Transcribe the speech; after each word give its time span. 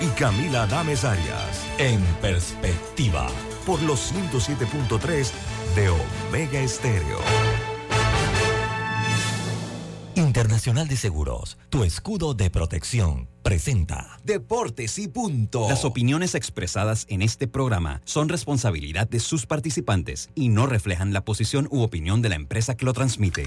Y 0.00 0.06
Camila 0.18 0.66
Dames 0.66 1.04
Arias. 1.04 1.64
En 1.78 2.00
perspectiva, 2.20 3.28
por 3.66 3.80
los 3.82 4.12
107.3 4.12 5.30
de 5.74 5.88
Omega 5.88 6.60
Estéreo. 6.60 7.18
Internacional 10.14 10.88
de 10.88 10.96
Seguros, 10.96 11.56
tu 11.70 11.84
escudo 11.84 12.34
de 12.34 12.50
protección, 12.50 13.28
presenta 13.42 14.18
Deportes 14.24 14.98
y 14.98 15.08
punto. 15.08 15.68
Las 15.68 15.84
opiniones 15.84 16.34
expresadas 16.34 17.06
en 17.08 17.22
este 17.22 17.48
programa 17.48 18.02
son 18.04 18.28
responsabilidad 18.28 19.08
de 19.08 19.20
sus 19.20 19.46
participantes 19.46 20.28
y 20.34 20.48
no 20.48 20.66
reflejan 20.66 21.12
la 21.12 21.24
posición 21.24 21.66
u 21.70 21.82
opinión 21.82 22.20
de 22.20 22.28
la 22.28 22.34
empresa 22.34 22.76
que 22.76 22.84
lo 22.84 22.92
transmite. 22.92 23.46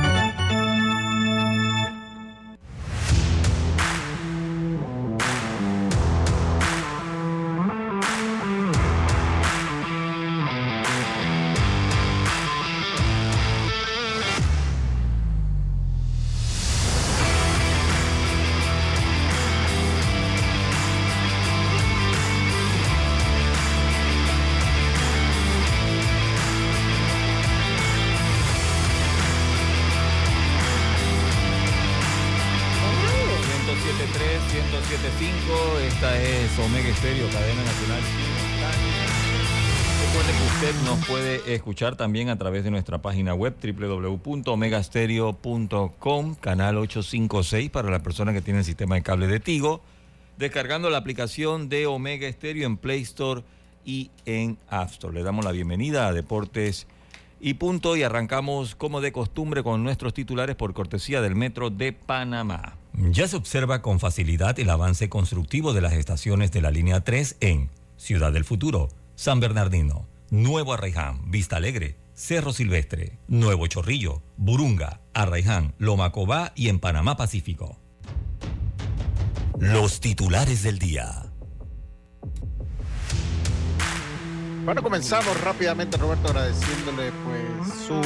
Escuchar 41.55 41.95
también 41.95 42.29
a 42.29 42.37
través 42.37 42.63
de 42.63 42.71
nuestra 42.71 43.01
página 43.01 43.33
web 43.33 43.55
www.omegastereo.com, 43.61 46.35
canal 46.35 46.77
856 46.77 47.69
para 47.69 47.89
las 47.89 48.01
personas 48.01 48.33
que 48.33 48.41
tienen 48.41 48.63
sistema 48.63 48.95
de 48.95 49.03
cable 49.03 49.27
de 49.27 49.39
Tigo, 49.39 49.81
descargando 50.37 50.89
la 50.89 50.97
aplicación 50.97 51.69
de 51.69 51.87
Omega 51.87 52.31
Stereo 52.31 52.65
en 52.65 52.77
Play 52.77 53.01
Store 53.01 53.43
y 53.85 54.11
en 54.25 54.57
App 54.69 54.91
Store. 54.91 55.13
Le 55.13 55.23
damos 55.23 55.45
la 55.45 55.51
bienvenida 55.51 56.07
a 56.07 56.13
Deportes 56.13 56.87
y 57.39 57.55
punto 57.55 57.95
y 57.95 58.03
arrancamos 58.03 58.75
como 58.75 59.01
de 59.01 59.11
costumbre 59.11 59.63
con 59.63 59.83
nuestros 59.83 60.13
titulares 60.13 60.55
por 60.55 60.73
cortesía 60.73 61.21
del 61.21 61.35
Metro 61.35 61.69
de 61.69 61.93
Panamá. 61.93 62.77
Ya 62.93 63.27
se 63.27 63.37
observa 63.37 63.81
con 63.81 63.99
facilidad 63.99 64.59
el 64.59 64.69
avance 64.69 65.09
constructivo 65.09 65.73
de 65.73 65.81
las 65.81 65.93
estaciones 65.93 66.51
de 66.51 66.61
la 66.61 66.71
línea 66.71 67.01
3 67.01 67.37
en 67.39 67.69
Ciudad 67.97 68.31
del 68.31 68.43
Futuro, 68.43 68.89
San 69.15 69.39
Bernardino, 69.39 70.05
Nuevo 70.31 70.71
Arraiján, 70.71 71.29
Vista 71.29 71.57
Alegre, 71.57 71.97
Cerro 72.13 72.53
Silvestre, 72.53 73.19
Nuevo 73.27 73.67
Chorrillo, 73.67 74.23
Burunga, 74.37 75.01
Arraiján, 75.13 75.75
Lomacobá 75.77 76.53
y 76.55 76.69
en 76.69 76.79
Panamá 76.79 77.17
Pacífico. 77.17 77.77
Los 79.59 79.99
titulares 79.99 80.63
del 80.63 80.79
día. 80.79 81.25
Bueno, 84.63 84.81
comenzamos 84.81 85.37
rápidamente, 85.41 85.97
Roberto, 85.97 86.29
agradeciéndole 86.29 87.11
pues 87.25 87.73
su, 87.85 88.01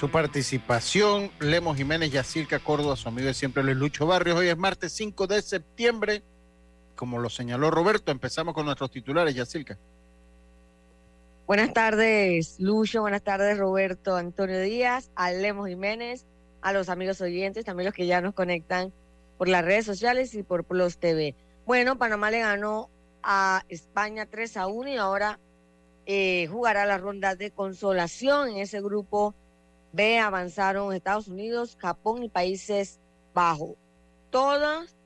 su 0.00 0.08
participación. 0.08 1.30
Lemos 1.40 1.76
Jiménez, 1.76 2.10
Yacirca 2.10 2.58
Córdoba, 2.58 2.96
su 2.96 3.06
amigo 3.06 3.26
de 3.26 3.34
siempre 3.34 3.62
Luis 3.62 3.76
Lucho 3.76 4.06
Barrios. 4.06 4.38
Hoy 4.38 4.48
es 4.48 4.56
martes 4.56 4.94
5 4.94 5.26
de 5.26 5.42
septiembre. 5.42 6.24
Como 6.94 7.18
lo 7.18 7.28
señaló 7.28 7.70
Roberto, 7.70 8.12
empezamos 8.12 8.54
con 8.54 8.64
nuestros 8.64 8.90
titulares, 8.90 9.34
Yacirca. 9.34 9.78
Buenas 11.46 11.72
tardes, 11.72 12.56
Lucho. 12.58 13.02
Buenas 13.02 13.22
tardes, 13.22 13.56
Roberto 13.56 14.16
Antonio 14.16 14.58
Díaz, 14.58 15.12
a 15.14 15.30
Lemos 15.30 15.68
Jiménez, 15.68 16.26
a 16.60 16.72
los 16.72 16.88
amigos 16.88 17.20
oyentes, 17.20 17.64
también 17.64 17.84
los 17.84 17.94
que 17.94 18.08
ya 18.08 18.20
nos 18.20 18.34
conectan 18.34 18.92
por 19.38 19.46
las 19.46 19.64
redes 19.64 19.86
sociales 19.86 20.34
y 20.34 20.42
por 20.42 20.64
Plus 20.64 20.98
TV. 20.98 21.36
Bueno, 21.64 21.98
Panamá 21.98 22.32
le 22.32 22.40
ganó 22.40 22.90
a 23.22 23.62
España 23.68 24.26
3 24.26 24.56
a 24.56 24.66
1 24.66 24.88
y 24.88 24.96
ahora 24.96 25.38
eh, 26.04 26.48
jugará 26.50 26.84
la 26.84 26.98
ronda 26.98 27.36
de 27.36 27.52
consolación. 27.52 28.48
En 28.48 28.56
ese 28.56 28.80
grupo 28.80 29.36
B 29.92 30.18
avanzaron 30.18 30.92
Estados 30.92 31.28
Unidos, 31.28 31.76
Japón 31.80 32.24
y 32.24 32.28
Países 32.28 32.98
Bajos. 33.34 33.76
Todas 34.30 34.96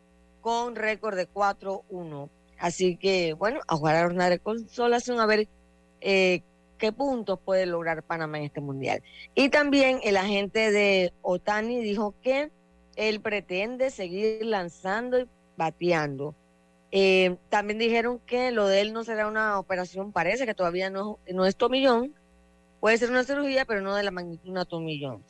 con 0.41 0.75
récord 0.75 1.17
de 1.17 1.29
4-1. 1.29 2.31
Así 2.59 2.97
que, 2.97 3.35
bueno, 3.35 3.61
a 3.69 3.77
jugar 3.77 3.97
la 3.97 4.07
ronda 4.07 4.31
de 4.31 4.39
consolación 4.39 5.21
a 5.21 5.27
ver 5.27 5.47
eh, 6.01 6.43
qué 6.79 6.93
puntos 6.93 7.39
puede 7.45 7.67
lograr 7.67 8.03
Panamá 8.03 8.39
en 8.39 8.45
este 8.45 8.61
mundial. 8.61 9.03
Y 9.35 9.51
también 9.51 10.01
el 10.03 10.17
agente 10.17 10.73
de 10.73 11.13
Otani 11.23 11.81
dijo 11.83 12.15
que 12.23 12.51
él 12.97 13.21
pretende 13.21 13.91
seguir 13.91 14.45
lanzando 14.45 15.21
y 15.21 15.29
bateando. 15.57 16.35
Eh, 16.91 17.37
también 17.49 17.79
dijeron 17.79 18.19
que 18.27 18.51
lo 18.51 18.67
de 18.67 18.81
él 18.81 18.93
no 18.93 19.05
será 19.05 19.29
una 19.29 19.59
operación, 19.61 20.11
parece 20.11 20.45
que 20.45 20.55
todavía 20.55 20.91
no, 20.91 21.19
no 21.33 21.47
es 21.47 21.55
tomillón, 21.55 22.15
puede 22.81 22.99
ser 22.99 23.11
una 23.11 23.23
cirugía, 23.23 23.65
pero 23.65 23.81
no 23.81 23.95
de 23.95 24.03
la 24.03 24.11
magnitud 24.11 24.45
de 24.45 24.51
una 24.51 24.65
tomillón. 24.65 25.23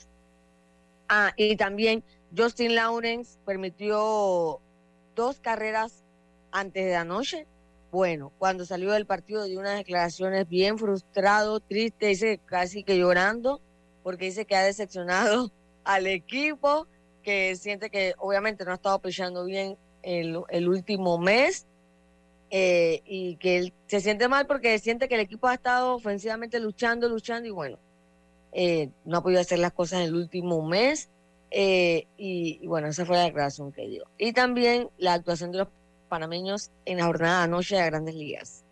Ah, 1.09 1.33
y 1.37 1.57
también 1.57 2.03
Justin 2.35 2.77
Lawrence 2.77 3.39
permitió 3.45 4.61
dos 5.17 5.41
carreras 5.41 6.05
antes 6.53 6.87
de 6.87 6.95
anoche 6.95 7.47
bueno, 7.91 8.33
cuando 8.39 8.65
salió 8.65 8.93
del 8.93 9.07
partido 9.07 9.45
dio 9.45 9.59
unas 9.59 9.77
declaraciones 9.77 10.49
bien 10.49 10.79
frustrado, 10.79 11.61
triste, 11.61 12.07
dice 12.07 12.41
casi 12.45 12.85
que 12.85 12.97
llorando, 12.99 13.61
porque 14.03 14.27
dice 14.27 14.45
que 14.45 14.57
ha 14.57 14.63
decepcionado 14.63 15.51
al 15.85 16.07
equipo, 16.07 16.87
que 17.23 17.57
siente 17.57 17.91
que 17.91 18.15
obviamente 18.19 18.65
no 18.65 18.73
ha 18.73 18.75
estado 18.75 18.99
pichando 19.01 19.45
bien 19.45 19.77
el, 20.03 20.69
último 20.69 21.19
mes 21.19 21.67
eh, 22.51 23.03
y 23.05 23.37
que 23.37 23.59
él 23.59 23.75
se 23.87 24.01
siente 24.01 24.29
mal 24.29 24.47
porque 24.47 24.79
siente 24.79 25.09
que 25.09 25.17
el 25.17 25.21
equipo 25.21 25.49
ha 25.49 25.55
estado 25.55 25.95
ofensivamente 25.95 26.61
luchando, 26.61 27.09
luchando 27.09 27.49
y 27.49 27.51
bueno, 27.51 27.79
eh, 28.53 28.91
no 29.05 29.19
ha 29.19 29.23
podido 29.23 29.41
hacer 29.41 29.59
las 29.59 29.73
cosas 29.73 30.01
en 30.01 30.07
el 30.07 30.15
último 30.15 30.63
mes. 30.63 31.11
Eh, 31.53 32.07
y, 32.17 32.61
y, 32.63 32.67
bueno, 32.69 32.87
esa 32.87 33.05
fue 33.05 33.17
la 33.17 33.25
declaración 33.25 33.73
que 33.73 33.89
dio. 33.89 34.05
Y 34.17 34.33
también 34.33 34.89
la 34.99 35.15
actuación 35.15 35.51
de 35.51 35.59
los 35.59 35.69
panameños 36.11 36.71
en 36.85 36.99
la 36.99 37.07
jornada 37.07 37.39
de 37.39 37.45
anoche 37.45 37.77
de 37.77 37.87
Grandes 37.87 38.15
Ligas. 38.15 38.65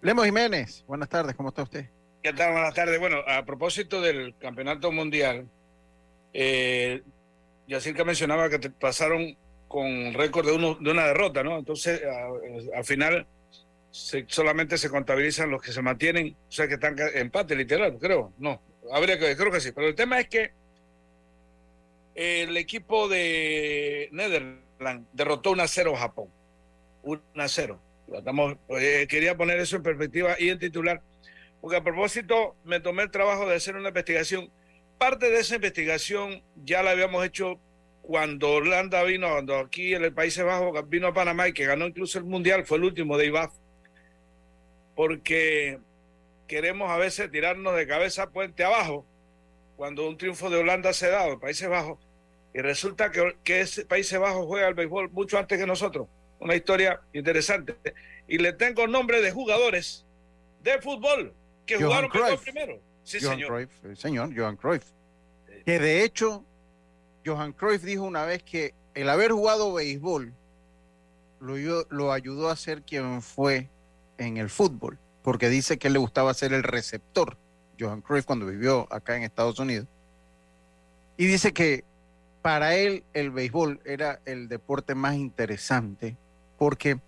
Lemos 0.00 0.24
Jiménez, 0.24 0.84
buenas 0.88 1.08
tardes, 1.08 1.36
¿cómo 1.36 1.50
está 1.50 1.62
usted? 1.62 1.86
¿Qué 2.22 2.32
tal? 2.32 2.52
Buenas 2.52 2.74
tardes. 2.74 2.98
Bueno, 2.98 3.18
a 3.26 3.44
propósito 3.44 4.00
del 4.00 4.34
campeonato 4.38 4.90
mundial, 4.90 5.48
eh, 6.32 7.02
Yacirca 7.68 8.04
mencionaba 8.04 8.48
que 8.48 8.58
te 8.58 8.70
pasaron 8.70 9.36
con 9.68 10.12
récord 10.14 10.46
de, 10.46 10.52
uno, 10.52 10.76
de 10.80 10.90
una 10.90 11.06
derrota, 11.06 11.42
¿no? 11.42 11.58
Entonces, 11.58 12.02
al 12.74 12.84
final 12.84 13.26
solamente 13.90 14.78
se 14.78 14.90
contabilizan 14.90 15.50
los 15.50 15.62
que 15.62 15.72
se 15.72 15.82
mantienen, 15.82 16.36
o 16.48 16.52
sea, 16.52 16.66
que 16.66 16.74
están 16.74 16.98
en 16.98 17.18
empate, 17.18 17.54
literal, 17.54 17.98
creo. 18.00 18.32
No, 18.38 18.60
habría 18.92 19.18
que, 19.18 19.36
creo 19.36 19.52
que 19.52 19.60
sí. 19.60 19.72
Pero 19.72 19.88
el 19.88 19.94
tema 19.94 20.18
es 20.20 20.28
que 20.28 20.52
el 22.14 22.56
equipo 22.56 23.08
de 23.08 24.08
Netherlands 24.12 25.06
derrotó 25.12 25.52
1 25.52 25.62
a 25.62 25.68
0 25.68 25.94
a 25.94 25.98
Japón. 25.98 26.28
1 27.02 27.22
a 27.36 27.48
0. 27.48 27.80
Eh, 28.68 29.06
quería 29.08 29.36
poner 29.36 29.58
eso 29.58 29.76
en 29.76 29.82
perspectiva 29.82 30.36
y 30.38 30.50
en 30.50 30.58
titular, 30.58 31.02
porque 31.60 31.76
a 31.76 31.84
propósito 31.84 32.56
me 32.64 32.80
tomé 32.80 33.04
el 33.04 33.10
trabajo 33.10 33.48
de 33.48 33.56
hacer 33.56 33.76
una 33.76 33.88
investigación. 33.88 34.50
Parte 34.98 35.30
de 35.30 35.40
esa 35.40 35.56
investigación 35.56 36.42
ya 36.64 36.82
la 36.82 36.90
habíamos 36.90 37.24
hecho 37.24 37.58
cuando 38.02 38.54
Holanda 38.54 39.02
vino, 39.04 39.28
cuando 39.28 39.56
aquí 39.58 39.94
en 39.94 40.04
el 40.04 40.12
Países 40.12 40.44
Bajos 40.44 40.88
vino 40.88 41.06
a 41.06 41.14
Panamá 41.14 41.48
y 41.48 41.52
que 41.52 41.64
ganó 41.64 41.86
incluso 41.86 42.18
el 42.18 42.24
Mundial, 42.24 42.66
fue 42.66 42.78
el 42.78 42.84
último 42.84 43.16
de 43.16 43.26
IBAF. 43.26 43.52
Porque 44.94 45.78
queremos 46.46 46.90
a 46.90 46.98
veces 46.98 47.30
tirarnos 47.30 47.74
de 47.76 47.86
cabeza 47.86 48.30
puente 48.30 48.64
abajo 48.64 49.06
cuando 49.82 50.08
un 50.08 50.16
triunfo 50.16 50.48
de 50.48 50.58
Holanda 50.58 50.92
se 50.92 51.08
da, 51.08 51.26
en 51.26 51.40
Países 51.40 51.68
Bajos, 51.68 51.98
y 52.54 52.60
resulta 52.60 53.10
que, 53.10 53.36
que 53.42 53.62
ese 53.62 53.84
Países 53.84 54.16
Bajos 54.16 54.46
juega 54.46 54.68
al 54.68 54.74
béisbol 54.74 55.10
mucho 55.10 55.38
antes 55.38 55.58
que 55.58 55.66
nosotros. 55.66 56.06
Una 56.38 56.54
historia 56.54 57.00
interesante. 57.12 57.74
Y 58.28 58.38
le 58.38 58.52
tengo 58.52 58.86
nombre 58.86 59.20
de 59.20 59.32
jugadores 59.32 60.06
de 60.62 60.80
fútbol 60.80 61.34
que 61.66 61.78
jugaron 61.82 62.08
primero. 62.44 62.78
Sí, 63.02 63.18
señor. 63.18 63.48
Cruyff, 63.48 63.98
señor, 63.98 64.30
Johan 64.32 64.56
Cruyff. 64.56 64.84
Que 65.66 65.80
de 65.80 66.04
hecho 66.04 66.44
Johan 67.26 67.52
Cruyff 67.52 67.82
dijo 67.82 68.04
una 68.04 68.24
vez 68.24 68.44
que 68.44 68.74
el 68.94 69.08
haber 69.08 69.32
jugado 69.32 69.72
béisbol 69.72 70.32
lo, 71.40 71.56
lo 71.90 72.12
ayudó 72.12 72.50
a 72.50 72.54
ser 72.54 72.82
quien 72.82 73.20
fue 73.20 73.68
en 74.16 74.36
el 74.36 74.48
fútbol, 74.48 75.00
porque 75.24 75.48
dice 75.48 75.76
que 75.76 75.90
le 75.90 75.98
gustaba 75.98 76.32
ser 76.34 76.52
el 76.52 76.62
receptor, 76.62 77.36
Johan 77.82 78.00
Cruyff, 78.00 78.24
cuando 78.24 78.46
vivió 78.46 78.86
acá 78.92 79.16
en 79.16 79.22
Estados 79.22 79.58
Unidos. 79.58 79.86
Y 81.16 81.26
dice 81.26 81.52
que 81.52 81.84
para 82.42 82.74
él 82.74 83.04
el 83.14 83.30
béisbol 83.30 83.80
era 83.84 84.20
el 84.24 84.48
deporte 84.48 84.94
más 84.94 85.14
interesante 85.14 86.16
porque 86.58 86.98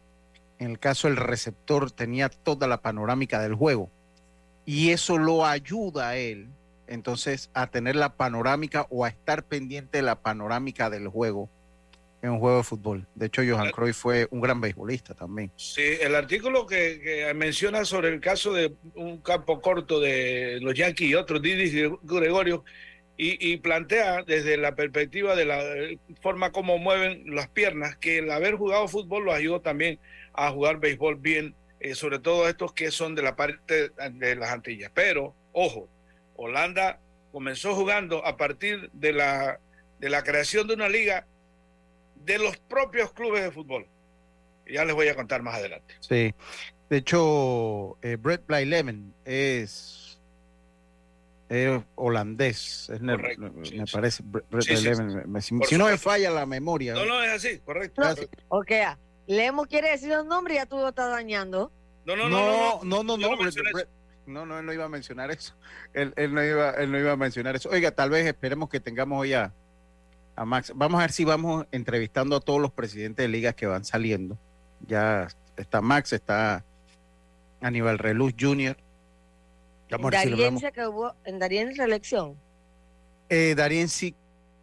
en 0.58 0.70
el 0.70 0.78
caso 0.78 1.08
del 1.08 1.16
receptor 1.16 1.90
tenía 1.90 2.28
toda 2.28 2.68
la 2.68 2.80
panorámica 2.80 3.40
del 3.40 3.54
juego 3.54 3.90
y 4.64 4.90
eso 4.90 5.18
lo 5.18 5.44
ayuda 5.44 6.10
a 6.10 6.16
él 6.16 6.48
entonces 6.86 7.50
a 7.52 7.66
tener 7.66 7.96
la 7.96 8.14
panorámica 8.14 8.86
o 8.90 9.04
a 9.04 9.08
estar 9.08 9.42
pendiente 9.42 9.98
de 9.98 10.02
la 10.02 10.20
panorámica 10.20 10.88
del 10.90 11.08
juego 11.08 11.48
en 12.24 12.30
un 12.30 12.38
juego 12.38 12.56
de 12.56 12.62
fútbol. 12.64 13.06
De 13.14 13.26
hecho, 13.26 13.42
Johan 13.46 13.70
Cruyff 13.70 13.98
fue 13.98 14.26
un 14.30 14.40
gran 14.40 14.58
beisbolista 14.58 15.14
también. 15.14 15.52
Sí, 15.56 15.82
el 16.00 16.14
artículo 16.14 16.66
que, 16.66 17.30
menciona 17.36 17.84
sobre 17.84 18.08
el 18.08 18.20
caso 18.20 18.54
de 18.54 18.72
un 18.94 19.18
campo 19.20 19.60
corto 19.60 20.00
de 20.00 20.58
los 20.62 20.72
Yankees 20.72 21.10
y 21.10 21.14
otros, 21.14 21.42
Didi 21.42 21.86
Gregorio, 22.02 22.64
y, 23.16 23.58
plantea 23.58 24.22
desde 24.22 24.56
la 24.56 24.74
perspectiva 24.74 25.36
de 25.36 25.44
la 25.44 25.62
forma 26.20 26.50
como 26.50 26.78
mueven 26.78 27.34
las 27.34 27.48
piernas, 27.48 27.96
que 27.96 28.18
el 28.18 28.30
haber 28.30 28.56
jugado 28.56 28.88
fútbol 28.88 29.26
lo 29.26 29.32
ayudó 29.32 29.60
también 29.60 30.00
a 30.32 30.50
jugar 30.50 30.80
béisbol 30.80 31.16
bien, 31.16 31.54
eh, 31.78 31.94
sobre 31.94 32.18
todo 32.18 32.48
estos 32.48 32.72
que 32.72 32.90
son 32.90 33.14
de 33.14 33.22
la 33.22 33.36
parte 33.36 33.90
de 33.90 34.34
las 34.34 34.50
Antillas. 34.50 34.90
Pero, 34.94 35.34
ojo, 35.52 35.88
Holanda 36.36 37.00
comenzó 37.30 37.74
jugando 37.74 38.26
a 38.26 38.36
partir 38.38 38.90
de 38.94 39.12
la, 39.12 39.60
de 40.00 40.08
la 40.08 40.24
creación 40.24 40.66
de 40.66 40.74
una 40.74 40.88
liga 40.88 41.26
de 42.24 42.38
los 42.38 42.56
propios 42.56 43.12
clubes 43.12 43.42
de 43.42 43.50
fútbol. 43.50 43.86
Ya 44.66 44.84
les 44.84 44.94
voy 44.94 45.08
a 45.08 45.14
contar 45.14 45.42
más 45.42 45.56
adelante. 45.56 45.94
Sí. 46.00 46.34
De 46.88 46.96
hecho, 46.96 47.98
eh, 48.02 48.16
Brett 48.16 48.46
Bly 48.46 48.64
Lemon 48.64 49.14
es, 49.24 50.20
holandés. 51.94 52.88
Es 52.90 53.00
correcto, 53.00 53.42
me, 53.42 53.50
me 53.50 53.66
sí. 53.66 53.92
parece. 53.92 54.22
Brett 54.24 54.64
sí, 54.64 54.74
Blyleven, 54.74 55.30
me, 55.30 55.40
si, 55.42 55.58
si 55.64 55.78
no 55.78 55.86
me 55.86 55.98
falla 55.98 56.30
la 56.30 56.46
memoria. 56.46 56.94
No, 56.94 57.04
no, 57.04 57.22
es 57.22 57.30
así, 57.30 57.58
correcto. 57.58 58.02
No, 58.02 58.14
ok, 58.48 58.72
ah, 58.84 58.98
Lemo 59.26 59.66
quiere 59.66 59.90
decir 59.90 60.12
un 60.16 60.28
nombre 60.28 60.54
y 60.54 60.56
ya 60.58 60.66
tú 60.66 60.76
lo 60.76 60.88
estás 60.88 61.10
dañando. 61.10 61.72
No, 62.06 62.16
no, 62.16 62.28
no. 62.28 62.80
No, 62.82 63.02
no, 63.02 63.16
no. 63.16 63.16
no, 63.16 63.36
no, 63.36 63.86
no, 64.26 64.46
no, 64.46 64.58
él 64.58 64.66
no 64.66 64.72
iba 64.72 64.84
a 64.84 64.88
mencionar 64.88 65.30
eso. 65.30 65.54
Él, 65.92 66.12
él, 66.16 66.32
no 66.32 66.42
iba, 66.42 66.70
él 66.70 66.90
no 66.90 66.98
iba 66.98 67.12
a 67.12 67.16
mencionar 67.16 67.56
eso. 67.56 67.68
Oiga, 67.68 67.90
tal 67.90 68.10
vez 68.10 68.26
esperemos 68.26 68.68
que 68.70 68.80
tengamos 68.80 69.28
ya 69.28 69.52
a, 70.36 70.44
Max. 70.44 70.72
Vamos 70.74 70.98
a 70.98 71.02
ver 71.02 71.12
si 71.12 71.24
vamos 71.24 71.66
entrevistando 71.72 72.36
a 72.36 72.40
todos 72.40 72.60
los 72.60 72.72
presidentes 72.72 73.24
de 73.24 73.28
ligas 73.28 73.54
que 73.54 73.66
van 73.66 73.84
saliendo. 73.84 74.38
Ya 74.86 75.28
está 75.56 75.80
Max, 75.80 76.12
está 76.12 76.64
Aníbal 77.60 77.98
Reluz 77.98 78.34
Jr., 78.38 78.76
Darien 79.88 80.58
si 80.58 80.72
que 80.72 80.86
hubo, 80.86 81.14
¿En 81.24 81.38
Darien 81.38 81.76
reelección? 81.76 82.36
Eh, 83.28 83.54
Darien 83.56 83.88
sí, 83.88 84.14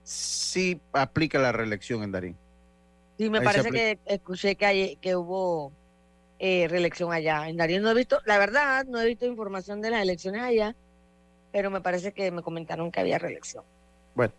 sí 0.03 0.79
aplica 0.93 1.39
la 1.39 1.51
reelección 1.51 2.03
en 2.03 2.11
Darien. 2.11 2.37
Sí, 3.17 3.29
me 3.29 3.41
parece 3.41 3.69
que 3.69 3.99
escuché 4.05 4.55
que, 4.55 4.65
hay, 4.65 4.95
que 4.97 5.15
hubo 5.15 5.71
eh, 6.39 6.67
reelección 6.69 7.13
allá. 7.13 7.47
En 7.49 7.57
Darien 7.57 7.83
no 7.83 7.91
he 7.91 7.93
visto, 7.93 8.19
la 8.25 8.37
verdad, 8.37 8.85
no 8.85 8.99
he 8.99 9.05
visto 9.05 9.25
información 9.25 9.81
de 9.81 9.91
las 9.91 10.01
elecciones 10.01 10.41
allá, 10.41 10.75
pero 11.51 11.69
me 11.69 11.81
parece 11.81 12.13
que 12.13 12.31
me 12.31 12.41
comentaron 12.41 12.91
que 12.91 12.99
había 12.99 13.19
reelección. 13.19 13.63
Bueno, 14.15 14.33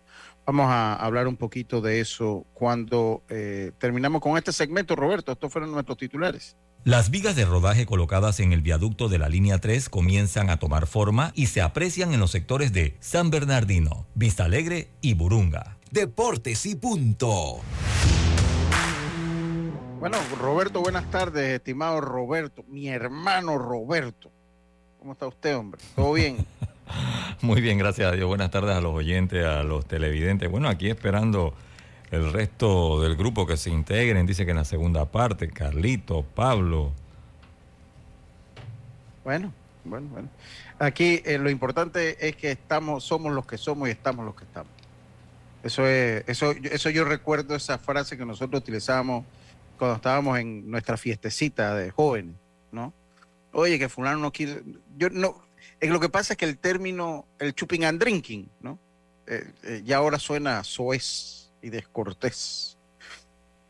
vamos 0.47 0.67
a 0.69 0.95
hablar 0.95 1.29
un 1.29 1.37
poquito 1.37 1.81
de 1.81 2.01
eso 2.01 2.47
cuando 2.55 3.23
eh, 3.29 3.73
terminamos 3.79 4.21
con 4.21 4.37
este 4.37 4.53
segmento, 4.53 4.97
Roberto. 4.97 5.33
Estos 5.33 5.53
fueron 5.53 5.73
nuestros 5.73 5.99
titulares. 5.99 6.57
Las 6.85 7.11
vigas 7.11 7.37
de 7.37 7.45
rodaje 7.45 7.87
colocadas 7.87 8.41
en 8.41 8.53
el 8.53 8.61
viaducto 8.61 9.09
de 9.09 9.19
la 9.19 9.29
línea 9.29 9.59
3 9.59 9.89
comienzan 9.89 10.51
a 10.51 10.59
tomar 10.59 10.89
forma 10.89 11.31
y 11.37 11.47
se 11.47 11.61
aprecian 11.61 12.13
en 12.13 12.19
los 12.19 12.33
sectores 12.33 12.73
de 12.73 12.97
San 12.99 13.31
Bernardino, 13.31 14.07
Vista 14.15 14.47
Alegre 14.47 14.89
y 15.01 15.15
Burunga. 15.15 15.79
Deportes 15.93 16.67
y 16.67 16.75
punto. 16.75 17.61
Bueno, 20.01 20.19
Roberto, 20.41 20.81
buenas 20.81 21.09
tardes, 21.13 21.51
estimado 21.51 22.01
Roberto, 22.01 22.65
mi 22.67 22.89
hermano 22.89 23.59
Roberto. 23.59 24.33
¿Cómo 24.99 25.13
está 25.13 25.29
usted, 25.29 25.57
hombre? 25.57 25.81
¿Todo 25.95 26.15
bien? 26.15 26.45
Muy 27.43 27.61
bien, 27.61 27.79
gracias 27.79 28.13
a 28.13 28.15
Dios. 28.15 28.27
Buenas 28.29 28.51
tardes 28.51 28.77
a 28.77 28.81
los 28.81 28.93
oyentes, 28.93 29.45
a 29.45 29.63
los 29.63 29.87
televidentes. 29.87 30.51
Bueno, 30.51 30.69
aquí 30.69 30.89
esperando 30.89 31.55
el 32.11 32.33
resto 32.33 33.01
del 33.01 33.17
grupo 33.17 33.47
que 33.47 33.57
se 33.57 33.71
integren, 33.71 34.27
dice 34.27 34.45
que 34.45 34.51
en 34.51 34.59
la 34.59 34.65
segunda 34.65 35.07
parte, 35.07 35.49
Carlito, 35.49 36.23
Pablo. 36.23 36.93
Bueno, 39.25 39.53
bueno, 39.85 40.09
bueno. 40.11 40.29
Aquí 40.79 41.23
eh, 41.25 41.39
lo 41.39 41.49
importante 41.49 42.29
es 42.29 42.37
que 42.37 42.51
estamos, 42.51 43.05
somos 43.05 43.33
los 43.33 43.47
que 43.47 43.57
somos 43.57 43.89
y 43.89 43.93
estamos 43.93 44.25
los 44.25 44.35
que 44.35 44.45
estamos. 44.45 44.73
Eso 45.63 45.87
es, 45.87 46.25
eso, 46.27 46.51
eso 46.51 46.91
yo 46.91 47.05
recuerdo 47.05 47.55
esa 47.55 47.79
frase 47.79 48.19
que 48.19 48.27
nosotros 48.27 48.61
utilizábamos 48.61 49.25
cuando 49.79 49.97
estábamos 49.97 50.39
en 50.39 50.71
nuestra 50.71 50.97
fiestecita 50.97 51.75
de 51.75 51.91
jóvenes, 51.91 52.35
¿no? 52.73 52.93
Oye, 53.53 53.79
que 53.79 53.89
fulano 53.89 54.19
no 54.19 54.33
quiere, 54.33 54.63
yo 54.97 55.09
no, 55.11 55.43
es 55.83 55.91
lo 55.91 55.99
que 55.99 56.09
pasa 56.09 56.35
es 56.35 56.37
que 56.37 56.45
el 56.45 56.59
término, 56.59 57.27
el 57.41 57.55
chuping 57.55 57.85
and 57.85 58.01
drinking, 58.01 58.49
¿no? 58.61 58.79
Eh, 59.27 59.53
eh, 59.65 59.83
ya 59.85 59.97
ahora 59.97 60.17
suena 60.21 60.63
soez 60.63 61.51
y 61.61 61.71
descortés. 61.71 62.79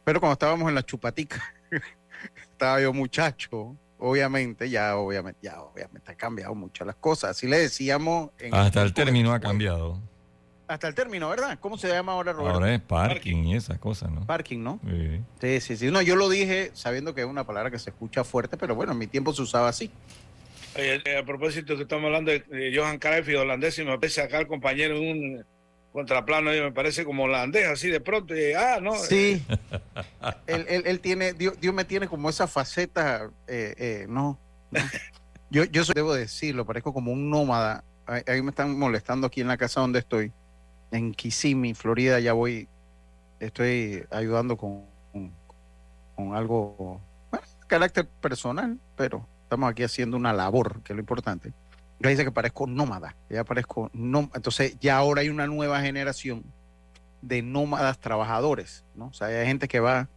Pero 0.05 0.20
cuando 0.20 0.35
estábamos 0.35 0.69
en 0.69 0.75
la 0.75 0.85
chupatica, 0.85 1.43
estaba 2.50 2.82
yo 2.82 2.93
muchacho, 2.93 3.75
obviamente, 3.99 4.69
ya 4.69 4.97
obviamente, 4.97 5.41
ya 5.43 5.62
obviamente 5.62 6.12
ha 6.12 6.14
cambiado 6.14 6.55
mucho 6.55 6.85
las 6.85 6.97
cosas. 6.97 7.31
Así 7.31 7.47
le 7.47 7.59
decíamos. 7.59 8.31
Hasta 8.50 8.82
el 8.82 8.93
término 8.93 9.32
ha 9.32 9.41
cambiado. 9.41 9.99
Hasta 10.69 10.88
el 10.88 10.94
término, 10.94 11.31
¿verdad? 11.31 11.59
¿Cómo 11.61 11.79
se 11.79 11.88
llama 11.88 12.12
ahora, 12.12 12.35
Roberto? 12.35 12.59
Ahora 12.59 12.75
es 12.75 12.81
parking, 12.82 13.44
y 13.44 13.56
esas 13.56 13.79
cosas, 13.79 14.11
¿no? 14.11 14.26
Parking, 14.26 14.59
¿no? 14.59 14.81
Sí. 15.41 15.61
sí, 15.61 15.76
sí, 15.76 15.91
No, 15.91 16.03
yo 16.03 16.14
lo 16.14 16.29
dije 16.29 16.73
sabiendo 16.75 17.14
que 17.14 17.23
es 17.23 17.26
una 17.26 17.44
palabra 17.44 17.70
que 17.70 17.79
se 17.79 17.88
escucha 17.88 18.23
fuerte, 18.23 18.59
pero 18.59 18.75
bueno, 18.75 18.93
en 18.93 18.99
mi 18.99 19.06
tiempo 19.06 19.32
se 19.32 19.41
usaba 19.41 19.69
así. 19.69 19.91
Eh, 20.75 21.03
a 21.19 21.25
propósito 21.25 21.77
que 21.77 21.83
estamos 21.83 22.07
hablando 22.07 22.33
de 22.33 22.73
Johan 22.75 22.99
Cruyff 22.99 23.29
y 23.29 23.35
holandés, 23.35 23.79
y 23.79 23.85
me 23.85 23.99
parece 23.99 24.23
acá 24.23 24.39
el 24.39 24.47
compañero 24.47 24.99
un 24.99 25.45
contraplano 25.93 26.51
me 26.51 26.73
parece 26.73 27.05
como 27.05 27.25
holandés, 27.25 27.67
así 27.67 27.91
de 27.91 28.01
pronto, 28.01 28.35
ah, 28.59 28.79
no. 28.81 28.95
Sí, 28.95 29.45
él, 30.47 30.67
él, 30.87 31.00
tiene, 31.00 31.35
Dios, 31.35 31.57
me 31.75 31.85
tiene 31.85 32.09
como 32.09 32.31
esa 32.31 32.47
faceta, 32.47 33.31
eh, 33.47 33.75
eh, 33.76 34.07
no, 34.09 34.38
Yo, 35.50 35.64
yo 35.64 35.83
debo 35.95 36.14
decirlo, 36.14 36.64
parezco 36.64 36.95
como 36.95 37.12
un 37.12 37.29
nómada. 37.29 37.85
Ahí, 38.07 38.41
me 38.41 38.50
están 38.50 38.79
molestando 38.79 39.26
aquí 39.26 39.43
en 39.43 39.49
la 39.49 39.59
casa 39.59 39.81
donde 39.81 39.99
estoy, 39.99 40.33
en 40.91 41.12
Kissimmee, 41.12 41.75
Florida, 41.75 42.21
ya 42.21 42.33
voy, 42.33 42.69
estoy 43.38 44.02
ayudando 44.11 44.57
con, 44.57 44.87
con, 46.17 46.35
algo, 46.35 47.00
bueno, 47.31 47.47
carácter 47.67 48.07
personal, 48.07 48.79
pero 48.97 49.29
estamos 49.54 49.71
aquí 49.71 49.82
haciendo 49.82 50.16
una 50.16 50.32
labor, 50.32 50.82
que 50.82 50.92
es 50.92 50.97
lo 50.97 51.00
importante 51.00 51.52
dice 52.09 52.25
que 52.25 52.32
parezco 52.32 52.66
nómada, 52.66 53.16
ya 53.30 53.44
parezco 53.44 53.90
no, 53.92 54.30
entonces 54.35 54.78
ya 54.80 54.97
ahora 54.97 55.23
hay 55.23 55.28
una 55.28 55.47
nueva 55.47 55.80
generación 55.80 56.44
de 57.21 57.42
nómadas 57.42 57.99
trabajadores, 57.99 58.85
¿no? 58.94 59.06
O 59.06 59.12
sea, 59.12 59.28
hay 59.28 59.47
gente 59.47 59.68
que 59.68 59.80
va 59.80 60.09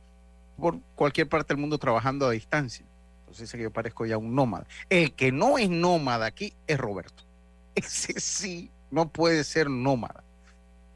por 0.57 0.79
cualquier 0.95 1.29
parte 1.29 1.53
del 1.53 1.61
mundo 1.61 1.77
trabajando 1.77 2.25
a 2.25 2.31
distancia. 2.31 2.85
Entonces 3.19 3.47
dice 3.47 3.57
que 3.57 3.63
yo 3.63 3.71
parezco 3.71 4.05
ya 4.05 4.17
un 4.17 4.33
nómada. 4.33 4.65
El 4.89 5.13
que 5.13 5.31
no 5.31 5.57
es 5.57 5.69
nómada 5.69 6.25
aquí 6.25 6.53
es 6.65 6.79
Roberto. 6.79 7.23
Ese 7.75 8.19
sí 8.19 8.71
no 8.89 9.09
puede 9.09 9.43
ser 9.43 9.69
nómada. 9.69 10.23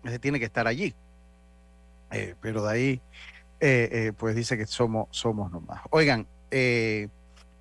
Ese 0.03 0.17
tiene 0.17 0.39
que 0.39 0.46
estar 0.46 0.65
allí. 0.65 0.96
Eh, 2.12 2.34
pero 2.41 2.63
de 2.63 2.72
ahí, 2.72 3.01
eh, 3.60 3.89
eh, 3.91 4.13
pues 4.17 4.36
dice 4.36 4.58
que 4.58 4.65
somos, 4.65 5.08
somos 5.12 5.51
nómadas. 5.51 5.84
Oigan, 5.91 6.25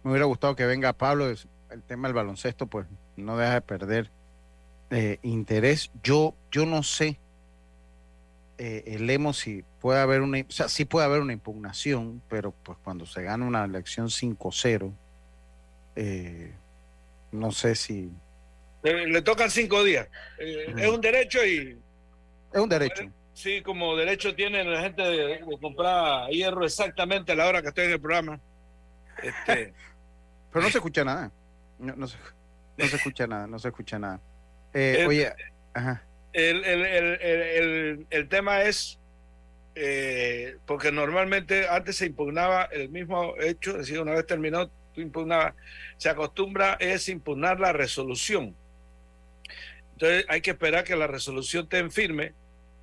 me 0.03 0.11
hubiera 0.11 0.27
gustado 0.27 0.57
que 0.57 0.67
venga 0.67 0.93
Pablo, 0.93 1.29
el 1.29 1.83
tema 1.83 2.09
del 2.09 2.15
baloncesto, 2.15 2.67
pues 2.67 2.87
no 3.17 3.37
deja 3.37 3.55
de 3.55 3.61
perder 3.61 4.11
eh, 4.91 5.19
interés. 5.23 5.91
Yo, 6.03 6.35
yo 6.51 6.65
no 6.65 6.83
sé, 6.83 7.19
eh, 8.59 8.85
el 8.87 9.09
emo 9.11 9.33
si 9.33 9.65
puede 9.81 10.01
haber 10.01 10.23
una, 10.23 10.41
o 10.41 10.51
sea, 10.51 10.69
sí 10.69 10.85
puede 10.85 11.07
haber 11.07 11.21
una 11.21 11.33
impugnación, 11.33 12.23
pero 12.29 12.53
pues 12.63 12.79
cuando 12.83 13.07
se 13.07 13.23
gana 13.23 13.47
una 13.47 13.65
elección 13.65 14.09
5-0, 14.09 14.93
eh, 15.97 16.55
no 17.33 17.53
sé 17.53 17.75
si... 17.75 18.11
Le, 18.83 19.23
tocan 19.23 19.51
cinco 19.51 19.83
días. 19.83 20.09
Es 20.39 20.89
un 20.89 21.01
derecho 21.01 21.45
y... 21.45 21.79
Es 22.53 22.61
un 22.61 22.69
derecho. 22.69 23.05
Sí, 23.35 23.63
como 23.63 23.95
derecho 23.95 24.35
tiene 24.35 24.65
la 24.65 24.81
gente 24.83 25.03
de, 25.03 25.41
comprar 25.61 26.29
hierro 26.31 26.65
exactamente 26.65 27.33
a 27.33 27.37
la 27.37 27.47
hora 27.47 27.63
que 27.63 27.69
estoy 27.69 27.85
en 27.85 27.93
el 27.93 28.01
programa. 28.01 28.41
Este... 29.23 29.73
pero 30.53 30.65
no 30.65 30.71
se 30.71 30.79
escucha 30.79 31.05
nada. 31.05 31.31
No, 31.79 31.95
no, 31.97 32.07
se, 32.07 32.17
no 32.77 32.87
se 32.87 32.97
escucha 32.97 33.27
nada, 33.27 33.47
no 33.47 33.59
se 33.59 33.69
escucha 33.69 33.99
nada. 33.99 34.21
Eh, 34.75 35.05
oye, 35.07 35.33
ajá. 35.75 36.03
el, 36.33 36.65
el, 36.65 38.07
el, 38.11 38.29
tema 38.29 38.63
es, 38.63 38.99
eh, 39.75 40.57
porque 40.67 40.93
normalmente 40.93 41.69
antes 41.69 41.97
se 41.97 42.07
impugnaba 42.07 42.65
el 42.65 42.89
mismo 42.91 43.35
hecho, 43.41 43.73
es 43.73 43.79
decir, 43.79 44.01
una 44.01 44.13
vez 44.13 44.27
terminado, 44.27 44.71
tú 44.95 45.01
impugnabas, 45.01 45.55
se 45.97 46.09
acostumbra 46.09 46.77
es 46.81 47.09
impugnar 47.09 47.61
la 47.61 47.73
resolución. 47.73 48.55
Entonces 49.93 50.27
hay 50.29 50.41
que 50.41 50.51
esperar 50.51 50.85
que 50.85 50.97
la 50.97 51.07
resolución 51.07 51.65
esté 51.65 51.89
firme 51.91 52.35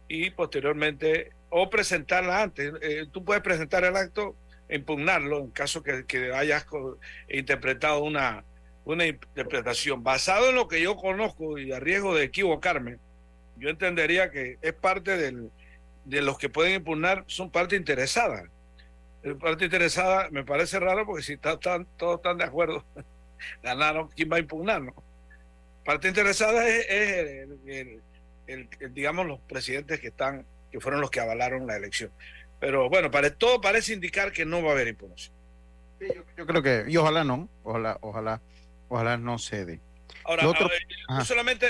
y 0.08 0.32
posteriormente, 0.32 1.32
o 1.50 1.70
presentarla 1.70 2.42
antes. 2.42 2.74
Eh, 2.82 3.06
tú 3.12 3.24
puedes 3.24 3.42
presentar 3.42 3.84
el 3.84 3.96
acto, 3.96 4.36
impugnarlo 4.70 5.40
en 5.40 5.52
caso 5.52 5.84
que, 5.84 6.06
que 6.06 6.34
hayas 6.34 6.66
interpretado 7.30 8.04
una, 8.04 8.44
una 8.86 9.06
interpretación. 9.06 10.04
Basado 10.04 10.50
en 10.50 10.56
lo 10.56 10.68
que 10.68 10.82
yo 10.82 10.96
conozco 10.96 11.58
y 11.58 11.72
a 11.72 11.80
riesgo 11.80 12.16
de 12.16 12.24
equivocarme, 12.24 12.98
yo 13.58 13.70
entendería 13.70 14.32
que 14.32 14.58
es 14.62 14.74
parte 14.74 15.18
del, 15.18 15.52
de 16.06 16.22
los 16.22 16.38
que 16.38 16.50
pueden 16.50 16.76
impugnar, 16.76 17.24
son 17.28 17.50
parte 17.52 17.76
interesada. 17.76 18.50
Parte 19.40 19.66
interesada 19.66 20.30
me 20.30 20.44
parece 20.44 20.80
raro 20.80 21.06
porque 21.06 21.24
si 21.24 21.34
están, 21.34 21.88
todos 21.98 22.18
están 22.18 22.38
de 22.38 22.44
acuerdo, 22.44 22.86
ganaron, 23.64 24.10
¿quién 24.10 24.32
va 24.32 24.38
a 24.38 24.40
impugnar? 24.40 24.82
Parte 25.84 26.08
interesada 26.08 26.68
es, 26.68 26.88
el, 28.48 28.70
digamos, 28.92 29.26
los 29.26 29.40
presidentes 29.42 30.00
que 30.00 30.08
están, 30.08 30.46
que 30.72 30.80
fueron 30.80 31.02
los 31.02 31.10
que 31.10 31.20
avalaron 31.20 31.66
la 31.66 31.76
elección. 31.76 32.12
Pero 32.60 32.90
bueno, 32.90 33.12
para, 33.12 33.30
todo 33.32 33.62
parece 33.62 33.94
indicar 33.94 34.32
que 34.32 34.46
no 34.46 34.64
va 34.64 34.70
a 34.70 34.74
haber 34.74 34.88
impugnación. 34.88 35.34
yo, 36.38 36.46
creo 36.46 36.62
que, 36.62 36.86
y 36.88 36.98
ojalá 36.98 37.24
no, 37.24 37.50
ojalá, 37.64 37.98
ojalá, 38.02 38.42
ojalá 38.88 39.18
no 39.18 39.38
cede. 39.38 39.80
Ahora, 40.24 40.44
no 40.44 41.26
solamente 41.26 41.68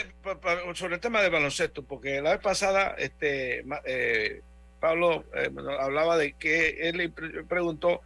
sobre 0.74 0.96
el 0.96 1.02
tema 1.02 1.22
del 1.22 1.32
baloncesto, 1.32 1.84
porque 1.84 2.22
la 2.22 2.32
vez 2.32 2.40
pasada 2.40 2.96
este 2.98 3.66
eh, 3.86 4.42
Pablo 4.80 5.26
eh, 5.34 5.50
hablaba 5.80 6.18
de 6.18 6.34
que 6.34 6.90
él 6.90 6.98
le 6.98 7.10
preguntó 7.10 8.02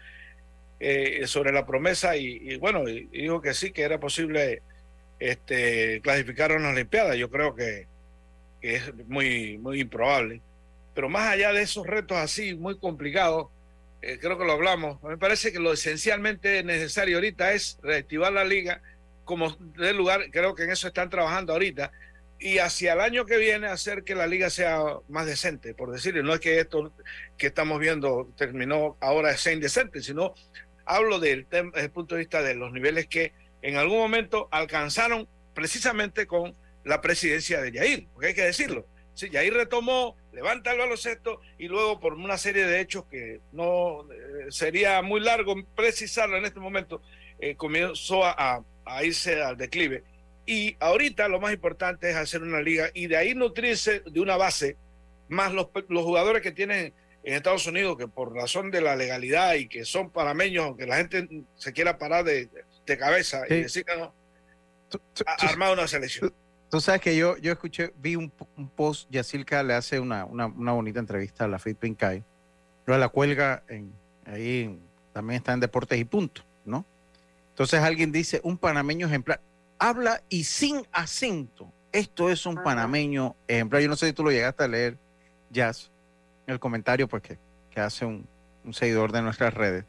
eh, 0.80 1.28
sobre 1.28 1.52
la 1.52 1.66
promesa 1.66 2.16
y, 2.16 2.56
bueno, 2.56 2.86
dijo 2.86 3.42
que 3.42 3.54
sí, 3.54 3.72
que 3.72 3.82
era 3.82 4.00
posible 4.00 4.62
este, 5.20 6.00
clasificar 6.02 6.52
a 6.52 6.56
una 6.56 6.70
Olimpiada. 6.70 7.16
Yo 7.16 7.30
creo 7.30 7.54
que, 7.54 7.88
es 8.62 8.94
muy, 9.08 9.58
muy 9.58 9.82
improbable. 9.82 10.42
Pero 10.94 11.10
más 11.10 11.30
allá 11.30 11.54
de 11.54 11.62
esos 11.62 11.86
retos 11.86 12.18
así, 12.18 12.56
muy 12.56 12.78
complicados, 12.78 13.48
creo 14.02 14.38
que 14.38 14.46
lo 14.46 14.54
hablamos, 14.54 15.02
me 15.04 15.18
parece 15.18 15.52
que 15.52 15.60
lo 15.60 15.74
esencialmente 15.74 16.64
necesario 16.64 17.18
ahorita 17.18 17.54
es 17.54 17.78
reactivar 17.82 18.32
la 18.32 18.46
liga 18.46 18.82
como 19.26 19.52
del 19.78 19.98
lugar, 19.98 20.32
creo 20.32 20.56
que 20.56 20.64
en 20.64 20.72
eso 20.72 20.88
están 20.88 21.10
trabajando 21.10 21.54
ahorita, 21.54 21.92
y 22.40 22.60
hacia 22.60 22.94
el 22.94 23.02
año 23.02 23.26
que 23.26 23.38
viene 23.38 23.68
hacer 23.68 24.04
que 24.04 24.16
la 24.16 24.26
liga 24.26 24.50
sea 24.50 24.82
más 25.10 25.26
decente, 25.26 25.74
por 25.74 25.92
decirlo, 25.92 26.24
no 26.24 26.34
es 26.34 26.40
que 26.40 26.60
esto 26.60 26.94
que 27.38 27.48
estamos 27.48 27.80
viendo 27.80 28.32
terminó 28.38 28.98
ahora 29.02 29.36
sea 29.36 29.54
indecente, 29.54 30.02
sino 30.02 30.34
hablo 30.86 31.20
del 31.20 31.46
desde 31.52 31.70
el 31.76 31.92
punto 31.92 32.16
de 32.16 32.20
vista 32.20 32.42
de 32.42 32.56
los 32.56 32.72
niveles 32.72 33.08
que 33.08 33.34
en 33.62 33.76
algún 33.76 33.98
momento 33.98 34.48
alcanzaron 34.52 35.28
precisamente 35.54 36.26
con 36.26 36.56
la 36.86 37.02
presidencia 37.02 37.62
de 37.62 37.74
Yair, 37.74 38.08
porque 38.14 38.28
hay 38.28 38.34
que 38.34 38.44
decirlo. 38.44 38.88
Sí, 39.20 39.30
Yair 39.30 39.54
retomó, 39.54 40.16
levanta 40.32 40.72
el 40.72 40.78
baloncesto 40.78 41.42
y 41.58 41.68
luego 41.68 42.00
por 42.00 42.14
una 42.14 42.38
serie 42.38 42.66
de 42.66 42.80
hechos 42.80 43.04
que 43.12 43.42
no 43.52 44.10
eh, 44.14 44.46
sería 44.48 45.02
muy 45.02 45.20
largo 45.20 45.56
precisarlo 45.76 46.38
en 46.38 46.46
este 46.46 46.62
momento, 46.62 47.02
eh, 47.38 47.56
comenzó 47.56 48.24
a, 48.24 48.64
a 48.86 49.04
irse 49.04 49.44
al 49.44 49.58
declive. 49.58 50.06
Y 50.46 50.78
ahorita 50.80 51.28
lo 51.28 51.42
más 51.42 51.52
importante 51.52 52.10
es 52.10 52.16
hacer 52.16 52.44
una 52.44 52.62
liga 52.62 52.92
y 52.94 53.08
de 53.08 53.18
ahí 53.18 53.36
nutrirse 53.36 54.04
de 54.06 54.22
una 54.22 54.38
base, 54.38 54.78
más 55.28 55.52
los, 55.52 55.68
los 55.90 56.04
jugadores 56.06 56.42
que 56.42 56.54
tienen 56.54 56.94
en 57.26 57.34
Estados 57.34 57.68
Unidos, 57.68 57.98
que 57.98 58.08
por 58.08 58.34
razón 58.34 58.72
de 58.72 58.80
la 58.80 58.96
legalidad 58.96 59.56
y 59.56 59.68
que 59.68 59.84
son 59.84 60.12
panameños, 60.12 60.64
aunque 60.64 60.88
la 60.88 60.96
gente 60.96 61.28
se 61.58 61.74
quiera 61.74 61.98
parar 61.98 62.24
de, 62.24 62.48
de 62.86 62.98
cabeza 62.98 63.44
y 63.50 63.64
decir 63.64 63.84
que 63.84 63.98
no, 63.98 64.16
armar 65.26 65.74
una 65.74 65.90
selección. 65.90 66.34
Tú, 66.70 66.80
sabes 66.82 67.02
que 67.02 67.16
yo, 67.16 67.38
yo 67.38 67.52
escuché, 67.52 67.94
vi 68.02 68.16
un, 68.16 68.32
un 68.58 68.70
post, 68.70 69.10
Yacilca 69.10 69.64
le 69.64 69.74
hace 69.74 70.00
una, 70.00 70.26
una, 70.26 70.48
una, 70.48 70.72
bonita 70.72 71.00
entrevista 71.00 71.46
a 71.46 71.48
la 71.48 71.60
Fit 71.60 71.78
Pincay, 71.78 72.24
luego 72.86 73.00
la 73.00 73.10
cuelga 73.10 73.64
en, 73.68 73.92
ahí 74.26 74.80
también 75.14 75.38
está 75.38 75.54
en 75.54 75.60
Deportes 75.60 76.00
y 76.00 76.06
Punto, 76.06 76.44
¿no? 76.66 76.86
Entonces 77.60 77.82
alguien 77.82 78.12
dice, 78.12 78.40
un 78.44 78.58
panameño 78.58 79.08
ejemplar. 79.08 79.42
Habla 79.80 80.24
y 80.30 80.46
sin 80.46 80.88
acento. 80.94 81.70
Esto 81.92 82.30
es 82.30 82.46
un 82.46 82.56
panameño 82.56 83.36
ejemplar. 83.50 83.82
Yo 83.82 83.90
no 83.90 83.98
sé 83.98 84.08
si 84.08 84.14
tú 84.14 84.24
lo 84.24 84.32
llegaste 84.32 84.64
a 84.64 84.68
leer, 84.70 84.98
Jazz, 85.50 85.92
en 86.48 86.54
el 86.54 86.60
comentario 86.62 87.10
pues, 87.10 87.22
que, 87.22 87.38
hace 87.82 88.06
un, 88.06 88.26
seguidor 88.72 89.12
de 89.12 89.22
nuestras 89.22 89.54
redes. 89.54 89.84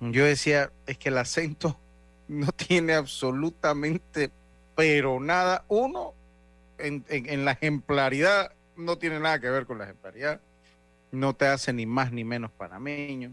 Yo 0.00 0.24
decía, 0.24 0.72
es 0.86 0.98
que 0.98 1.10
el 1.10 1.18
acento 1.18 1.78
no 2.28 2.50
tiene 2.50 2.94
absolutamente, 2.94 4.32
pero 4.80 5.20
nada. 5.20 5.64
Uno, 5.68 6.14
en, 6.78 7.04
en 7.08 7.44
la 7.44 7.52
ejemplaridad, 7.52 8.52
no 8.76 8.96
tiene 8.96 9.20
nada 9.20 9.38
que 9.40 9.50
ver 9.50 9.66
con 9.66 9.78
la 9.78 9.84
ejemplaridad. 9.84 10.40
No 11.12 11.34
te 11.34 11.46
hace 11.46 11.72
ni 11.72 11.86
más 11.86 12.12
ni 12.12 12.24
menos 12.24 12.50
panameño 12.50 13.32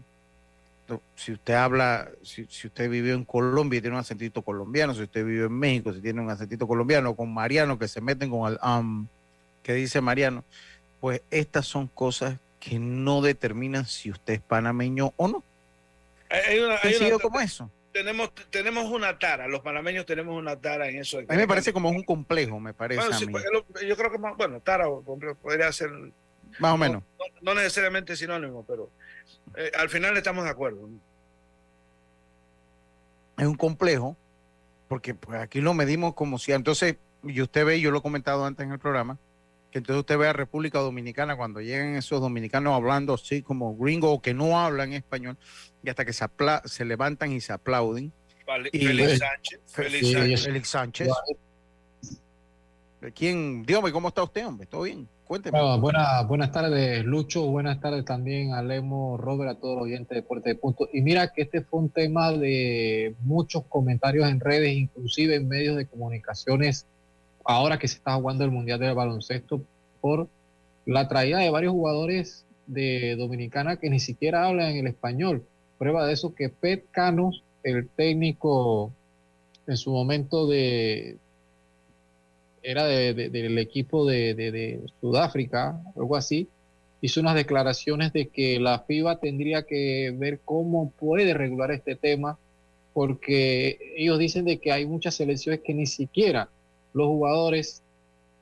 si 1.16 1.32
usted 1.32 1.54
habla, 1.54 2.08
si, 2.22 2.42
usted 2.42 2.88
vivió 2.88 3.14
en 3.14 3.24
Colombia 3.24 3.78
y 3.78 3.80
tiene 3.80 3.96
un 3.96 4.00
acentito 4.00 4.42
colombiano, 4.42 4.94
si 4.94 5.02
usted 5.02 5.24
vive 5.24 5.46
en 5.46 5.52
México, 5.52 5.92
si 5.92 6.00
tiene 6.00 6.20
un 6.20 6.30
acentito 6.30 6.66
colombiano, 6.66 7.14
con 7.14 7.32
Mariano, 7.32 7.78
que 7.78 7.88
se 7.88 8.00
meten 8.00 8.30
con 8.30 8.52
el 8.52 8.58
um, 8.64 9.06
que 9.62 9.74
dice 9.74 10.00
Mariano, 10.00 10.44
pues 11.00 11.20
estas 11.30 11.66
son 11.66 11.88
cosas 11.88 12.38
que 12.60 12.78
no 12.78 13.20
determinan 13.20 13.84
si 13.86 14.10
usted 14.10 14.34
es 14.34 14.40
panameño 14.40 15.12
o 15.16 15.28
no. 15.28 15.42
Hay 16.30 16.58
una, 16.58 17.18
como 17.18 17.40
eso. 17.40 17.70
Tenemos, 17.98 18.32
tenemos 18.50 18.84
una 18.84 19.18
tara, 19.18 19.48
los 19.48 19.58
panameños 19.58 20.06
tenemos 20.06 20.38
una 20.38 20.54
tara 20.54 20.88
en 20.88 20.98
eso. 20.98 21.18
A 21.18 21.32
mí 21.32 21.36
me 21.36 21.48
parece 21.48 21.72
como 21.72 21.88
un 21.88 22.04
complejo, 22.04 22.60
me 22.60 22.72
parece. 22.72 23.26
Pues, 23.26 23.44
yo 23.84 23.96
creo 23.96 24.12
que, 24.12 24.18
bueno, 24.18 24.60
tara 24.60 24.88
o 24.88 25.02
podría 25.42 25.72
ser. 25.72 25.90
Más 26.60 26.74
o 26.74 26.76
menos. 26.76 27.02
no 27.42 27.54
necesariamente 27.54 28.14
sinónimo, 28.14 28.64
pero 28.68 28.88
eh, 29.56 29.72
al 29.76 29.88
final 29.88 30.16
estamos 30.16 30.44
de 30.44 30.50
acuerdo. 30.50 30.88
Es 33.36 33.46
un 33.46 33.56
complejo, 33.56 34.16
porque 34.86 35.14
pues 35.14 35.40
aquí 35.40 35.60
lo 35.60 35.74
medimos 35.74 36.14
como 36.14 36.38
si, 36.38 36.52
entonces, 36.52 36.98
y 37.24 37.40
usted 37.40 37.66
ve, 37.66 37.80
yo 37.80 37.90
lo 37.90 37.98
he 37.98 38.02
comentado 38.02 38.44
antes 38.44 38.64
en 38.64 38.70
el 38.70 38.78
programa, 38.78 39.18
que 39.70 39.78
entonces 39.78 40.00
usted 40.00 40.18
ve 40.18 40.28
a 40.28 40.32
República 40.32 40.78
Dominicana 40.78 41.36
cuando 41.36 41.60
llegan 41.60 41.94
esos 41.96 42.20
dominicanos 42.20 42.74
hablando 42.74 43.14
así 43.14 43.42
como 43.42 43.76
gringo 43.76 44.12
o 44.12 44.22
que 44.22 44.34
no 44.34 44.58
hablan 44.58 44.92
español, 44.92 45.36
y 45.82 45.90
hasta 45.90 46.04
que 46.04 46.12
se, 46.12 46.24
se 46.64 46.84
levantan 46.84 47.32
y 47.32 47.40
se 47.40 47.52
aplauden. 47.52 48.12
Félix 48.72 49.18
Sánchez. 49.18 49.60
Félix 49.66 50.68
Sánchez. 50.68 51.08
¿Quién? 53.14 53.64
Dígame, 53.64 53.92
¿cómo 53.92 54.08
está 54.08 54.22
usted, 54.22 54.46
hombre? 54.46 54.66
¿Todo 54.66 54.82
bien? 54.82 55.08
Cuénteme. 55.24 55.58
buenas 55.78 56.50
tardes, 56.52 57.04
Lucho. 57.04 57.46
Buenas 57.46 57.80
tardes 57.80 58.04
también 58.06 58.54
a 58.54 58.62
Lemo, 58.62 59.18
Robert, 59.18 59.50
a 59.50 59.60
todos 59.60 59.76
los 59.76 59.84
oyentes 59.84 60.08
de 60.08 60.16
Deporte 60.16 60.48
de 60.48 60.54
Punto. 60.54 60.88
Y 60.92 61.02
mira 61.02 61.32
que 61.32 61.42
este 61.42 61.60
fue 61.60 61.80
un 61.80 61.90
tema 61.90 62.32
de 62.32 63.14
muchos 63.20 63.64
comentarios 63.68 64.28
en 64.28 64.40
redes, 64.40 64.74
inclusive 64.74 65.36
en 65.36 65.46
medios 65.46 65.76
de 65.76 65.86
comunicaciones, 65.86 66.86
ahora 67.48 67.78
que 67.78 67.88
se 67.88 67.96
está 67.96 68.14
jugando 68.14 68.44
el 68.44 68.50
Mundial 68.50 68.78
del 68.78 68.94
Baloncesto, 68.94 69.62
por 70.02 70.28
la 70.84 71.08
traída 71.08 71.38
de 71.38 71.48
varios 71.48 71.72
jugadores 71.72 72.44
de 72.66 73.16
Dominicana 73.16 73.78
que 73.78 73.88
ni 73.88 74.00
siquiera 74.00 74.44
hablan 74.44 74.76
el 74.76 74.86
español. 74.86 75.46
Prueba 75.78 76.06
de 76.06 76.12
eso 76.12 76.34
que 76.34 76.50
Pet 76.50 76.84
Canos, 76.90 77.42
el 77.62 77.88
técnico 77.88 78.92
en 79.66 79.76
su 79.78 79.90
momento 79.90 80.46
de, 80.46 81.16
era 82.62 82.84
del 82.84 83.58
equipo 83.58 84.04
de, 84.04 84.80
Sudáfrica, 85.00 85.80
algo 85.96 86.16
así, 86.16 86.48
hizo 87.00 87.20
unas 87.20 87.34
declaraciones 87.34 88.12
de 88.12 88.28
que 88.28 88.60
la 88.60 88.80
FIBA 88.80 89.20
tendría 89.20 89.62
que 89.62 90.14
ver 90.14 90.40
cómo 90.44 90.90
puede 90.90 91.32
regular 91.32 91.70
este 91.70 91.96
tema, 91.96 92.38
porque 92.92 93.78
ellos 93.96 94.18
dicen 94.18 94.44
de 94.44 94.58
que 94.58 94.70
hay 94.70 94.84
muchas 94.84 95.14
selecciones 95.14 95.60
que 95.64 95.72
ni 95.72 95.86
siquiera 95.86 96.50
los 96.98 97.06
jugadores 97.06 97.82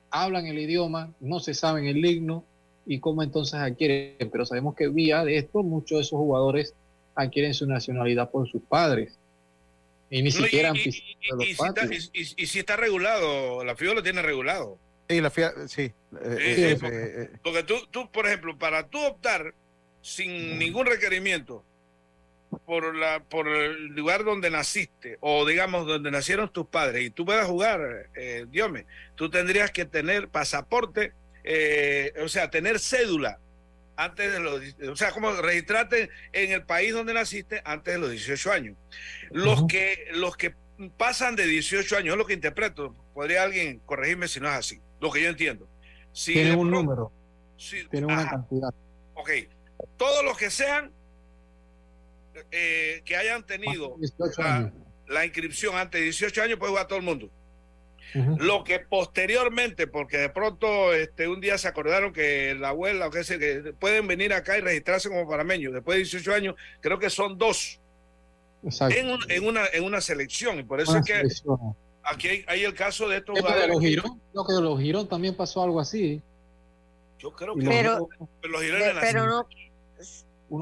hablan 0.09 0.47
el 0.47 0.57
idioma, 0.57 1.13
no 1.19 1.39
se 1.39 1.53
saben 1.53 1.85
el 1.85 2.03
himno 2.03 2.43
y 2.87 2.99
cómo 2.99 3.21
entonces 3.21 3.55
adquieren, 3.55 4.29
pero 4.31 4.45
sabemos 4.45 4.75
que 4.75 4.87
vía 4.87 5.23
de 5.23 5.37
esto 5.37 5.61
muchos 5.61 5.97
de 5.97 6.01
esos 6.01 6.17
jugadores 6.17 6.73
adquieren 7.15 7.53
su 7.53 7.67
nacionalidad 7.67 8.31
por 8.31 8.49
sus 8.49 8.61
padres. 8.63 9.17
Y 10.09 10.23
ni 10.23 10.31
siquiera 10.31 10.71
y, 10.73 10.89
y, 12.13 12.45
si 12.47 12.59
está, 12.59 12.77
regulado, 12.77 13.63
la 13.63 13.75
FIBA 13.75 13.95
lo 13.95 14.03
tiene 14.03 14.21
regulado. 14.21 14.77
Sí, 15.09 15.21
la 15.21 15.29
FIBA, 15.29 15.67
sí. 15.67 15.81
Eh, 15.81 15.93
eh, 16.23 16.77
eh, 16.81 17.29
porque, 17.43 17.63
tú, 17.63 17.75
tú, 17.91 18.09
por 18.09 18.25
ejemplo, 18.25 18.57
para 18.57 18.87
tú 18.87 18.99
optar 18.99 19.53
sin 20.01 20.57
ningún 20.57 20.85
requerimiento 20.85 21.63
por, 22.65 22.95
la, 22.95 23.21
por 23.21 23.47
el 23.47 23.87
lugar 23.87 24.23
donde 24.23 24.49
naciste 24.49 25.17
o 25.21 25.45
digamos 25.45 25.85
donde 25.87 26.11
nacieron 26.11 26.51
tus 26.51 26.67
padres 26.67 27.03
y 27.03 27.09
tú 27.09 27.25
puedas 27.25 27.47
jugar, 27.47 28.09
eh, 28.15 28.45
Dios 28.49 28.71
tú 29.15 29.29
tendrías 29.29 29.71
que 29.71 29.85
tener 29.85 30.29
pasaporte 30.29 31.13
eh, 31.49 32.11
o 32.21 32.27
sea, 32.27 32.49
tener 32.49 32.77
cédula 32.77 33.39
antes 33.95 34.33
de 34.33 34.39
los, 34.41 34.61
o 34.91 34.95
sea, 34.97 35.11
como 35.11 35.31
registrarte 35.31 36.09
en 36.33 36.51
el 36.51 36.63
país 36.63 36.93
donde 36.93 37.13
naciste 37.13 37.61
antes 37.63 37.93
de 37.93 37.99
los 38.01 38.11
18 38.11 38.51
años. 38.51 38.77
Los 39.31 39.65
que 39.65 40.07
los 40.11 40.35
que 40.35 40.53
pasan 40.97 41.37
de 41.37 41.45
18 41.45 41.97
años, 41.97 42.13
es 42.13 42.17
lo 42.17 42.25
que 42.25 42.33
interpreto, 42.33 42.93
podría 43.13 43.43
alguien 43.43 43.79
corregirme 43.79 44.27
si 44.27 44.41
no 44.41 44.49
es 44.49 44.55
así, 44.55 44.81
lo 44.99 45.09
que 45.09 45.21
yo 45.21 45.29
entiendo. 45.29 45.69
Si 46.11 46.33
Tiene 46.33 46.53
un 46.53 46.69
número. 46.69 47.13
Tiene 47.89 48.07
una 48.07 48.29
cantidad. 48.29 48.73
Ok, 49.13 49.29
todos 49.95 50.25
los 50.25 50.37
que 50.37 50.51
sean 50.51 50.91
eh, 52.51 53.01
que 53.05 53.15
hayan 53.15 53.45
tenido 53.45 53.95
la, 55.07 55.25
inscripción 55.25 55.75
antes 55.75 55.99
de 55.99 56.05
18 56.05 56.43
años 56.43 56.59
puede 56.59 56.71
jugar 56.71 56.87
todo 56.87 56.99
el 56.99 57.05
mundo. 57.05 57.29
Lo 58.13 58.63
que 58.63 58.79
posteriormente, 58.79 59.85
porque 59.85 60.17
de 60.17 60.29
pronto 60.29 60.93
este, 60.93 61.27
un 61.27 61.41
día 61.41 61.57
se 61.57 61.67
acordaron 61.67 62.13
que 62.13 62.55
la 62.55 62.69
abuela 62.69 63.07
o 63.07 63.11
que, 63.11 63.23
se, 63.23 63.37
que 63.37 63.73
pueden 63.79 64.07
venir 64.07 64.33
acá 64.33 64.57
y 64.57 64.61
registrarse 64.61 65.09
como 65.09 65.29
parameños 65.29 65.73
después 65.73 65.95
de 65.95 66.03
18 66.03 66.33
años, 66.33 66.55
creo 66.81 66.99
que 66.99 67.09
son 67.09 67.37
dos 67.37 67.79
en, 68.63 69.17
en, 69.29 69.45
una, 69.45 69.61
en 69.71 69.83
una 69.83 70.01
selección. 70.01 70.59
Y 70.59 70.63
por 70.63 70.81
eso 70.81 70.97
es 70.97 71.05
que 71.05 71.21
aquí 72.03 72.43
hay, 72.47 72.63
el 72.63 72.73
caso 72.73 73.07
de 73.07 73.17
estos 73.17 73.39
jugadores. 73.39 73.67
Los 73.67 73.81
Girón, 73.81 74.21
que 74.47 74.53
de 74.53 74.61
los 74.61 74.79
Girón 74.79 75.07
también 75.07 75.35
pasó 75.35 75.63
algo 75.63 75.79
así. 75.79 76.21
Yo 77.19 77.31
creo 77.33 77.55
que 77.55 77.65
pero, 77.65 78.07
los 78.43 78.61
pero 79.01 79.25
no, 79.25 79.47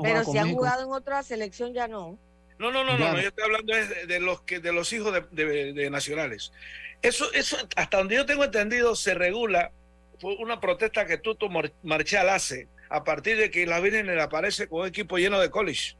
pero 0.03 0.23
si 0.23 0.37
han 0.37 0.53
jugado 0.53 0.83
en 0.83 0.91
otra 0.91 1.23
selección 1.23 1.73
ya 1.73 1.87
no. 1.87 2.17
No, 2.57 2.71
no, 2.71 2.83
no, 2.85 2.97
no, 2.97 3.19
yo 3.19 3.27
estoy 3.27 3.43
hablando 3.43 3.73
de, 4.07 4.19
los 4.21 4.41
que 4.41 4.59
de 4.59 4.71
los 4.71 4.91
hijos 4.93 5.13
de, 5.31 5.89
nacionales. 5.89 6.53
Eso, 7.01 7.31
eso, 7.33 7.57
hasta 7.75 7.97
donde 7.97 8.15
yo 8.15 8.25
tengo 8.25 8.45
entendido, 8.45 8.95
se 8.95 9.13
regula. 9.13 9.71
Fue 10.19 10.35
una 10.37 10.61
protesta 10.61 11.05
que 11.05 11.17
Tuto 11.17 11.49
Marchal 11.83 12.29
hace 12.29 12.69
a 12.89 13.03
partir 13.03 13.37
de 13.37 13.51
que 13.51 13.65
la 13.65 13.81
Virgen 13.81 14.07
le 14.07 14.21
aparece 14.21 14.67
con 14.67 14.81
un 14.81 14.87
equipo 14.87 15.17
lleno 15.17 15.39
de 15.39 15.49
college 15.49 15.97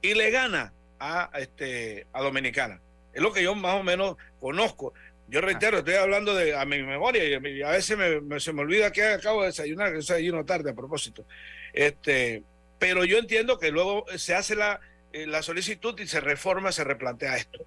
y 0.00 0.14
le 0.14 0.30
gana 0.30 0.72
a, 1.00 1.30
este, 1.38 2.06
a 2.12 2.22
Dominicana. 2.22 2.80
Es 3.12 3.20
lo 3.20 3.32
que 3.32 3.42
yo 3.42 3.54
más 3.56 3.74
o 3.74 3.82
menos 3.82 4.16
conozco. 4.38 4.94
Yo 5.28 5.40
reitero, 5.40 5.78
estoy 5.78 5.94
hablando 5.94 6.34
de 6.34 6.54
a 6.54 6.64
mi 6.64 6.82
memoria 6.82 7.24
y 7.24 7.62
a, 7.62 7.70
veces 7.70 7.98
me, 7.98 8.38
se 8.38 8.52
me 8.52 8.62
olvida 8.62 8.92
que 8.92 9.02
acabo 9.02 9.40
de 9.40 9.48
desayunar, 9.48 9.88
que 9.90 9.96
desayuno 9.96 10.44
tarde 10.44 10.70
a 10.70 10.74
propósito. 10.74 11.24
Este, 11.72 12.44
pero 12.78 13.04
yo 13.04 13.18
entiendo 13.18 13.58
que 13.58 13.70
luego 13.70 14.04
se 14.16 14.34
hace 14.34 14.54
la, 14.54 14.80
eh, 15.12 15.26
la 15.26 15.42
solicitud 15.42 15.98
y 15.98 16.06
se 16.06 16.20
reforma, 16.20 16.72
se 16.72 16.84
replantea 16.84 17.36
esto. 17.36 17.58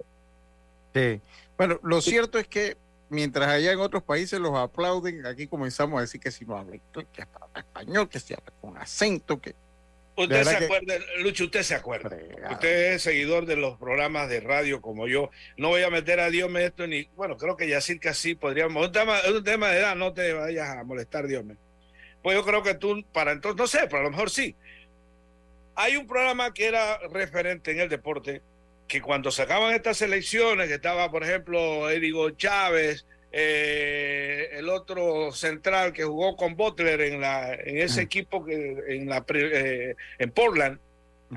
Sí. 0.94 1.22
Bueno, 1.58 1.80
lo 1.84 2.01
cierto 2.01 2.39
es 2.39 2.48
que 2.48 2.78
mientras 3.10 3.50
allá 3.50 3.72
en 3.72 3.80
otros 3.80 4.04
países 4.04 4.39
los 4.39 4.56
aplauden, 4.56 5.25
aquí 5.25 5.48
comenzamos 5.48 5.98
a 5.98 6.01
decir 6.01 6.22
que 6.22 6.32
si 6.32 6.46
no 6.46 6.58
habla 6.58 6.78
que 6.94 7.22
habla 7.22 7.60
español, 7.60 8.10
que 8.10 8.20
si 8.20 8.34
habla 8.34 8.54
con 8.62 8.78
acento, 8.78 9.42
que... 9.42 9.56
Usted 10.16 10.44
se 10.44 10.66
acuerda, 10.66 10.96
Lucho, 11.20 11.46
usted 11.46 11.63
se 11.63 11.75
acuerda. 11.75 12.18
Usted 12.51 12.94
es 12.94 13.04
seguidor 13.04 13.46
de 13.46 13.56
los 13.56 13.78
programas 13.78 14.28
de 14.28 14.42
radio 14.42 14.82
como 14.82 15.08
yo. 15.08 15.30
No 15.56 15.70
voy 15.70 15.84
a 15.84 15.89
meter 15.89 16.20
a 16.20 16.30
Dios 16.30 16.54
esto 16.58 16.88
ni. 16.88 17.06
Bueno, 17.16 17.38
creo 17.38 17.56
que 17.56 17.70
ya 17.70 17.80
que 17.80 18.10
así 18.10 18.36
podríamos. 18.36 18.86
Un 18.86 18.92
tema, 18.92 19.18
un 19.34 19.42
tema 19.46 19.70
de 19.70 19.80
edad, 19.80 19.96
no 19.96 20.12
te 20.12 20.34
vayas 20.34 20.75
a 20.75 20.84
molestar, 20.84 21.25
Dios. 21.25 21.46
Pues 22.22 22.36
yo 22.36 22.44
creo 22.44 22.63
que 22.63 22.74
tú, 22.74 23.01
para 23.13 23.32
entonces, 23.32 23.58
no 23.58 23.66
sé, 23.66 23.88
pero 23.89 24.00
a 24.00 24.04
lo 24.04 24.12
mejor 24.12 24.30
sí. 24.30 24.58
Hay 25.82 25.96
un 25.96 26.06
programa 26.06 26.54
que 26.54 26.66
era 26.66 26.98
referente 27.08 27.72
en 27.72 27.80
el 27.80 27.88
deporte, 27.88 28.42
que 28.86 29.02
cuando 29.02 29.32
sacaban 29.32 29.74
estas 29.74 30.02
elecciones, 30.02 30.68
que 30.68 30.74
estaba, 30.74 31.10
por 31.10 31.24
ejemplo, 31.24 31.90
Edigo 31.90 32.32
Chávez, 32.32 33.06
eh, 33.32 34.50
el 34.56 34.68
otro 34.68 35.32
central 35.32 35.94
que 35.94 36.04
jugó 36.04 36.36
con 36.36 36.58
Butler 36.58 37.00
en, 37.00 37.22
la, 37.22 37.54
en 37.54 37.78
ese 37.78 38.02
equipo 38.02 38.44
que, 38.44 38.76
en, 38.90 39.08
la, 39.08 39.24
eh, 39.34 39.96
en 40.18 40.32
Portland. 40.32 40.80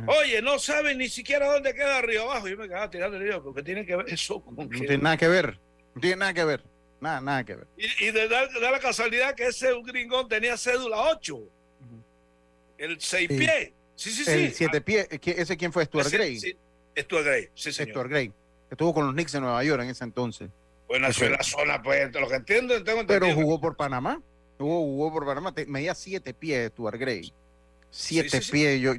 Oye, 0.08 0.42
no 0.42 0.58
saben 0.58 0.98
ni 0.98 1.08
siquiera 1.08 1.46
dónde 1.46 1.72
queda 1.72 2.02
Río 2.02 2.22
Abajo. 2.22 2.48
Yo 2.48 2.56
me 2.56 2.66
quedaba 2.66 2.90
tirando 2.90 3.18
el 3.18 3.22
río 3.22 3.44
porque 3.44 3.62
tiene 3.62 3.86
que 3.86 3.94
ver 3.94 4.06
eso 4.08 4.42
No 4.56 4.68
tiene 4.68 4.98
nada 4.98 5.16
que 5.16 5.28
ver. 5.28 5.60
No 5.94 6.00
tiene 6.00 6.16
nada 6.16 6.34
que 6.34 6.44
ver. 6.44 6.64
Nada, 7.00 7.20
nada 7.20 7.44
que 7.44 7.54
ver. 7.54 7.68
Y, 7.76 8.10
de, 8.10 8.26
da, 8.26 8.48
la 8.48 8.80
casualidad 8.80 9.36
que 9.36 9.46
ese 9.46 9.68
gringón 9.84 10.26
tenía 10.28 10.56
cédula 10.56 10.96
8. 11.12 11.38
El 12.78 13.00
6 13.00 13.28
pies. 13.28 13.66
Sí, 13.66 13.74
sí, 13.96 14.10
sí. 14.10 14.30
El 14.30 14.52
siete 14.52 14.80
pies, 14.80 15.08
¿ese 15.10 15.56
quién 15.56 15.72
fue? 15.72 15.84
Stuart 15.84 16.10
Gray. 16.10 16.38
Sí, 16.38 16.56
Stuart 16.96 17.24
Gray, 17.24 17.48
sí, 17.54 17.72
señor. 17.72 17.90
Stuart 17.90 18.10
Gray, 18.10 18.28
que 18.28 18.34
estuvo 18.72 18.94
con 18.94 19.06
los 19.06 19.14
Knicks 19.14 19.32
de 19.32 19.40
Nueva 19.40 19.62
York 19.64 19.82
en 19.82 19.90
ese 19.90 20.04
entonces. 20.04 20.50
Pues 20.86 21.00
nació 21.00 21.26
en 21.26 21.32
la 21.32 21.42
zona, 21.42 21.82
pues, 21.82 22.12
lo 22.12 22.28
que 22.28 22.34
entiendo, 22.34 22.82
tengo 22.84 23.06
Pero 23.06 23.32
jugó 23.34 23.60
por 23.60 23.76
Panamá. 23.76 24.20
Jugó, 24.58 24.80
jugó 24.80 25.12
por 25.12 25.26
Panamá. 25.26 25.54
Medía 25.66 25.94
siete 25.94 26.34
pies 26.34 26.70
Stuart 26.70 26.98
Gray. 26.98 27.32
Siete 27.90 28.40
pies. 28.40 28.80
Yo, 28.80 28.92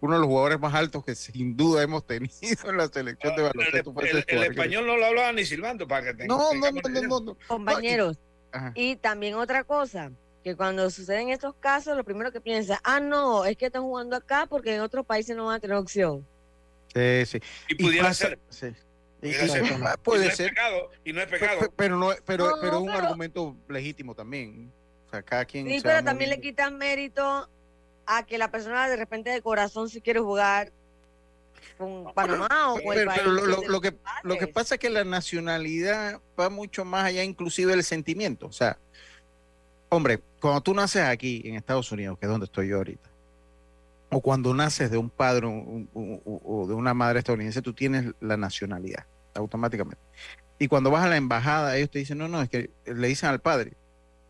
uno 0.00 0.14
de 0.14 0.20
los 0.20 0.28
jugadores 0.28 0.60
más 0.60 0.74
altos 0.74 1.04
que 1.04 1.14
sin 1.14 1.56
duda 1.56 1.82
hemos 1.82 2.06
tenido 2.06 2.32
en 2.68 2.76
la 2.76 2.88
selección 2.88 3.34
de 3.36 3.42
baloncesto. 3.42 3.94
El, 4.00 4.24
el, 4.26 4.42
español 4.44 4.86
no 4.86 4.96
lo 4.96 5.06
hablaba 5.06 5.32
ni 5.32 5.44
silbando 5.44 5.88
para 5.88 6.06
que 6.06 6.14
tenga, 6.14 6.26
no, 6.26 6.54
no, 6.54 6.70
no, 6.70 7.20
no, 7.20 7.36
Compañeros. 7.46 8.18
Y 8.74 8.96
también 8.96 9.34
otra 9.34 9.64
cosa 9.64 10.12
que 10.44 10.54
cuando 10.54 10.90
suceden 10.90 11.30
estos 11.30 11.54
casos, 11.54 11.96
lo 11.96 12.04
primero 12.04 12.30
que 12.30 12.40
piensa, 12.40 12.78
ah, 12.84 13.00
no, 13.00 13.46
es 13.46 13.56
que 13.56 13.66
están 13.66 13.82
jugando 13.82 14.14
acá 14.14 14.44
porque 14.46 14.74
en 14.74 14.82
otros 14.82 15.06
países 15.06 15.34
no 15.34 15.46
van 15.46 15.56
a 15.56 15.58
tener 15.58 15.74
opción. 15.74 16.24
Sí, 16.94 17.24
sí. 17.24 17.40
Y 17.66 17.74
pudiera 17.76 18.12
ser. 18.12 18.38
Sí. 18.50 18.68
puede 20.02 20.30
ser. 20.32 20.52
y 21.02 21.14
no 21.14 21.22
es 21.22 21.28
pecado. 21.28 21.72
Pero, 21.74 21.96
no, 21.96 22.10
pero, 22.26 22.58
pero, 22.60 22.76
es 22.76 22.82
un 22.82 22.90
argumento 22.90 23.56
legítimo 23.68 24.14
también. 24.14 24.70
O 25.06 25.10
sea, 25.10 25.22
cada 25.22 25.46
quien. 25.46 25.66
Sí, 25.66 25.80
pero 25.82 26.04
también 26.04 26.28
le 26.28 26.38
quitan 26.38 26.76
mérito 26.76 27.48
a 28.04 28.26
que 28.26 28.36
la 28.36 28.50
persona 28.50 28.86
de 28.86 28.96
repente 28.96 29.30
de 29.30 29.40
corazón 29.40 29.88
si 29.88 30.02
quiere 30.02 30.20
jugar 30.20 30.70
con 31.78 32.12
Panamá 32.12 32.74
o 32.74 32.82
con 32.82 32.98
el 32.98 33.06
país. 33.06 33.22
Pero 33.24 33.32
lo, 33.32 33.62
lo, 33.66 33.80
que, 33.80 33.96
lo 34.22 34.36
que 34.36 34.46
pasa 34.46 34.74
es 34.74 34.78
que 34.78 34.90
la 34.90 35.04
nacionalidad 35.04 36.20
va 36.38 36.50
mucho 36.50 36.84
más 36.84 37.06
allá, 37.06 37.24
inclusive 37.24 37.72
del 37.72 37.82
sentimiento. 37.82 38.46
O 38.46 38.52
sea, 38.52 38.78
Hombre, 39.94 40.20
cuando 40.44 40.60
tú 40.60 40.74
naces 40.74 41.02
aquí 41.04 41.40
en 41.46 41.54
Estados 41.54 41.90
Unidos, 41.90 42.18
que 42.18 42.26
es 42.26 42.30
donde 42.30 42.44
estoy 42.44 42.68
yo 42.68 42.76
ahorita, 42.76 43.08
o 44.10 44.20
cuando 44.20 44.52
naces 44.52 44.90
de 44.90 44.98
un 44.98 45.08
padre 45.08 45.46
o, 45.46 46.66
de 46.68 46.74
una 46.74 46.92
madre 46.92 47.20
estadounidense, 47.20 47.62
tú 47.62 47.72
tienes 47.72 48.12
la 48.20 48.36
nacionalidad 48.36 49.06
automáticamente. 49.34 50.02
Y 50.58 50.68
cuando 50.68 50.90
vas 50.90 51.02
a 51.02 51.08
la 51.08 51.16
embajada, 51.16 51.74
ellos 51.78 51.90
te 51.90 51.98
dicen, 51.98 52.18
no, 52.18 52.28
no, 52.28 52.42
es 52.42 52.50
que 52.50 52.68
le 52.84 53.08
dicen 53.08 53.30
al 53.30 53.40
padre, 53.40 53.72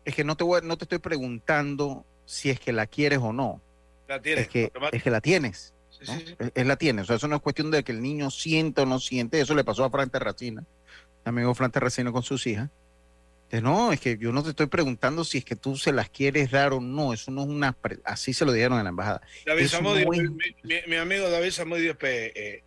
es 0.05 0.15
que 0.15 0.23
no 0.23 0.37
te, 0.37 0.45
no 0.45 0.77
te 0.77 0.85
estoy 0.85 0.99
preguntando 0.99 2.05
si 2.23 2.49
es 2.49 2.61
que 2.61 2.71
la 2.71 2.87
quieres 2.87 3.19
o 3.19 3.33
no. 3.33 3.59
La 4.07 4.21
tienes. 4.21 4.45
Es 4.45 4.49
que, 4.49 4.71
es 4.93 5.03
que 5.03 5.11
la 5.11 5.19
tienes. 5.19 5.73
Es, 6.53 6.65
la 6.65 6.77
tienes. 6.77 7.03
O 7.03 7.07
sea, 7.07 7.17
eso 7.17 7.27
no 7.27 7.35
es 7.35 7.41
cuestión 7.41 7.71
de 7.71 7.83
que 7.83 7.91
el 7.91 8.01
niño 8.01 8.31
sienta 8.31 8.83
o 8.83 8.85
no 8.85 8.99
siente. 8.99 9.41
Eso 9.41 9.53
le 9.53 9.65
pasó 9.65 9.83
a 9.83 9.89
Fran 9.89 10.09
Terracina, 10.09 10.63
amigo 11.25 11.53
Fran 11.53 11.71
Terracina 11.71 12.13
con 12.13 12.23
sus 12.23 12.47
hijas 12.47 12.69
no, 13.61 13.93
es 13.93 13.99
que 13.99 14.17
yo 14.17 14.31
no 14.31 14.43
te 14.43 14.49
estoy 14.49 14.65
preguntando 14.67 15.23
si 15.23 15.37
es 15.39 15.45
que 15.45 15.55
tú 15.55 15.77
se 15.77 15.93
las 15.93 16.09
quieres 16.09 16.51
dar 16.51 16.73
o 16.73 16.81
no, 16.81 17.13
eso 17.13 17.31
no 17.31 17.43
es 17.43 17.47
una... 17.47 17.77
Así 18.03 18.33
se 18.33 18.45
lo 18.45 18.51
dijeron 18.51 18.77
en 18.79 18.83
la 18.83 18.89
embajada. 18.89 19.21
David 19.45 19.67
Samudio, 19.67 20.09
mi, 20.87 20.95
amigo 20.95 21.29
David 21.29 21.51
Samudio, 21.51 21.95
eh, 22.01 22.63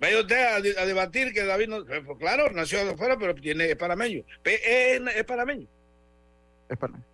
vaya 0.00 0.20
usted 0.20 0.76
a, 0.76 0.86
debatir 0.86 1.32
que 1.32 1.44
David, 1.44 1.68
no, 1.68 1.78
eh, 1.80 2.02
pues 2.04 2.18
claro, 2.18 2.50
nació 2.50 2.84
de 2.84 2.92
afuera, 2.92 3.18
pero 3.18 3.34
tiene, 3.34 3.70
es 3.70 3.76
panameño. 3.76 4.24
Es, 4.44 5.00
es 5.14 5.24
panameño. 5.24 5.66
Es 6.68 6.78
panameño. 6.78 7.04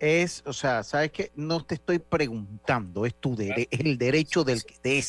Es, 0.00 0.42
o 0.44 0.52
sea, 0.52 0.82
¿sabes 0.82 1.12
qué? 1.12 1.30
No 1.34 1.64
te 1.64 1.76
estoy 1.76 1.98
preguntando, 1.98 3.06
es 3.06 3.14
tu 3.14 3.36
derecho, 3.36 3.68
es 3.70 3.80
el 3.80 3.96
derecho 3.96 4.44
del 4.44 4.64
que 4.64 4.74
te 4.82 5.02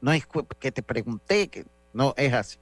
No 0.00 0.12
es 0.12 0.24
que 0.60 0.70
te 0.70 0.82
pregunté, 0.82 1.48
que 1.48 1.64
no 1.92 2.14
es 2.16 2.32
así. 2.32 2.58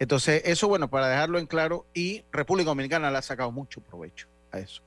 Entonces, 0.00 0.40
eso, 0.46 0.66
bueno, 0.66 0.88
para 0.88 1.08
dejarlo 1.08 1.38
en 1.38 1.46
claro, 1.46 1.86
y 1.92 2.24
República 2.32 2.70
Dominicana 2.70 3.10
le 3.10 3.18
ha 3.18 3.22
sacado 3.22 3.52
mucho 3.52 3.82
provecho 3.82 4.28
a 4.50 4.58
eso. 4.58 4.82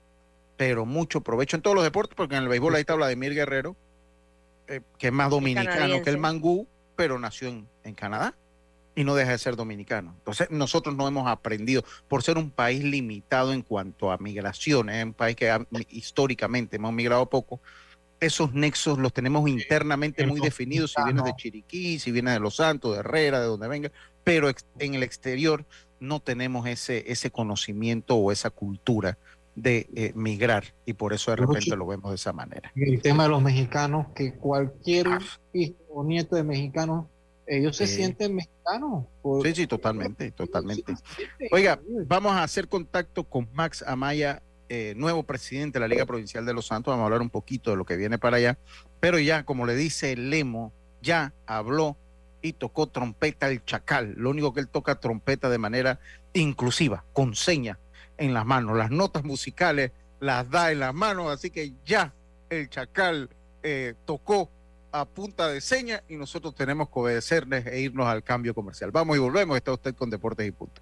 Pero 0.58 0.88
mucho 0.88 1.22
provecho 1.22 1.56
en 1.56 1.62
todos 1.62 1.76
los 1.76 1.84
deportes, 1.84 2.16
porque 2.16 2.36
en 2.36 2.42
el 2.42 2.50
béisbol 2.50 2.74
ahí 2.74 2.82
está 2.82 2.96
Vladimir 2.96 3.36
Guerrero, 3.36 3.76
eh, 4.68 4.82
que 4.98 5.08
es 5.08 5.14
más 5.14 5.30
dominicano 5.30 6.02
que 6.02 6.10
el 6.10 6.18
mangú, 6.18 6.68
pero 6.96 7.20
nació 7.20 7.48
en, 7.48 7.94
Canadá 7.96 8.34
y 8.96 9.04
no 9.04 9.14
deja 9.14 9.32
de 9.32 9.38
ser 9.38 9.56
dominicano. 9.56 10.16
Entonces, 10.18 10.50
nosotros 10.50 10.96
no 10.96 11.08
hemos 11.08 11.28
aprendido, 11.28 11.84
por 12.08 12.24
ser 12.24 12.40
un 12.40 12.50
país 12.50 12.84
limitado 12.84 13.54
en 13.54 13.62
cuanto 13.62 14.12
a 14.12 14.18
migraciones, 14.18 15.04
un 15.04 15.14
país 15.14 15.36
que 15.36 15.56
históricamente 15.90 16.78
hemos 16.78 16.92
migrado 16.92 17.30
poco, 17.30 17.62
esos 18.20 18.54
nexos 18.54 18.98
los 18.98 19.14
tenemos 19.14 19.48
internamente 19.48 20.26
muy 20.26 20.40
definidos, 20.40 20.94
si 20.94 21.04
vienes 21.04 21.24
de 21.24 21.36
Chiriquí, 21.36 22.00
si 22.00 22.12
vienes 22.12 22.34
de 22.36 22.40
Los 22.40 22.56
Santos, 22.56 22.94
de 22.94 23.00
Herrera, 23.00 23.40
de 23.40 23.48
donde 23.48 23.68
venga, 23.68 23.92
pero 24.24 24.50
en 24.80 24.96
el 24.96 25.04
exterior 25.04 25.66
no 26.00 26.20
tenemos 26.20 26.68
ese, 26.68 27.12
ese 27.12 27.32
conocimiento 27.32 28.16
o 28.16 28.32
esa 28.32 28.50
cultura 28.50 29.18
de 29.56 29.88
eh, 29.96 30.12
migrar 30.16 30.64
y 30.86 30.94
por 30.94 31.14
eso 31.14 31.32
de 31.32 31.38
repente 31.38 31.76
lo 31.76 31.86
vemos 31.86 32.12
de 32.12 32.16
esa 32.16 32.34
manera. 32.34 32.72
El 32.76 33.02
tema 33.02 33.24
de 33.24 33.30
los 33.30 33.42
mexicanos, 33.42 34.08
que 34.16 34.34
cualquier 34.34 35.08
ah. 35.08 35.20
hijo 35.54 35.76
o 35.90 36.04
nieto 36.04 36.36
de 36.36 36.44
mexicanos, 36.44 37.06
ellos 37.46 37.76
se 37.76 37.88
sienten 37.88 38.36
mexicanos. 38.36 39.06
sí, 39.44 39.54
sí, 39.54 39.68
totalmente, 39.68 40.32
totalmente. 40.32 40.96
Oiga, 41.52 41.80
vamos 42.08 42.32
a 42.32 42.44
hacer 42.44 42.68
contacto 42.68 43.26
con 43.26 43.50
Max 43.54 43.84
Amaya 43.86 44.42
eh, 44.70 44.94
nuevo 44.96 45.24
presidente 45.24 45.78
de 45.78 45.82
la 45.82 45.88
Liga 45.88 46.06
Provincial 46.06 46.46
de 46.46 46.54
Los 46.54 46.68
Santos. 46.68 46.92
Vamos 46.92 47.04
a 47.04 47.06
hablar 47.06 47.22
un 47.22 47.30
poquito 47.30 47.70
de 47.72 47.78
lo 47.78 47.86
que 47.86 47.98
viene 47.98 48.18
para 48.18 48.38
allá. 48.38 48.58
Pero 49.00 49.20
ya, 49.20 49.44
como 49.44 49.66
le 49.66 49.76
dice 49.76 50.16
Lemo, 50.16 50.72
ya 51.02 51.34
habló 51.46 51.98
y 52.44 52.54
tocó 52.54 52.88
trompeta 52.88 53.50
el 53.50 53.66
chacal. 53.66 54.14
Lo 54.18 54.30
único 54.30 54.54
que 54.54 54.60
él 54.60 54.68
toca 54.68 55.00
trompeta 55.00 55.50
de 55.50 55.58
manera 55.58 56.00
inclusiva, 56.34 57.04
con 57.14 57.34
señas 57.34 57.80
en 58.18 58.36
las 58.36 58.46
manos. 58.46 58.78
Las 58.78 58.92
notas 58.92 59.24
musicales 59.24 59.92
las 60.20 60.50
da 60.52 60.72
en 60.72 60.82
las 60.82 60.94
manos, 60.94 61.32
así 61.32 61.50
que 61.50 61.74
ya 61.86 62.14
el 62.50 62.70
chacal 62.70 63.30
eh, 63.64 63.96
tocó 64.06 64.52
a 64.92 65.06
punta 65.06 65.48
de 65.48 65.62
señas 65.62 66.04
y 66.08 66.18
nosotros 66.18 66.54
tenemos 66.54 66.90
que 66.90 67.00
obedecerles 67.00 67.66
e 67.66 67.80
irnos 67.80 68.08
al 68.08 68.24
cambio 68.24 68.54
comercial. 68.54 68.92
Vamos 68.92 69.16
y 69.16 69.20
volvemos. 69.20 69.58
Está 69.58 69.72
usted 69.72 69.96
con 69.96 70.10
Deportes 70.10 70.48
y 70.48 70.52
Punto. 70.52 70.82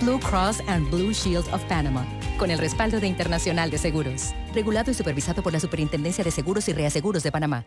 Blue 0.00 0.18
Cross 0.18 0.62
and 0.66 0.90
Blue 0.90 1.12
Shield 1.12 1.52
of 1.52 1.62
Panama 1.64 2.06
con 2.38 2.50
el 2.50 2.58
respaldo 2.58 3.00
de 3.00 3.06
Internacional 3.06 3.70
de 3.70 3.76
Seguros. 3.76 4.32
Regulado 4.54 4.90
y 4.90 4.94
supervisado 4.94 5.42
por 5.42 5.52
la 5.52 5.60
Superintendencia 5.60 6.24
de 6.24 6.30
Seguros 6.30 6.68
y 6.68 6.72
Reaseguros 6.72 7.22
de 7.22 7.30
Panamá. 7.30 7.66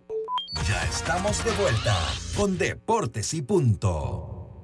Ya 0.53 0.83
estamos 0.83 1.43
de 1.45 1.51
vuelta 1.53 1.97
con 2.35 2.57
Deportes 2.57 3.33
y 3.33 3.41
Punto. 3.41 4.63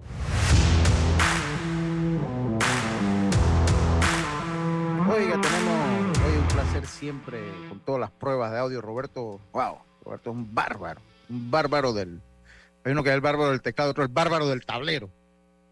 Oiga, 5.09 5.41
tenemos 5.41 6.17
hoy 6.25 6.37
un 6.37 6.47
placer 6.49 6.85
siempre 6.85 7.39
con 7.69 7.79
todas 7.79 8.01
las 8.01 8.11
pruebas 8.11 8.51
de 8.51 8.59
audio. 8.59 8.81
Roberto, 8.81 9.39
wow, 9.53 9.77
Roberto 10.03 10.29
es 10.29 10.35
un 10.35 10.53
bárbaro, 10.53 11.01
un 11.29 11.49
bárbaro 11.49 11.93
del. 11.93 12.21
Hay 12.83 12.91
uno 12.91 13.01
que 13.01 13.09
es 13.09 13.15
el 13.15 13.21
bárbaro 13.21 13.51
del 13.51 13.61
teclado, 13.61 13.91
otro 13.91 14.03
el 14.03 14.09
bárbaro 14.09 14.47
del 14.47 14.65
tablero. 14.65 15.09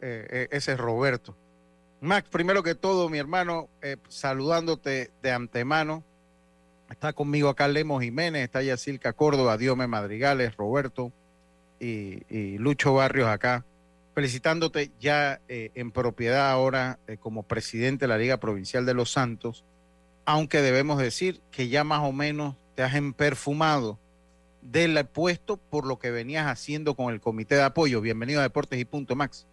Eh, 0.01 0.25
eh, 0.29 0.47
ese 0.51 0.73
es 0.73 0.77
Roberto. 0.79 1.35
Max, 1.99 2.29
primero 2.29 2.63
que 2.63 2.73
todo, 2.73 3.09
mi 3.09 3.17
hermano, 3.17 3.69
eh, 3.81 3.97
saludándote 4.07 5.11
de 5.21 5.31
antemano 5.31 6.03
Está 6.89 7.13
conmigo 7.13 7.49
acá 7.49 7.67
Lemos 7.67 8.03
Jiménez, 8.03 8.43
está 8.43 8.61
Yacilca 8.61 9.13
Córdoba, 9.13 9.57
Diome 9.57 9.87
Madrigales, 9.87 10.55
Roberto 10.55 11.11
y, 11.79 12.57
Lucho 12.57 12.93
Barrios 12.93 13.27
acá, 13.27 13.65
felicitándote 14.13 14.91
ya 14.99 15.41
eh, 15.47 15.71
en 15.75 15.91
propiedad 15.91 16.49
ahora 16.51 16.99
eh, 17.07 17.17
como 17.17 17.43
presidente 17.43 18.05
de 18.05 18.09
la 18.09 18.17
Liga 18.17 18.37
Provincial 18.37 18.85
de 18.85 18.93
Los 18.93 19.11
Santos, 19.11 19.63
aunque 20.25 20.61
debemos 20.61 20.99
decir 20.99 21.41
que 21.51 21.67
ya 21.69 21.83
más 21.83 22.01
o 22.01 22.11
menos 22.11 22.55
te 22.75 22.83
has 22.83 22.95
emperfumado 22.95 23.99
del 24.61 25.05
puesto 25.05 25.57
por 25.57 25.85
lo 25.85 25.99
que 25.99 26.11
venías 26.11 26.47
haciendo 26.47 26.95
con 26.95 27.13
el 27.13 27.21
comité 27.21 27.55
de 27.55 27.63
apoyo. 27.63 28.01
Bienvenido 28.01 28.39
a 28.39 28.43
Deportes 28.43 28.79
y 28.79 28.85
Punto 28.85 29.15
Max. 29.15 29.45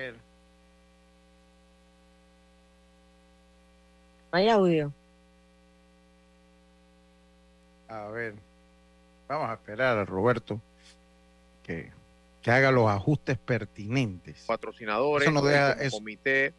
Ver. 0.00 0.14
hay 4.32 4.48
audio. 4.48 4.92
A 7.88 8.06
ver. 8.08 8.34
Vamos 9.28 9.50
a 9.50 9.54
esperar 9.54 9.98
a 9.98 10.04
Roberto 10.04 10.60
que, 11.62 11.92
haga 12.46 12.72
los 12.72 12.88
ajustes 12.88 13.38
pertinentes. 13.38 14.44
Patrocinadores, 14.46 15.28
el 15.28 15.90
comité 15.90 16.54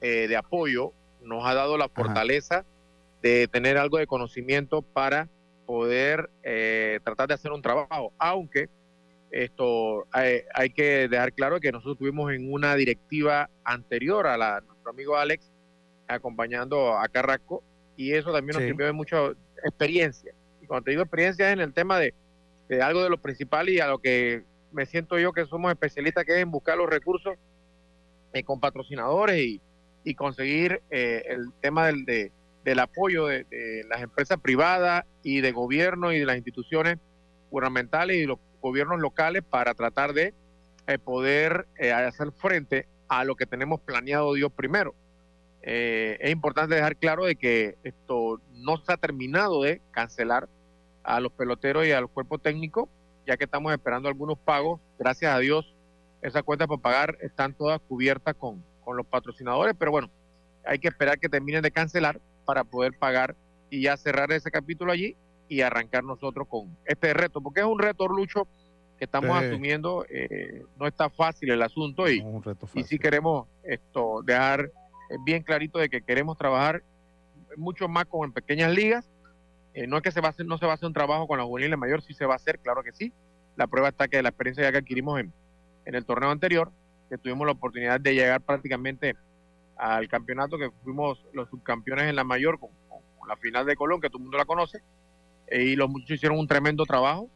eh, 0.00 0.26
de 0.28 0.36
apoyo 0.36 0.92
nos 1.22 1.44
ha 1.44 1.54
dado 1.54 1.76
la 1.76 1.88
fortaleza 1.88 2.64
de 3.22 3.48
tener 3.48 3.76
algo 3.76 3.98
de 3.98 4.06
conocimiento 4.06 4.82
para 4.82 5.28
poder 5.66 6.30
eh, 6.42 7.00
tratar 7.04 7.28
de 7.28 7.34
hacer 7.34 7.52
un 7.52 7.60
trabajo, 7.60 8.12
aunque 8.18 8.68
esto 9.44 10.06
hay, 10.12 10.70
que 10.74 11.08
dejar 11.08 11.32
claro 11.32 11.60
que 11.60 11.70
nosotros 11.70 11.98
tuvimos 11.98 12.32
en 12.32 12.50
una 12.50 12.74
directiva 12.74 13.50
anterior 13.64 14.26
a 14.26 14.38
la 14.38 14.60
nuestro 14.60 14.90
amigo 14.90 15.16
Alex 15.16 15.52
acompañando 16.08 16.96
a 16.96 17.06
Carrasco 17.08 17.62
y 17.96 18.12
eso 18.12 18.32
también 18.32 18.56
nos 18.56 18.64
sirvió 18.64 18.86
de 18.86 18.92
mucha 18.92 19.32
experiencia. 19.62 20.32
Y 20.62 20.66
cuando 20.66 20.84
te 20.84 20.92
digo 20.92 21.02
experiencia 21.02 21.48
es 21.48 21.52
en 21.52 21.60
el 21.60 21.74
tema 21.74 21.98
de, 21.98 22.14
algo 22.80 23.02
de 23.02 23.10
lo 23.10 23.18
principal 23.18 23.68
y 23.68 23.78
a 23.78 23.88
lo 23.88 23.98
que 23.98 24.42
me 24.72 24.86
siento 24.86 25.18
yo 25.18 25.32
que 25.32 25.44
somos 25.46 25.70
especialistas, 25.70 26.24
que 26.24 26.32
es 26.32 26.38
en 26.38 26.50
buscar 26.50 26.78
los 26.78 26.88
recursos 26.88 27.34
eh, 28.32 28.42
con 28.42 28.58
patrocinadores 28.58 29.38
y, 29.38 29.60
conseguir 30.14 30.82
eh, 30.88 31.24
el 31.26 31.52
tema 31.60 31.88
del, 31.88 32.30
del 32.64 32.78
apoyo 32.78 33.26
de, 33.26 33.42
de, 33.42 33.82
las 33.88 34.00
empresas 34.02 34.38
privadas 34.40 35.04
y 35.24 35.40
de 35.40 35.50
gobierno 35.50 36.12
y 36.12 36.20
de 36.20 36.26
las 36.26 36.36
instituciones 36.36 36.98
gubernamentales 37.50 38.16
y 38.16 38.24
los 38.24 38.38
gobiernos 38.66 38.98
locales 38.98 39.44
para 39.48 39.74
tratar 39.74 40.12
de 40.12 40.34
eh, 40.88 40.98
poder 40.98 41.68
eh, 41.78 41.92
hacer 41.92 42.32
frente 42.32 42.88
a 43.06 43.22
lo 43.22 43.36
que 43.36 43.46
tenemos 43.46 43.80
planeado 43.80 44.34
Dios 44.34 44.50
primero. 44.52 44.92
eh, 45.62 46.18
es 46.20 46.30
importante 46.32 46.74
dejar 46.74 46.96
claro 46.96 47.24
de 47.24 47.36
que 47.36 47.76
esto 47.84 48.40
no 48.54 48.76
se 48.78 48.92
ha 48.92 48.96
terminado 48.96 49.62
de 49.62 49.80
cancelar 49.92 50.48
a 51.04 51.20
los 51.20 51.30
peloteros 51.32 51.86
y 51.86 51.92
al 51.92 52.08
cuerpo 52.08 52.38
técnico, 52.38 52.88
ya 53.24 53.36
que 53.36 53.44
estamos 53.44 53.72
esperando 53.72 54.08
algunos 54.08 54.36
pagos. 54.36 54.80
Gracias 54.98 55.32
a 55.32 55.38
Dios, 55.38 55.72
esas 56.20 56.42
cuentas 56.42 56.66
para 56.66 56.82
pagar 56.82 57.18
están 57.20 57.54
todas 57.54 57.80
cubiertas 57.88 58.34
con, 58.34 58.64
con 58.84 58.96
los 58.96 59.06
patrocinadores, 59.06 59.76
pero 59.78 59.92
bueno, 59.92 60.10
hay 60.64 60.80
que 60.80 60.88
esperar 60.88 61.20
que 61.20 61.28
terminen 61.28 61.62
de 61.62 61.70
cancelar 61.70 62.20
para 62.44 62.64
poder 62.64 62.92
pagar 62.98 63.36
y 63.70 63.82
ya 63.82 63.96
cerrar 63.96 64.32
ese 64.32 64.50
capítulo 64.50 64.90
allí 64.90 65.16
y 65.48 65.60
arrancar 65.60 66.04
nosotros 66.04 66.46
con 66.48 66.76
este 66.84 67.14
reto, 67.14 67.40
porque 67.40 67.60
es 67.60 67.66
un 67.66 67.78
reto, 67.78 68.08
Lucho, 68.08 68.46
que 68.98 69.04
estamos 69.04 69.36
asumiendo. 69.36 70.04
Eh, 70.08 70.64
no 70.78 70.86
está 70.86 71.10
fácil 71.10 71.50
el 71.50 71.62
asunto 71.62 72.08
y, 72.08 72.24
y 72.74 72.82
sí 72.84 72.98
queremos 72.98 73.46
esto 73.62 74.22
dejar 74.24 74.60
eh, 74.62 75.16
bien 75.24 75.42
clarito 75.42 75.78
de 75.78 75.88
que 75.88 76.02
queremos 76.02 76.36
trabajar 76.36 76.82
mucho 77.56 77.88
más 77.88 78.06
con 78.06 78.32
pequeñas 78.32 78.72
ligas. 78.72 79.08
Eh, 79.74 79.86
no 79.86 79.98
es 79.98 80.02
que 80.02 80.10
se 80.10 80.20
va 80.20 80.28
a 80.28 80.30
hacer, 80.30 80.46
no 80.46 80.58
se 80.58 80.66
va 80.66 80.72
a 80.72 80.74
hacer 80.76 80.86
un 80.86 80.94
trabajo 80.94 81.26
con 81.26 81.38
la 81.38 81.44
juveniles 81.44 81.78
mayor, 81.78 82.02
sí 82.02 82.14
se 82.14 82.24
va 82.24 82.34
a 82.34 82.36
hacer, 82.36 82.58
claro 82.60 82.82
que 82.82 82.92
sí. 82.92 83.12
La 83.56 83.66
prueba 83.66 83.88
está 83.88 84.08
que 84.08 84.22
la 84.22 84.30
experiencia 84.30 84.64
ya 84.64 84.72
que 84.72 84.78
adquirimos 84.78 85.20
en, 85.20 85.32
en 85.84 85.94
el 85.94 86.04
torneo 86.04 86.30
anterior, 86.30 86.72
que 87.08 87.18
tuvimos 87.18 87.46
la 87.46 87.52
oportunidad 87.52 88.00
de 88.00 88.14
llegar 88.14 88.40
prácticamente 88.40 89.14
al 89.76 90.08
campeonato, 90.08 90.58
que 90.58 90.70
fuimos 90.82 91.24
los 91.32 91.48
subcampeones 91.50 92.06
en 92.06 92.16
la 92.16 92.24
mayor 92.24 92.58
con, 92.58 92.70
la 93.28 93.36
final 93.36 93.66
de 93.66 93.74
Colón, 93.74 94.00
que 94.00 94.08
todo 94.08 94.18
el 94.18 94.24
mundo 94.24 94.38
la 94.38 94.44
conoce, 94.44 94.82
eh, 95.48 95.62
y 95.62 95.76
los 95.76 95.88
muchachos 95.88 96.16
hicieron 96.16 96.38
un 96.38 96.46
tremendo 96.46 96.84
trabajo, 96.84 97.30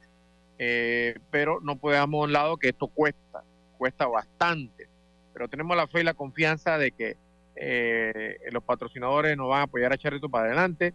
eh, 0.59 1.19
pero 1.31 1.61
no 1.61 1.77
podemos 1.77 2.21
a 2.21 2.25
un 2.25 2.33
lado 2.33 2.57
que 2.57 2.69
esto 2.69 2.87
cuesta, 2.89 3.43
cuesta 3.79 4.07
bastante, 4.07 4.89
pero 5.33 5.49
tenemos 5.49 5.77
la 5.77 5.87
fe 5.87 6.01
y 6.01 6.05
la 6.05 6.15
confianza 6.15 6.77
de 6.79 6.93
que 6.93 7.17
eh, 7.57 8.39
los 8.51 8.63
patrocinadores 8.65 9.37
nos 9.37 9.49
van 9.49 9.61
a 9.61 9.65
apoyar 9.65 9.93
a 9.93 9.95
echar 9.95 10.15
esto 10.15 10.29
para 10.29 10.47
adelante, 10.47 10.95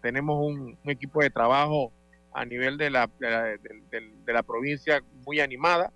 tenemos 0.00 0.44
un, 0.44 0.76
equipo 0.86 1.22
de 1.22 1.30
trabajo 1.30 1.92
a 2.32 2.44
nivel 2.44 2.76
de 2.76 2.90
la, 2.90 3.08
de 3.20 4.32
la, 4.32 4.42
provincia 4.42 5.00
muy 5.24 5.38
animada 5.38 5.92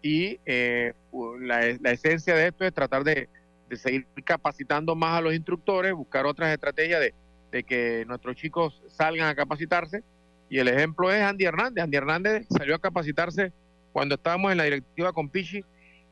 y 0.00 0.38
la, 0.46 1.76
la 1.80 1.90
esencia 1.90 2.36
de 2.36 2.46
esto 2.46 2.64
es 2.64 2.72
tratar 2.72 3.02
de, 3.02 3.28
de 3.68 3.76
seguir 3.76 4.06
capacitando 4.24 4.94
más 4.94 5.18
a 5.18 5.20
los 5.20 5.34
instructores, 5.34 5.92
buscar 5.92 6.24
otras 6.24 6.52
estrategias 6.52 7.00
de, 7.00 7.14
que 7.50 8.04
nuestros 8.06 8.36
chicos 8.36 8.82
salgan 8.88 9.28
a 9.28 9.34
capacitarse. 9.34 10.02
Y 10.50 10.58
el 10.58 10.68
ejemplo 10.68 11.12
es 11.12 11.22
Andy 11.22 11.44
Hernández. 11.44 11.84
Andy 11.84 11.96
Hernández 11.96 12.46
salió 12.56 12.74
a 12.74 12.78
capacitarse 12.78 13.52
cuando 13.92 14.14
estábamos 14.14 14.52
en 14.52 14.58
la 14.58 14.64
directiva 14.64 15.12
con 15.12 15.28
Pichi 15.28 15.62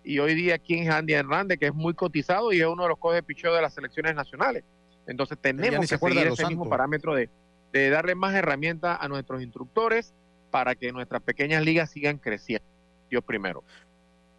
y 0.05 0.18
hoy 0.18 0.35
día 0.35 0.59
quién 0.59 0.85
es 0.85 0.90
Andy 0.90 1.14
Hernández, 1.14 1.59
que 1.59 1.66
es 1.66 1.75
muy 1.75 1.94
cotizado 1.94 2.53
y 2.53 2.61
es 2.61 2.66
uno 2.66 2.85
de 2.85 2.90
los 2.90 2.99
codes 2.99 3.18
de 3.18 3.22
picheo 3.22 3.55
de 3.55 3.62
las 3.62 3.75
selecciones 3.75 4.14
nacionales. 4.14 4.64
Entonces 5.07 5.38
tenemos 5.40 5.88
que 5.88 5.99
seguir 5.99 6.27
ese 6.27 6.46
mismo 6.46 6.68
parámetro 6.68 7.14
de, 7.14 7.29
de 7.72 7.90
darle 7.90 8.14
más 8.14 8.35
herramientas 8.35 8.99
a 9.01 9.09
nuestros 9.09 9.42
instructores 9.42 10.14
para 10.51 10.75
que 10.75 10.92
nuestras 10.92 11.22
pequeñas 11.22 11.64
ligas 11.64 11.90
sigan 11.90 12.18
creciendo. 12.18 12.66
Dios 13.11 13.22
primero. 13.25 13.62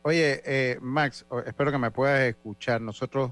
Oye, 0.01 0.41
eh, 0.45 0.77
Max, 0.81 1.25
espero 1.45 1.71
que 1.71 1.77
me 1.77 1.91
puedas 1.91 2.21
escuchar. 2.29 2.79
Nosotros, 2.79 3.31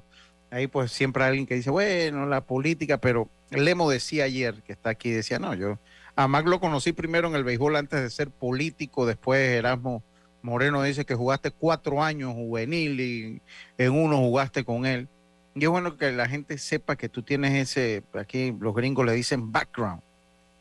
ahí 0.52 0.68
pues 0.68 0.92
siempre 0.92 1.24
hay 1.24 1.30
alguien 1.30 1.46
que 1.46 1.56
dice, 1.56 1.70
bueno, 1.70 2.26
la 2.26 2.42
política, 2.42 2.98
pero 2.98 3.30
Lemo 3.52 3.90
decía 3.90 4.26
ayer, 4.26 4.62
que 4.64 4.74
está 4.74 4.92
aquí, 4.92 5.12
decía, 5.12 5.40
no, 5.40 5.54
yo 5.54 5.80
a 6.16 6.28
Max 6.28 6.48
lo 6.48 6.60
conocí 6.60 6.94
primero 6.94 7.28
en 7.28 7.36
el 7.36 7.44
béisbol 7.44 7.76
antes 7.76 8.02
de 8.02 8.10
ser 8.10 8.30
político, 8.32 9.06
después 9.06 9.40
Erasmo 9.40 10.04
Moreno 10.42 10.82
dice 10.84 11.06
que 11.06 11.16
jugaste 11.16 11.52
cuatro 11.52 12.04
años 12.04 12.34
juvenil 12.34 13.00
y 13.02 13.42
en 13.78 13.92
uno 13.92 14.18
jugaste 14.18 14.64
con 14.64 14.86
él. 14.86 15.10
Y 15.56 15.64
es 15.64 15.70
bueno 15.70 15.98
que 15.98 16.12
la 16.12 16.28
gente 16.28 16.58
sepa 16.58 16.96
que 16.96 17.10
tú 17.10 17.24
tienes 17.24 17.54
ese, 17.54 18.04
aquí 18.14 18.56
los 18.60 18.76
gringos 18.76 19.06
le 19.06 19.14
dicen 19.14 19.52
background, 19.52 20.02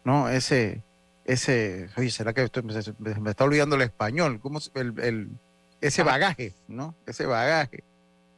¿no? 0.05 0.29
Ese, 0.29 0.83
ese, 1.25 1.88
oye, 1.97 2.11
¿será 2.11 2.33
que 2.33 2.49
me, 2.62 3.31
está 3.31 3.44
olvidando 3.44 3.77
el 3.77 3.83
español? 3.83 4.40
¿Cómo 4.40 4.61
el, 4.75 4.99
el 5.01 5.29
ese 5.81 6.03
bagaje, 6.03 6.55
¿no? 6.68 6.94
Ese 7.07 7.27
bagaje 7.27 7.85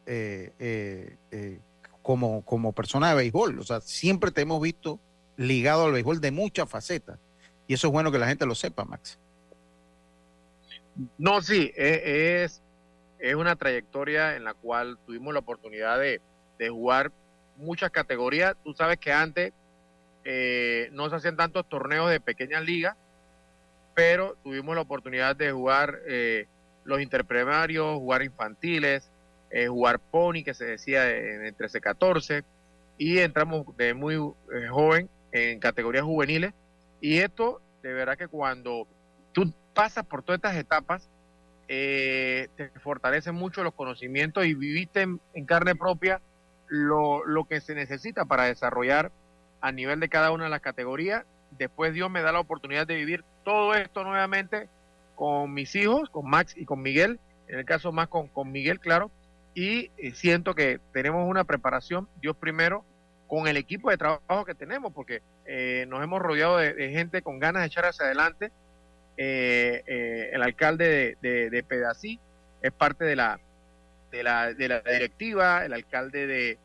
eh, 0.07 0.53
eh, 0.61 1.16
eh, 1.33 1.59
como, 2.01 2.45
como 2.45 2.73
persona 2.73 3.09
de 3.11 3.16
béisbol. 3.16 3.59
O 3.59 3.64
sea, 3.64 3.81
siempre 3.81 4.31
te 4.31 4.42
hemos 4.42 4.62
visto 4.62 5.01
ligado 5.37 5.87
al 5.87 5.92
béisbol 5.92 6.21
de 6.21 6.31
muchas 6.31 6.71
facetas. 6.71 7.19
Y 7.66 7.75
eso 7.75 7.88
es 7.88 7.92
bueno 7.92 8.12
que 8.12 8.19
la 8.19 8.29
gente 8.29 8.47
lo 8.47 8.55
sepa, 8.55 8.85
Max. 8.85 9.19
No, 11.19 11.42
sí, 11.42 11.73
e, 11.77 12.45
es, 12.45 12.62
es 13.19 13.35
una 13.35 13.57
trayectoria 13.57 14.37
en 14.37 14.45
la 14.45 14.55
cual 14.55 14.97
tuvimos 15.05 15.35
la 15.35 15.40
oportunidad 15.40 15.99
de, 15.99 16.21
jugar 16.71 17.11
muchas 17.57 17.90
categorías. 17.90 18.55
Tú 18.62 18.73
sabes 18.75 18.99
que 18.99 19.12
antes 19.12 19.53
no 20.92 21.11
se 21.11 21.16
hacían 21.16 21.37
tantos 21.37 21.69
torneos 21.69 22.11
de 22.11 22.21
pequeñas 22.21 22.64
ligas, 22.64 22.97
pero 23.95 24.37
tuvimos 24.45 24.75
la 24.77 24.83
oportunidad 24.83 25.35
de 25.35 25.53
jugar 25.53 26.01
los 26.85 27.01
interprimarios, 27.01 27.99
jugar 27.99 28.23
infantiles, 28.23 29.11
eh, 29.57 29.69
jugar 29.69 29.99
pony, 29.99 30.45
que 30.45 30.53
se 30.53 30.66
decía 30.66 31.11
en 31.11 31.47
el 31.47 31.57
13-14, 31.57 32.45
y 32.99 33.21
entramos 33.21 33.75
de 33.79 33.95
muy 33.95 34.16
eh, 34.16 34.69
joven 34.69 35.09
en 35.33 35.61
categorías 35.61 36.05
juveniles. 36.05 36.53
Y 37.01 37.21
esto, 37.21 37.62
de 37.83 37.95
verdad 37.95 38.19
que 38.19 38.29
cuando 38.29 38.87
tú 39.33 39.51
pasas 39.73 40.05
por 40.05 40.23
todas 40.23 40.40
estas 40.40 40.57
etapas, 40.57 41.09
eh, 41.69 42.49
te 42.59 42.69
fortalece 42.81 43.33
mucho 43.33 43.64
los 43.64 43.73
conocimientos 43.73 44.45
y 44.45 44.53
viviste 44.53 45.07
en, 45.33 45.47
carne 45.47 45.75
propia 45.75 46.21
lo, 46.69 47.25
lo, 47.25 47.45
que 47.45 47.62
se 47.62 47.75
necesita 47.75 48.27
para 48.27 48.45
desarrollar 48.45 49.11
a 49.62 49.73
nivel 49.73 50.01
de 50.01 50.11
cada 50.11 50.33
una 50.33 50.45
de 50.45 50.51
las 50.51 50.61
categorías. 50.61 51.25
Después 51.53 51.95
Dios 51.95 52.11
me 52.11 52.21
da 52.21 52.31
la 52.31 52.40
oportunidad 52.40 52.87
de 52.87 52.97
vivir 52.97 53.25
todo 53.42 53.75
esto 53.75 54.05
nuevamente 54.05 54.69
con 55.14 55.55
mis 55.55 55.75
hijos, 55.77 56.11
con 56.11 56.29
Max 56.29 56.53
y 56.55 56.66
con 56.66 56.83
Miguel, 56.83 57.19
en 57.49 57.59
el 57.59 57.64
caso 57.64 57.90
más 57.90 58.09
con, 58.09 58.29
con 58.29 58.53
Miguel, 58.53 58.81
claro, 58.81 59.11
y 59.57 59.90
eh, 59.97 60.12
siento 60.12 60.55
que 60.55 60.81
tenemos 60.92 61.27
una 61.27 61.45
preparación, 61.45 62.07
Dios 62.21 62.37
primero, 62.37 62.85
con 63.27 63.49
el 63.49 63.57
equipo 63.57 63.88
de 63.88 63.97
trabajo 63.97 64.45
que 64.45 64.55
tenemos, 64.55 64.92
porque 64.92 65.23
eh, 65.47 65.87
nos 65.88 66.05
hemos 66.05 66.21
rodeado 66.21 66.59
de, 66.59 66.90
gente 66.90 67.23
con 67.23 67.38
ganas 67.38 67.62
de 67.62 67.69
echar 67.69 67.87
hacia 67.87 68.05
adelante. 68.05 68.53
Eh, 69.16 70.29
el 70.31 70.42
alcalde 70.42 71.16
de, 71.23 71.49
de, 71.49 71.62
Pedací 71.62 72.21
es 72.61 72.71
parte 72.71 73.07
de 73.07 73.16
la, 73.16 73.40
de 74.12 74.23
la, 74.23 74.53
de 74.53 74.69
la 74.69 74.81
directiva, 74.81 75.64
el 75.64 75.73
alcalde 75.73 76.27
de, 76.27 76.59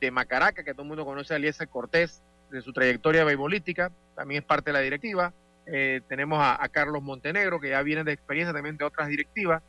de 0.00 0.10
Macaraca, 0.12 0.62
que 0.62 0.72
todo 0.72 0.82
el 0.82 0.88
mundo 0.88 1.04
conoce 1.04 1.34
a 1.34 1.66
Cortés, 1.66 2.22
de 2.52 2.62
su 2.62 2.72
trayectoria 2.72 3.24
beisbolística, 3.24 3.90
también 4.14 4.42
es 4.42 4.46
parte 4.46 4.70
de 4.70 4.74
la 4.74 4.80
directiva. 4.82 5.32
Eh, 5.66 6.00
tenemos 6.08 6.38
a, 6.40 6.64
Carlos 6.68 7.02
Montenegro, 7.02 7.58
que 7.58 7.70
ya 7.70 7.82
viene 7.82 8.04
de 8.04 8.12
experiencia 8.12 8.54
también 8.54 8.76
de 8.76 8.84
otras 8.84 9.08
directivas, 9.08 9.64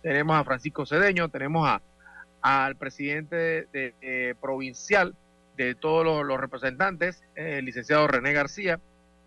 tenemos 0.00 0.34
a 0.34 0.44
Francisco 0.44 0.86
Cedeño, 0.86 1.28
tenemos 1.28 1.68
a, 1.68 1.82
al 2.46 2.76
presidente 2.76 3.66
de, 3.72 4.36
provincial 4.40 5.16
de 5.56 5.74
todos 5.74 6.04
los, 6.24 6.40
representantes, 6.40 7.24
el 7.34 7.64
licenciado 7.64 8.06
René 8.06 8.32
García, 8.32 8.78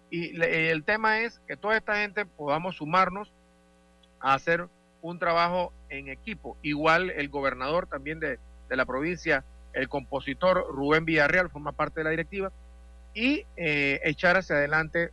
y 0.10 0.42
el 0.42 0.86
tema 0.86 1.20
es 1.20 1.42
que 1.46 1.58
toda 1.58 1.76
esta 1.76 1.98
gente 1.98 2.26
podamos 2.26 2.78
sumarnos 2.78 3.34
a 4.22 4.36
hacer 4.36 4.70
un 5.02 5.20
trabajo 5.20 5.74
en 5.90 6.08
equipo. 6.08 6.56
Igual 6.62 7.10
el 7.10 7.28
gobernador 7.28 7.88
también 7.88 8.22
de, 8.22 8.40
la 8.70 8.86
provincia, 8.86 9.44
el 9.74 9.90
compositor 9.90 10.68
Rubén 10.70 11.04
Villarreal 11.04 11.50
forma 11.50 11.74
parte 11.74 12.00
de 12.00 12.06
la 12.06 12.12
directiva, 12.12 12.54
y 13.14 13.44
eh, 13.58 14.00
echar 14.06 14.38
hacia 14.38 14.56
adelante 14.56 15.10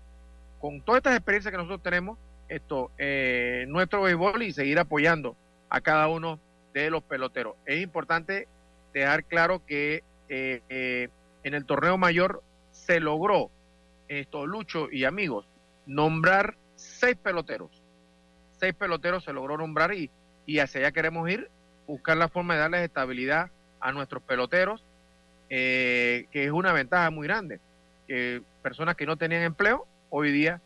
con 0.61 0.81
todas 0.81 1.01
estas 1.01 1.17
experiencias 1.17 1.51
que 1.51 1.59
nosotros 1.59 1.83
tenemos, 1.83 2.21
esto, 2.49 2.93
eh, 2.99 3.65
nuestro 3.67 4.03
béisbol 4.03 4.45
y 4.45 4.53
seguir 4.53 4.79
apoyando 4.79 5.35
a 5.69 5.81
cada 5.81 6.07
uno 6.07 6.39
de 6.83 6.91
los 6.91 7.03
peloteros. 7.03 7.57
Es 7.65 7.83
importante 7.83 8.49
dejar 8.93 9.25
claro 9.25 9.65
que 9.65 10.03
eh, 10.29 10.63
eh, 10.69 11.09
en 11.43 11.55
el 11.55 11.65
torneo 11.65 11.99
mayor 11.99 12.43
se 12.73 13.01
logró, 13.01 13.51
esto, 14.09 14.47
Lucho 14.47 14.89
y 14.91 15.05
amigos, 15.05 15.47
nombrar 15.87 16.57
seis 16.77 17.17
peloteros. 17.17 17.71
Seis 18.59 18.75
peloteros 18.75 19.25
se 19.25 19.33
logró 19.33 19.57
nombrar 19.59 19.95
y, 19.95 20.11
y 20.47 20.59
hacia 20.59 20.81
allá 20.81 20.93
queremos 20.93 21.29
ir, 21.31 21.51
buscar 21.87 22.17
la 22.17 22.29
forma 22.29 22.55
de 22.55 22.61
darles 22.61 22.83
estabilidad 22.83 23.51
a 23.81 23.93
nuestros 23.93 24.23
peloteros, 24.23 24.85
que 25.49 26.27
es 26.33 26.51
una 26.51 26.73
ventaja 26.73 27.11
muy 27.11 27.27
grande. 27.27 27.61
que 28.07 28.43
personas 28.63 28.97
que 28.97 29.07
no 29.07 29.17
tenían 29.17 29.43
empleo 29.43 29.87
Hoy 30.09 30.31
día, 30.31 30.61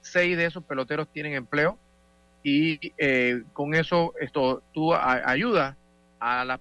seis 0.00 0.36
de 0.36 0.46
esos 0.46 0.64
peloteros 0.64 1.08
tienen 1.12 1.34
empleo 1.34 1.78
y 2.48 2.92
eh, 2.96 3.42
con 3.52 3.74
eso 3.74 4.14
esto 4.20 4.62
tú 4.72 4.94
ayudas 4.94 5.76
a 6.20 6.44
las 6.44 6.60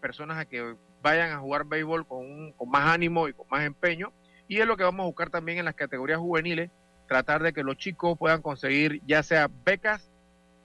personas 0.00 0.38
a 0.38 0.46
que 0.46 0.74
vayan 1.02 1.32
a 1.32 1.38
jugar 1.40 1.66
béisbol 1.66 2.06
con, 2.06 2.52
con 2.52 2.70
más 2.70 2.88
ánimo 2.88 3.28
y 3.28 3.34
con 3.34 3.46
más 3.50 3.62
empeño. 3.66 4.10
Y 4.48 4.58
es 4.60 4.66
lo 4.66 4.78
que 4.78 4.84
vamos 4.84 5.04
a 5.04 5.06
buscar 5.06 5.28
también 5.28 5.58
en 5.58 5.66
las 5.66 5.74
categorías 5.74 6.18
juveniles, 6.18 6.70
tratar 7.08 7.42
de 7.42 7.52
que 7.52 7.62
los 7.62 7.76
chicos 7.76 8.16
puedan 8.16 8.40
conseguir 8.40 9.02
ya 9.04 9.22
sea 9.22 9.50
becas 9.66 10.10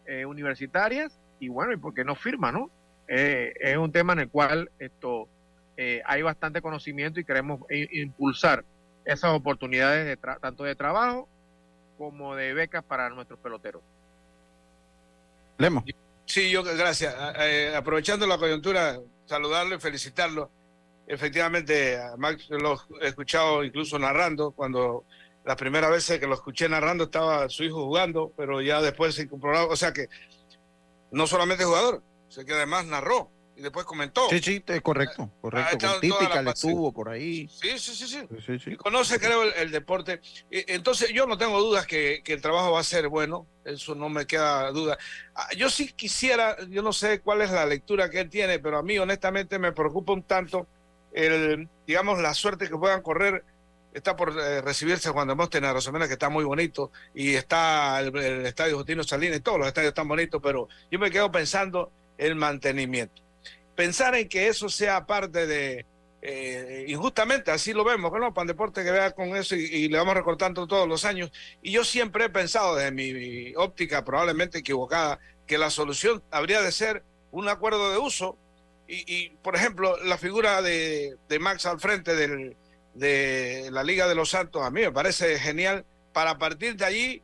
eh, 0.06 0.26
universitarias 0.26 1.20
y 1.42 1.50
bueno, 1.50 1.74
y 1.74 1.78
porque 1.78 2.06
no 2.06 2.16
firma, 2.16 2.54
¿no? 2.54 2.72
Eh, 3.10 3.52
es 3.60 3.76
un 3.76 3.92
tema 3.92 4.14
en 4.14 4.20
el 4.20 4.30
cual 4.30 4.72
esto 4.80 5.28
eh, 5.76 6.02
hay 6.06 6.22
bastante 6.22 6.62
conocimiento 6.62 7.20
y 7.20 7.26
queremos 7.26 7.60
impulsar 7.70 8.64
esas 9.04 9.32
oportunidades 9.32 10.06
de 10.06 10.16
tanto 10.40 10.64
de 10.64 10.76
trabajo 10.76 11.28
como 11.98 12.38
de 12.38 12.54
becas 12.54 12.86
para 12.86 13.10
nuestros 13.10 13.42
peloteros. 13.42 13.84
Lemo. 15.58 15.84
Sí, 16.26 16.50
yo 16.50 16.64
gracias. 16.64 17.14
Eh, 17.38 17.74
aprovechando 17.76 18.26
la 18.26 18.38
coyuntura, 18.38 19.00
saludarlo 19.26 19.76
y 19.76 19.80
felicitarlo. 19.80 20.50
Efectivamente, 21.08 21.98
a 21.98 22.16
Max 22.18 22.48
lo 22.50 22.80
he 23.02 23.10
escuchado 23.10 23.64
incluso 23.64 24.00
narrando, 24.00 24.52
cuando 24.52 25.06
la 25.46 25.56
primera 25.56 25.90
vez 25.90 26.08
que 26.08 26.28
lo 26.28 26.36
escuché 26.36 26.70
narrando 26.70 27.06
estaba 27.06 27.50
su 27.50 27.64
hijo 27.64 27.84
jugando, 27.86 28.32
pero 28.38 28.62
ya 28.62 28.82
después 28.82 29.16
se 29.16 29.24
incorporó, 29.24 29.68
o 29.68 29.76
sea 29.76 29.92
que 29.92 30.08
no 31.12 31.28
solamente 31.28 31.66
jugador, 31.66 32.02
sé 32.30 32.46
que 32.46 32.54
además 32.54 32.86
narró 32.86 33.30
y 33.56 33.62
después 33.62 33.86
comentó. 33.86 34.28
Sí, 34.30 34.40
sí, 34.40 34.64
es 34.66 34.82
correcto, 34.82 35.30
correcto. 35.42 36.00
típica 36.02 36.42
le 36.42 36.52
estuvo 36.52 36.92
por 36.92 37.10
ahí. 37.10 37.48
Sí, 37.48 37.78
sí, 37.78 37.96
sí, 37.96 38.08
sí. 38.08 38.72
Y 38.72 38.76
conoce, 38.76 39.20
creo, 39.20 39.44
el, 39.44 39.72
deporte. 39.72 40.22
Entonces, 40.50 41.10
yo 41.14 41.28
no 41.28 41.38
tengo 41.38 41.60
dudas 41.60 41.86
que, 41.86 42.22
que, 42.24 42.34
el 42.34 42.42
trabajo 42.42 42.72
va 42.72 42.80
a 42.80 42.84
ser 42.84 43.08
bueno, 43.10 43.46
eso 43.64 43.96
no 43.96 44.10
me 44.10 44.26
queda 44.26 44.72
duda. 44.72 44.98
Ah, 45.36 45.50
yo 45.56 45.70
sí 45.70 45.92
quisiera, 45.94 46.58
yo 46.70 46.82
no 46.82 46.94
sé 46.94 47.22
cuál 47.22 47.42
es 47.42 47.52
la 47.52 47.66
lectura 47.66 48.10
que 48.10 48.22
él 48.22 48.30
tiene, 48.30 48.60
pero 48.60 48.78
a 48.78 48.84
mí 48.84 48.98
honestamente 48.98 49.60
me 49.60 49.72
preocupa 49.72 50.14
un 50.14 50.24
tanto 50.24 50.68
el, 51.14 51.70
digamos, 51.86 52.20
la 52.20 52.34
suerte 52.34 52.68
que 52.68 52.78
puedan 52.78 53.02
correr. 53.02 53.44
Está 53.94 54.16
por 54.16 54.36
eh, 54.40 54.62
recibirse 54.62 55.12
Juan 55.12 55.28
de 55.28 55.36
Móstenes 55.36 55.70
a 55.70 55.74
Rosamena, 55.74 56.08
que 56.08 56.14
está 56.14 56.28
muy 56.28 56.44
bonito, 56.44 56.92
y 57.14 57.36
está 57.36 58.00
el, 58.00 58.16
el 58.18 58.46
estadio 58.48 58.78
Justino 58.78 59.04
Salinas, 59.04 59.44
todos 59.44 59.60
los 59.60 59.68
estadios 59.68 59.90
están 59.90 60.08
bonitos, 60.08 60.42
pero 60.42 60.68
yo 60.90 60.98
me 60.98 61.12
quedo 61.12 61.32
pensando 61.32 61.92
el 62.18 62.34
mantenimiento 62.34 63.22
pensar 63.76 64.16
en 64.16 64.28
que 64.28 64.48
eso 64.48 64.70
sea 64.70 65.06
parte 65.06 65.48
de, 65.48 65.86
eh, 66.22 66.86
injustamente, 66.88 67.52
así 67.52 67.74
lo 67.74 67.84
vemos, 67.84 68.10
¿no? 68.18 68.34
Pan 68.34 68.48
Deporte 68.48 68.82
que 68.84 68.92
vea 68.92 69.12
con 69.12 69.36
eso 69.36 69.56
y, 69.56 69.90
le 69.90 69.98
vamos 69.98 70.14
recortando 70.14 70.66
todos 70.68 70.88
los 70.88 71.04
años. 71.04 71.32
Y 71.62 71.72
yo 71.72 71.84
siempre 71.84 72.26
he 72.26 72.30
pensado, 72.30 72.78
desde 72.78 72.92
mi, 72.92 73.54
óptica 73.56 74.06
probablemente 74.06 74.60
equivocada, 74.60 75.20
que 75.46 75.58
la 75.58 75.70
solución 75.70 76.24
habría 76.32 76.62
de 76.62 76.72
ser 76.72 77.04
un 77.32 77.50
acuerdo 77.50 77.92
de 77.92 77.98
uso. 77.98 78.38
Y, 78.88 79.32
por 79.42 79.56
ejemplo, 79.56 79.98
la 80.04 80.18
figura 80.18 80.62
de, 80.62 81.16
de 81.28 81.40
Max 81.40 81.66
al 81.66 81.80
frente 81.80 82.16
del, 82.16 82.56
de 82.94 83.70
la 83.72 83.84
Liga 83.84 84.08
de 84.08 84.16
los 84.16 84.30
Santos, 84.30 84.62
a 84.62 84.70
mí 84.70 84.82
me 84.82 84.92
parece 84.92 85.40
genial 85.40 85.86
para 86.14 86.38
partir 86.38 86.76
de 86.76 86.86
allí 86.86 87.24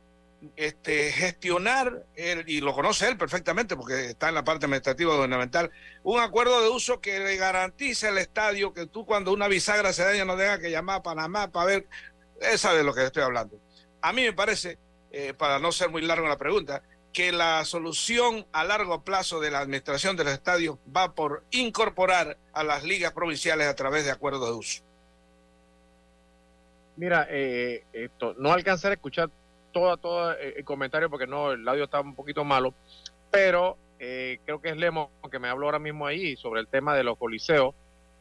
este, 0.56 1.12
gestionar, 1.12 2.06
y 2.46 2.60
lo 2.60 2.74
conoce 2.74 3.08
él 3.08 3.16
perfectamente 3.16 3.76
porque 3.76 4.06
está 4.06 4.28
en 4.28 4.34
la 4.34 4.44
parte 4.44 4.66
administrativa 4.66 5.14
gubernamental, 5.14 5.70
un 6.02 6.20
acuerdo 6.20 6.62
de 6.62 6.70
uso 6.70 7.00
que 7.00 7.18
le 7.18 7.36
garantice 7.36 8.08
al 8.08 8.18
estadio 8.18 8.72
que 8.72 8.86
tú 8.86 9.04
cuando 9.04 9.32
una 9.32 9.48
bisagra 9.48 9.92
se 9.92 10.04
daña 10.04 10.24
no 10.24 10.36
tenga 10.36 10.58
que 10.58 10.70
llamar 10.70 10.96
a 10.96 11.02
Panamá 11.02 11.48
para 11.48 11.66
ver, 11.66 11.86
él 12.40 12.58
sabe 12.58 12.78
de 12.78 12.84
lo 12.84 12.94
que 12.94 13.04
estoy 13.04 13.22
hablando. 13.22 13.58
A 14.00 14.12
mí 14.12 14.22
me 14.22 14.32
parece, 14.32 14.78
eh, 15.12 15.34
para 15.34 15.58
no 15.58 15.72
ser 15.72 15.90
muy 15.90 16.02
largo 16.02 16.26
la 16.26 16.38
pregunta, 16.38 16.82
que 17.12 17.32
la 17.32 17.64
solución 17.64 18.46
a 18.52 18.64
largo 18.64 19.02
plazo 19.02 19.40
de 19.40 19.50
la 19.50 19.58
administración 19.58 20.16
del 20.16 20.28
estadio 20.28 20.78
va 20.94 21.14
por 21.14 21.44
incorporar 21.50 22.38
a 22.52 22.62
las 22.62 22.84
ligas 22.84 23.12
provinciales 23.12 23.66
a 23.66 23.74
través 23.74 24.04
de 24.04 24.12
acuerdos 24.12 24.48
de 24.48 24.54
uso. 24.54 24.82
Mira, 26.96 27.26
eh, 27.30 27.84
esto, 27.92 28.34
no 28.38 28.52
alcanzar 28.52 28.92
a 28.92 28.94
escuchar 28.94 29.30
todo, 29.72 29.96
todo 29.96 30.32
eh, 30.32 30.54
el 30.58 30.64
comentario 30.64 31.10
porque 31.10 31.26
no, 31.26 31.52
el 31.52 31.66
audio 31.68 31.84
está 31.84 32.00
un 32.00 32.14
poquito 32.14 32.44
malo, 32.44 32.74
pero 33.30 33.76
eh, 33.98 34.38
creo 34.44 34.60
que 34.60 34.70
es 34.70 34.76
Lemo 34.76 35.10
que 35.30 35.38
me 35.38 35.48
habló 35.48 35.66
ahora 35.66 35.78
mismo 35.78 36.06
ahí 36.06 36.36
sobre 36.36 36.60
el 36.60 36.66
tema 36.66 36.94
de 36.94 37.04
los 37.04 37.16
coliseos 37.18 37.74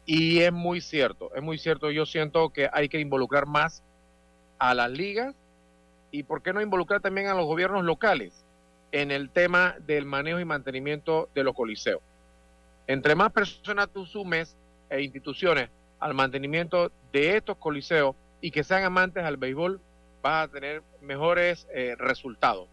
y 0.05 0.39
es 0.39 0.51
muy 0.51 0.81
cierto, 0.81 1.31
es 1.35 1.41
muy 1.41 1.57
cierto, 1.57 1.91
yo 1.91 2.05
siento 2.05 2.49
que 2.49 2.69
hay 2.71 2.89
que 2.89 2.99
involucrar 2.99 3.45
más 3.45 3.83
a 4.57 4.73
las 4.73 4.91
ligas 4.91 5.35
y 6.11 6.23
por 6.23 6.41
qué 6.41 6.53
no 6.53 6.61
involucrar 6.61 7.01
también 7.01 7.27
a 7.27 7.33
los 7.33 7.45
gobiernos 7.45 7.83
locales 7.83 8.45
en 8.91 9.11
el 9.11 9.29
tema 9.29 9.75
del 9.85 10.05
manejo 10.05 10.39
y 10.39 10.45
mantenimiento 10.45 11.29
de 11.35 11.43
los 11.43 11.55
coliseos. 11.55 12.01
Entre 12.87 13.13
más 13.15 13.31
personas 13.31 13.89
tú 13.89 14.05
sumes 14.05 14.55
e 14.89 15.01
instituciones 15.01 15.69
al 15.99 16.13
mantenimiento 16.13 16.91
de 17.11 17.37
estos 17.37 17.57
coliseos 17.57 18.15
y 18.41 18.51
que 18.51 18.63
sean 18.63 18.83
amantes 18.83 19.23
al 19.23 19.37
béisbol, 19.37 19.79
vas 20.21 20.47
a 20.47 20.51
tener 20.51 20.83
mejores 21.01 21.67
eh, 21.73 21.95
resultados. 21.97 22.67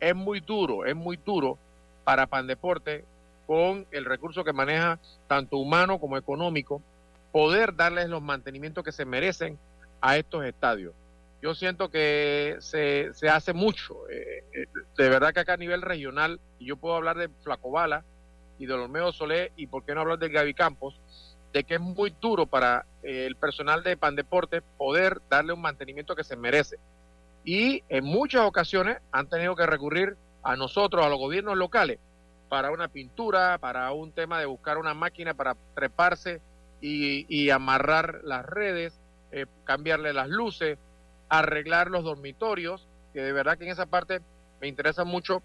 Es 0.00 0.14
muy 0.14 0.40
duro, 0.40 0.84
es 0.84 0.94
muy 0.94 1.16
duro 1.16 1.58
para 2.04 2.26
Pandeporte 2.26 3.04
con 3.46 3.86
el 3.90 4.04
recurso 4.04 4.44
que 4.44 4.52
maneja 4.52 4.98
tanto 5.26 5.58
humano 5.58 5.98
como 5.98 6.16
económico, 6.16 6.82
poder 7.32 7.74
darles 7.74 8.08
los 8.08 8.22
mantenimientos 8.22 8.84
que 8.84 8.92
se 8.92 9.04
merecen 9.04 9.58
a 10.00 10.16
estos 10.16 10.44
estadios. 10.44 10.94
Yo 11.42 11.54
siento 11.54 11.90
que 11.90 12.56
se, 12.60 13.12
se 13.12 13.28
hace 13.28 13.52
mucho. 13.52 14.08
Eh, 14.08 14.44
eh, 14.54 14.66
de 14.96 15.08
verdad 15.08 15.34
que 15.34 15.40
acá 15.40 15.54
a 15.54 15.58
nivel 15.58 15.82
regional, 15.82 16.40
y 16.58 16.66
yo 16.66 16.76
puedo 16.76 16.96
hablar 16.96 17.18
de 17.18 17.28
Flacobala 17.42 18.02
y 18.58 18.66
de 18.66 18.72
Olmedo 18.72 19.12
Solé, 19.12 19.52
y 19.56 19.66
por 19.66 19.84
qué 19.84 19.94
no 19.94 20.00
hablar 20.00 20.18
del 20.18 20.32
Gaby 20.32 20.54
Campos, 20.54 20.98
de 21.54 21.62
que 21.62 21.74
es 21.74 21.80
muy 21.80 22.12
duro 22.20 22.46
para 22.46 22.84
eh, 23.04 23.26
el 23.26 23.36
personal 23.36 23.84
de 23.84 23.96
Pandeporte 23.96 24.60
poder 24.60 25.22
darle 25.30 25.52
un 25.52 25.62
mantenimiento 25.62 26.16
que 26.16 26.24
se 26.24 26.36
merece. 26.36 26.78
Y 27.44 27.84
en 27.88 28.04
muchas 28.04 28.42
ocasiones 28.42 28.98
han 29.12 29.28
tenido 29.28 29.54
que 29.54 29.64
recurrir 29.64 30.16
a 30.42 30.56
nosotros, 30.56 31.06
a 31.06 31.08
los 31.08 31.18
gobiernos 31.18 31.56
locales, 31.56 32.00
para 32.48 32.72
una 32.72 32.88
pintura, 32.88 33.58
para 33.58 33.92
un 33.92 34.10
tema 34.10 34.40
de 34.40 34.46
buscar 34.46 34.78
una 34.78 34.94
máquina 34.94 35.32
para 35.32 35.56
treparse 35.76 36.40
y, 36.80 37.48
amarrar 37.50 38.20
las 38.24 38.44
redes, 38.44 38.92
eh, 39.30 39.46
cambiarle 39.62 40.12
las 40.12 40.28
luces, 40.28 40.76
arreglar 41.28 41.88
los 41.88 42.02
dormitorios, 42.02 42.88
que 43.12 43.22
de 43.22 43.32
verdad 43.32 43.56
que 43.56 43.64
en 43.64 43.70
esa 43.70 43.86
parte 43.86 44.20
me 44.60 44.66
interesa 44.66 45.04
mucho 45.04 45.40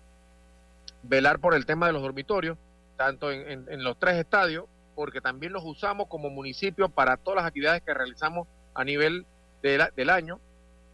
velar 1.04 1.39
por 1.39 1.54
el 1.54 1.67
tema 1.67 1.86
de 1.86 1.93
los 1.93 2.02
dormitorios, 2.02 2.58
tanto 2.98 3.32
en 3.32 3.84
los 3.84 3.98
tres 4.00 4.15
estadios, 4.15 4.65
porque 5.00 5.22
también 5.22 5.54
los 5.54 5.64
usamos 5.64 6.08
como 6.10 6.30
municipio 6.30 6.90
para 6.90 7.16
todas 7.16 7.38
las 7.38 7.46
actividades 7.46 7.82
que 7.84 7.94
realizamos 7.94 8.50
a 8.74 8.84
nivel 8.84 9.26
del 9.62 10.10
año. 10.10 10.42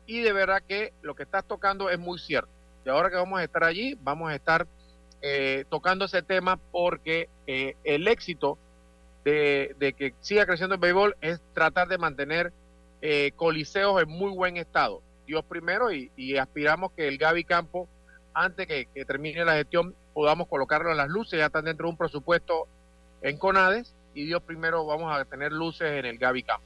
Y 0.05 0.21
de 0.21 0.31
verdad 0.31 0.61
que 0.61 0.93
lo 1.01 1.15
que 1.15 1.23
estás 1.23 1.43
tocando 1.43 1.89
es 1.89 1.97
muy 1.97 2.19
cierto. 2.19 2.47
Y 2.85 2.89
ahora 2.89 3.09
que 3.09 3.15
vamos 3.15 3.39
a 3.39 3.43
estar 3.43 3.63
allí, 3.63 3.97
vamos 4.03 4.29
a 4.29 4.35
estar 4.35 4.67
eh, 5.23 5.65
tocando 5.71 6.05
ese 6.05 6.21
tema 6.21 6.59
porque 6.71 7.29
eh, 7.47 7.77
el 7.83 8.07
éxito 8.07 8.59
de, 9.23 9.75
que 9.97 10.13
siga 10.19 10.45
creciendo 10.45 10.75
el 10.75 10.81
béisbol 10.81 11.15
es 11.19 11.41
tratar 11.55 11.87
de 11.87 11.97
mantener 11.97 12.53
eh, 13.01 13.31
coliseos 13.35 14.03
en 14.03 14.07
muy 14.07 14.29
buen 14.29 14.57
estado. 14.57 15.01
Dios 15.25 15.43
primero 15.45 15.91
y, 15.91 16.37
aspiramos 16.37 16.91
que 16.91 17.07
el 17.07 17.17
Gaby 17.17 17.43
Campo, 17.43 17.89
antes 18.35 18.67
que, 18.67 18.85
que 18.85 19.03
termine 19.03 19.43
la 19.43 19.55
gestión, 19.55 19.95
podamos 20.13 20.47
colocarlo 20.47 20.91
en 20.91 20.97
las 20.97 21.09
luces, 21.09 21.39
ya 21.39 21.47
están 21.47 21.65
dentro 21.65 21.87
de 21.87 21.89
un 21.89 21.97
presupuesto 21.97 22.67
en 23.25 23.39
Conades 23.39 23.94
y 24.15 24.25
Dios 24.25 24.41
primero 24.41 24.85
vamos 24.85 25.13
a 25.13 25.23
tener 25.25 25.51
luces 25.51 25.91
en 25.91 26.05
el 26.05 26.17
Gaby 26.17 26.43
Camp. 26.43 26.63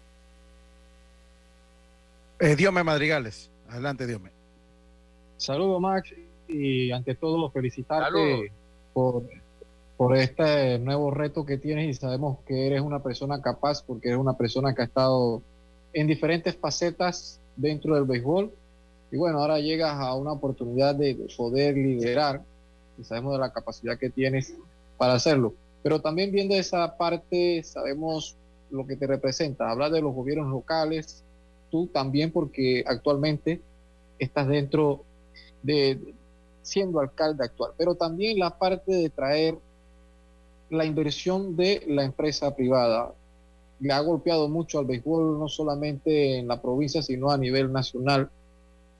Eh, 2.39 2.55
Diome 2.55 2.83
Madrigales, 2.83 3.49
adelante 3.67 4.07
Diome. 4.07 4.29
Saludos 5.37 5.81
Max 5.81 6.13
y 6.47 6.91
ante 6.91 7.15
todo 7.15 7.49
felicitarte 7.49 8.51
por, 8.93 9.23
por 9.97 10.15
este 10.15 10.79
nuevo 10.79 11.11
reto 11.11 11.45
que 11.45 11.57
tienes 11.57 11.89
y 11.89 11.93
sabemos 11.93 12.37
que 12.45 12.67
eres 12.67 12.81
una 12.81 12.99
persona 12.99 13.41
capaz 13.41 13.83
porque 13.83 14.09
eres 14.09 14.19
una 14.19 14.37
persona 14.37 14.73
que 14.73 14.83
ha 14.83 14.85
estado 14.85 15.41
en 15.91 16.07
diferentes 16.07 16.55
facetas 16.55 17.39
dentro 17.55 17.95
del 17.95 18.05
béisbol 18.05 18.51
y 19.11 19.17
bueno, 19.17 19.39
ahora 19.39 19.59
llegas 19.59 19.95
a 19.95 20.13
una 20.13 20.33
oportunidad 20.33 20.93
de 20.93 21.17
poder 21.35 21.75
liderar 21.75 22.43
y 22.99 23.03
sabemos 23.03 23.33
de 23.33 23.39
la 23.39 23.51
capacidad 23.51 23.97
que 23.97 24.11
tienes 24.11 24.53
para 24.97 25.13
hacerlo. 25.13 25.53
Pero 25.83 26.01
también 26.01 26.31
viendo 26.31 26.55
esa 26.55 26.97
parte, 26.97 27.63
sabemos 27.63 28.37
lo 28.69 28.85
que 28.85 28.95
te 28.95 29.07
representa. 29.07 29.69
Hablar 29.69 29.91
de 29.91 30.01
los 30.01 30.13
gobiernos 30.13 30.51
locales, 30.51 31.23
tú 31.71 31.87
también 31.87 32.31
porque 32.31 32.83
actualmente 32.85 33.61
estás 34.17 34.47
dentro 34.47 35.03
de 35.63 35.99
siendo 36.61 36.99
alcalde 36.99 37.45
actual, 37.45 37.71
pero 37.77 37.95
también 37.95 38.37
la 38.37 38.57
parte 38.57 38.91
de 38.93 39.09
traer 39.09 39.57
la 40.69 40.85
inversión 40.85 41.55
de 41.55 41.83
la 41.87 42.03
empresa 42.03 42.55
privada. 42.55 43.13
Le 43.79 43.93
ha 43.93 43.99
golpeado 44.01 44.49
mucho 44.49 44.77
al 44.77 44.85
béisbol, 44.85 45.39
no 45.39 45.47
solamente 45.47 46.37
en 46.37 46.47
la 46.47 46.61
provincia, 46.61 47.01
sino 47.01 47.31
a 47.31 47.37
nivel 47.37 47.71
nacional. 47.71 48.29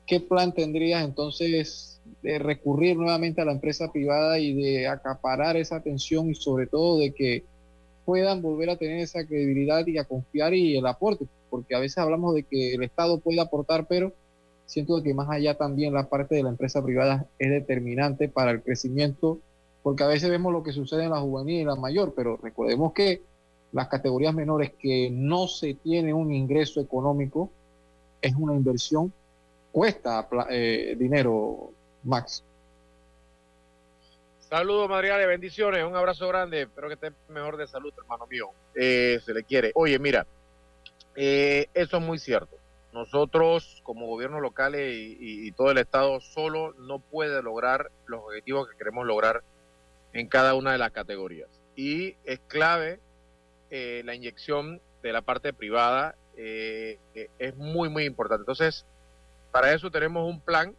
¿Qué 0.10 0.20
plan 0.20 0.56
tendrías 0.56 1.06
entonces 1.06 2.02
de 2.24 2.40
recurrir 2.40 2.98
nuevamente 2.98 3.42
a 3.42 3.46
la 3.46 3.52
empresa 3.52 3.92
privada 3.92 4.40
y 4.40 4.56
de 4.56 4.88
acaparar 4.88 5.56
esa 5.56 5.76
atención 5.76 6.32
y 6.32 6.34
sobre 6.34 6.66
todo 6.66 6.98
de 6.98 7.14
que 7.14 7.44
puedan 8.06 8.42
volver 8.42 8.72
a 8.72 8.76
tener 8.76 9.02
esa 9.02 9.24
credibilidad 9.24 9.86
y 9.86 10.00
a 10.00 10.06
confiar 10.06 10.56
y 10.56 10.76
el 10.76 10.88
aporte, 10.88 11.28
porque 11.52 11.76
a 11.76 11.80
veces 11.80 12.00
hablamos 12.00 12.34
de 12.34 12.42
que 12.42 12.74
el 12.74 12.82
Estado 12.82 13.20
puede 13.20 13.40
aportar, 13.40 13.86
pero 13.88 14.12
siento 14.66 15.04
que 15.04 15.14
más 15.14 15.30
allá 15.30 15.54
también 15.54 15.94
la 15.94 16.10
parte 16.10 16.34
de 16.34 16.42
la 16.42 16.50
empresa 16.50 16.84
privada 16.84 17.28
es 17.38 17.52
determinante 17.52 18.30
para 18.30 18.50
el 18.50 18.64
crecimiento, 18.64 19.38
porque 19.84 20.02
a 20.02 20.08
veces 20.08 20.32
vemos 20.32 20.52
lo 20.52 20.64
que 20.64 20.72
sucede 20.72 21.04
en 21.04 21.12
la 21.12 21.22
juvenil 21.22 21.62
y 21.62 21.66
la 21.66 21.76
mayor, 21.76 22.14
pero 22.16 22.36
recordemos 22.38 22.94
que 22.94 23.22
las 23.74 23.90
categorías 23.90 24.34
menores 24.34 24.72
que 24.72 25.12
no 25.12 25.48
se 25.48 25.76
tiene 25.76 26.16
un 26.16 26.34
ingreso 26.34 26.82
económico, 26.82 27.52
es 28.24 28.34
una 28.36 28.56
inversión, 28.56 29.14
cuesta 29.72 30.28
eh, 30.50 30.96
dinero, 30.98 31.72
Max. 32.04 32.44
Saludos, 34.50 34.90
Madrigal, 34.90 35.26
bendiciones, 35.28 35.84
un 35.84 35.96
abrazo 35.96 36.28
grande, 36.28 36.64
espero 36.64 36.88
que 36.88 36.96
esté 36.96 37.12
mejor 37.28 37.56
de 37.56 37.68
salud, 37.68 37.94
hermano 37.96 38.26
mío. 38.26 38.50
Eh, 38.74 39.20
se 39.24 39.32
le 39.32 39.44
quiere. 39.44 39.72
Oye, 39.76 40.00
mira, 40.00 40.26
eh, 41.16 41.68
eso 41.76 41.98
es 41.98 42.04
muy 42.04 42.18
cierto. 42.18 42.58
Nosotros, 42.92 43.80
como 43.84 44.08
gobiernos 44.08 44.42
locales 44.42 44.92
y, 44.92 45.52
todo 45.52 45.70
el 45.70 45.78
Estado, 45.78 46.20
solo 46.20 46.74
no 46.80 46.98
puede 46.98 47.44
lograr 47.44 47.92
los 48.08 48.22
objetivos 48.24 48.68
que 48.68 48.76
queremos 48.76 49.06
lograr 49.06 49.44
en 50.14 50.28
cada 50.28 50.56
una 50.56 50.72
de 50.72 50.80
las 50.80 50.92
categorías. 50.92 51.50
Y 51.76 52.16
es 52.26 52.40
clave 52.48 53.00
eh, 53.70 54.02
la 54.04 54.16
inyección 54.16 54.82
de 55.04 55.14
la 55.14 55.22
parte 55.22 55.54
privada, 55.54 56.16
es 56.36 57.56
muy, 57.58 57.90
muy 57.90 58.06
importante. 58.06 58.42
Entonces, 58.42 58.86
para 59.52 59.74
eso 59.74 59.92
tenemos 59.92 60.28
un 60.28 60.42
plan 60.42 60.76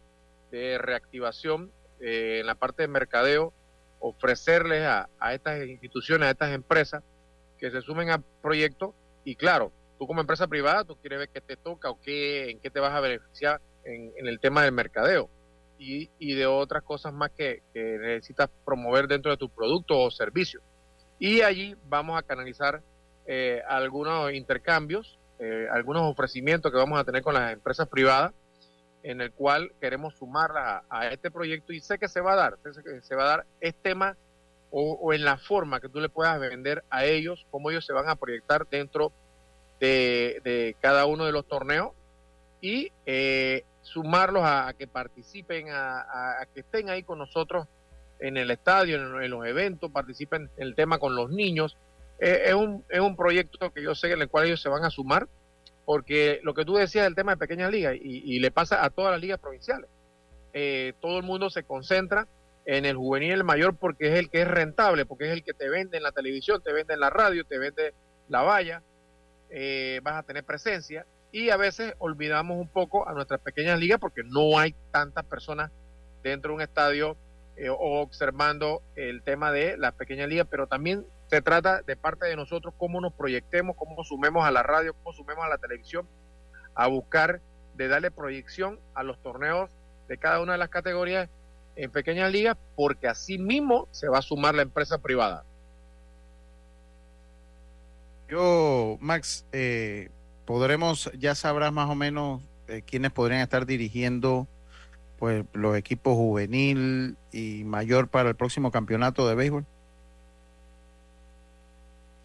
de 0.51 0.77
reactivación 0.77 1.71
en 1.99 2.45
la 2.45 2.55
parte 2.55 2.83
de 2.83 2.87
mercadeo 2.87 3.53
ofrecerles 4.01 4.83
a, 4.83 5.07
estas 5.33 5.65
instituciones, 5.65 6.27
a 6.27 6.31
estas 6.31 6.51
empresas 6.51 7.03
que 7.57 7.69
se 7.69 7.81
sumen 7.81 8.09
al 8.09 8.23
proyecto 8.41 8.95
y 9.23 9.35
claro, 9.35 9.71
tú 9.99 10.07
como 10.07 10.21
empresa 10.21 10.47
privada, 10.47 10.83
tú 10.83 10.97
quieres 10.97 11.19
ver 11.19 11.29
qué 11.29 11.41
te 11.41 11.55
toca 11.55 11.91
o 11.91 12.01
qué, 12.01 12.49
en 12.49 12.59
qué 12.59 12.71
te 12.71 12.79
vas 12.79 12.93
a 12.93 12.99
beneficiar 12.99 13.61
en, 13.83 14.11
el 14.15 14.39
tema 14.39 14.63
del 14.63 14.71
mercadeo 14.71 15.29
y, 15.77 16.35
de 16.35 16.45
otras 16.45 16.83
cosas 16.83 17.11
más 17.11 17.31
que, 17.31 17.61
necesitas 17.73 18.49
promover 18.65 19.07
dentro 19.07 19.31
de 19.31 19.37
tu 19.37 19.49
producto 19.49 19.99
o 19.99 20.11
servicio. 20.11 20.61
Y 21.17 21.41
allí 21.41 21.75
vamos 21.87 22.19
a 22.19 22.23
canalizar 22.23 22.81
eh, 23.25 23.61
algunos 23.67 24.31
intercambios, 24.33 25.19
eh, 25.39 25.67
algunos 25.71 26.03
ofrecimientos 26.03 26.71
que 26.71 26.77
vamos 26.77 26.99
a 26.99 27.03
tener 27.03 27.23
con 27.23 27.33
las 27.33 27.53
empresas 27.53 27.87
privadas 27.87 28.31
en 29.03 29.21
el 29.21 29.31
cual 29.31 29.71
queremos 29.79 30.15
sumarla 30.15 30.83
a, 30.89 31.07
este 31.07 31.31
proyecto 31.31 31.73
y 31.73 31.81
sé 31.81 31.97
que 31.97 32.07
se 32.07 32.21
va 32.21 32.33
a 32.33 32.35
dar, 32.35 32.57
se 33.01 33.15
va 33.15 33.23
a 33.23 33.27
dar 33.27 33.45
este 33.59 33.81
tema 33.81 34.17
o, 34.71 35.13
en 35.13 35.25
la 35.25 35.37
forma 35.37 35.81
que 35.81 35.89
tú 35.89 35.99
le 35.99 36.07
puedas 36.07 36.39
vender 36.39 36.83
a 36.89 37.03
ellos, 37.03 37.45
cómo 37.51 37.69
ellos 37.71 37.85
se 37.85 37.93
van 37.93 38.07
a 38.07 38.15
proyectar 38.15 38.67
dentro 38.69 39.11
de, 39.79 40.75
cada 40.79 41.05
uno 41.05 41.25
de 41.25 41.33
los 41.33 41.45
torneos 41.45 41.91
y 42.61 42.91
eh, 43.05 43.65
sumarlos 43.81 44.43
a, 44.45 44.73
que 44.77 44.87
participen, 44.87 45.67
a, 45.71 46.45
que 46.53 46.61
estén 46.61 46.89
ahí 46.89 47.03
con 47.03 47.19
nosotros 47.19 47.67
en 48.19 48.37
el 48.37 48.49
estadio, 48.51 48.95
en, 48.95 49.29
los 49.29 49.45
eventos, 49.45 49.91
participen 49.91 50.49
en 50.55 50.67
el 50.67 50.75
tema 50.75 50.99
con 50.99 51.15
los 51.15 51.31
niños. 51.31 51.75
Eh, 52.19 52.43
es, 52.45 52.53
un, 52.53 52.85
es 52.89 52.99
un 53.01 53.17
proyecto 53.17 53.71
que 53.71 53.81
yo 53.81 53.95
sé 53.95 54.13
en 54.13 54.21
el 54.21 54.29
cual 54.29 54.45
ellos 54.45 54.61
se 54.61 54.69
van 54.69 54.85
a 54.85 54.91
sumar 54.91 55.27
porque 55.85 56.39
lo 56.43 56.53
que 56.53 56.65
tú 56.65 56.75
decías 56.75 57.05
del 57.05 57.15
tema 57.15 57.33
de 57.33 57.37
pequeñas 57.37 57.71
ligas, 57.71 57.95
y, 57.99 58.39
le 58.39 58.51
pasa 58.51 58.83
a 58.83 58.89
todas 58.89 59.11
las 59.11 59.21
ligas 59.21 59.39
provinciales, 59.39 59.89
eh, 60.53 60.93
todo 61.01 61.17
el 61.17 61.23
mundo 61.23 61.49
se 61.49 61.63
concentra 61.63 62.27
en 62.65 62.85
el 62.85 62.95
juvenil 62.95 63.31
el 63.31 63.43
mayor 63.43 63.75
porque 63.75 64.09
es 64.13 64.19
el 64.19 64.29
que 64.29 64.41
es 64.41 64.47
rentable, 64.47 65.05
porque 65.05 65.25
es 65.25 65.31
el 65.31 65.43
que 65.43 65.53
te 65.53 65.69
vende 65.69 65.97
en 65.97 66.03
la 66.03 66.11
televisión, 66.11 66.61
te 66.61 66.73
vende 66.73 66.93
en 66.93 66.99
la 66.99 67.09
radio, 67.09 67.43
te 67.45 67.57
vende 67.57 67.93
la 68.29 68.41
valla, 68.43 68.83
eh, 69.49 69.99
vas 70.03 70.15
a 70.15 70.23
tener 70.23 70.43
presencia, 70.43 71.05
y 71.31 71.49
a 71.49 71.57
veces 71.57 71.93
olvidamos 71.97 72.57
un 72.57 72.67
poco 72.67 73.07
a 73.07 73.13
nuestras 73.13 73.39
pequeñas 73.39 73.79
ligas 73.79 73.99
porque 73.99 74.23
no 74.23 74.59
hay 74.59 74.75
tantas 74.91 75.25
personas 75.25 75.71
dentro 76.23 76.51
de 76.51 76.55
un 76.55 76.61
estadio 76.61 77.17
eh, 77.55 77.69
observando 77.69 78.81
el 78.95 79.23
tema 79.23 79.51
de 79.51 79.77
las 79.77 79.93
pequeñas 79.93 80.29
ligas, 80.29 80.47
pero 80.49 80.67
también 80.67 81.05
se 81.31 81.41
trata 81.41 81.81
de 81.81 81.95
parte 81.95 82.25
de 82.25 82.35
nosotros 82.35 82.73
cómo 82.77 82.99
nos 82.99 83.13
proyectemos, 83.13 83.77
cómo 83.77 84.03
sumemos 84.03 84.45
a 84.45 84.51
la 84.51 84.63
radio, 84.63 84.93
cómo 84.93 85.15
sumemos 85.15 85.45
a 85.45 85.47
la 85.47 85.57
televisión, 85.57 86.05
a 86.75 86.87
buscar 86.87 87.39
de 87.75 87.87
darle 87.87 88.11
proyección 88.11 88.81
a 88.93 89.03
los 89.03 89.17
torneos 89.23 89.71
de 90.09 90.17
cada 90.17 90.41
una 90.41 90.51
de 90.51 90.57
las 90.57 90.67
categorías 90.67 91.29
en 91.77 91.89
pequeñas 91.89 92.33
ligas, 92.33 92.57
porque 92.75 93.07
así 93.07 93.37
mismo 93.37 93.87
se 93.91 94.09
va 94.09 94.17
a 94.17 94.21
sumar 94.21 94.55
la 94.55 94.63
empresa 94.63 94.97
privada. 94.97 95.45
Yo, 98.27 98.97
Max, 98.99 99.45
eh, 99.53 100.09
podremos, 100.45 101.09
ya 101.17 101.33
sabrás 101.33 101.71
más 101.71 101.89
o 101.89 101.95
menos 101.95 102.41
eh, 102.67 102.81
quiénes 102.85 103.13
podrían 103.13 103.39
estar 103.39 103.65
dirigiendo 103.65 104.49
pues 105.17 105.45
los 105.53 105.77
equipos 105.77 106.13
juvenil 106.15 107.15
y 107.31 107.63
mayor 107.63 108.09
para 108.09 108.27
el 108.27 108.35
próximo 108.35 108.69
campeonato 108.69 109.29
de 109.29 109.35
béisbol. 109.35 109.65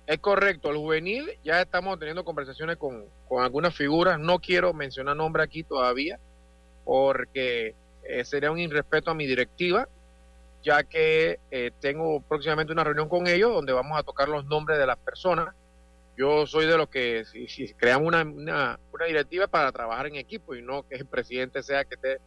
Es 0.06 0.18
correcto, 0.20 0.70
el 0.70 0.76
juvenil 0.76 1.36
ya 1.42 1.60
estamos 1.60 1.98
teniendo 1.98 2.24
conversaciones 2.24 2.76
con, 2.76 3.06
algunas 3.40 3.74
figuras, 3.74 4.20
no 4.20 4.38
quiero 4.38 4.72
mencionar 4.72 5.16
nombre 5.16 5.42
aquí 5.42 5.64
todavía, 5.64 6.20
porque 6.84 7.74
eh, 8.04 8.24
sería 8.24 8.52
un 8.52 8.60
irrespeto 8.60 9.10
a 9.10 9.14
mi 9.14 9.26
directiva, 9.26 9.88
ya 10.62 10.84
que 10.84 11.40
eh, 11.50 11.72
tengo 11.80 12.20
próximamente 12.20 12.72
una 12.72 12.84
reunión 12.84 13.08
con 13.08 13.26
ellos 13.26 13.52
donde 13.52 13.72
vamos 13.72 13.98
a 13.98 14.04
tocar 14.04 14.28
los 14.28 14.44
nombres 14.46 14.78
de 14.78 14.86
las 14.86 14.96
personas. 14.96 15.52
Yo 16.16 16.46
soy 16.46 16.66
de 16.66 16.78
los 16.78 16.88
que 16.88 17.24
si, 17.24 17.74
creamos 17.74 18.06
una, 18.06 18.22
una, 18.22 18.78
directiva 19.08 19.48
para 19.48 19.72
trabajar 19.72 20.06
en 20.06 20.16
equipo 20.16 20.54
y 20.54 20.62
no 20.62 20.84
que 20.88 20.94
el 20.94 21.06
presidente 21.06 21.64
sea 21.64 21.84
que 21.84 21.96
esté 21.96 22.18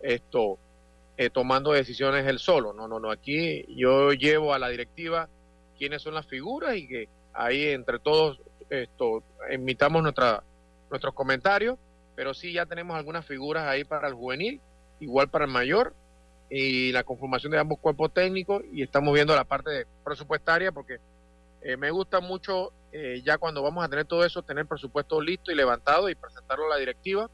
esto 0.00 0.58
eh, 1.18 1.28
tomando 1.28 1.72
decisiones 1.72 2.26
él 2.26 2.38
solo. 2.38 2.72
No, 2.72 2.88
no, 2.88 2.98
no. 2.98 3.10
Aquí 3.10 3.66
yo 3.76 4.12
llevo 4.12 4.54
a 4.54 4.58
la 4.58 4.68
directiva 4.68 5.28
quiénes 5.78 6.02
son 6.02 6.14
las 6.14 6.26
figuras 6.26 6.76
y 6.76 6.88
que 6.88 7.08
ahí 7.36 7.66
entre 7.68 7.98
todos 7.98 8.40
esto 8.70 9.22
emitamos 9.48 10.02
nuestra, 10.02 10.42
nuestros 10.90 11.14
comentarios, 11.14 11.78
pero 12.14 12.34
sí 12.34 12.52
ya 12.52 12.66
tenemos 12.66 12.96
algunas 12.96 13.24
figuras 13.24 13.66
ahí 13.66 13.84
para 13.84 14.08
el 14.08 14.14
juvenil, 14.14 14.60
igual 15.00 15.28
para 15.28 15.44
el 15.44 15.50
mayor, 15.50 15.94
y 16.48 16.92
la 16.92 17.04
conformación 17.04 17.52
de 17.52 17.58
ambos 17.58 17.78
cuerpos 17.78 18.12
técnicos, 18.12 18.62
y 18.72 18.82
estamos 18.82 19.12
viendo 19.14 19.34
la 19.34 19.44
parte 19.44 19.86
presupuestaria, 20.04 20.72
porque 20.72 20.98
eh, 21.62 21.76
me 21.76 21.90
gusta 21.90 22.20
mucho 22.20 22.72
eh, 22.92 23.20
ya 23.24 23.38
cuando 23.38 23.62
vamos 23.62 23.84
a 23.84 23.88
tener 23.88 24.06
todo 24.06 24.24
eso, 24.24 24.42
tener 24.42 24.66
presupuesto 24.66 25.20
listo 25.20 25.50
y 25.50 25.54
levantado 25.54 26.08
y 26.08 26.14
presentarlo 26.14 26.66
a 26.66 26.70
la 26.70 26.76
directiva 26.76 27.28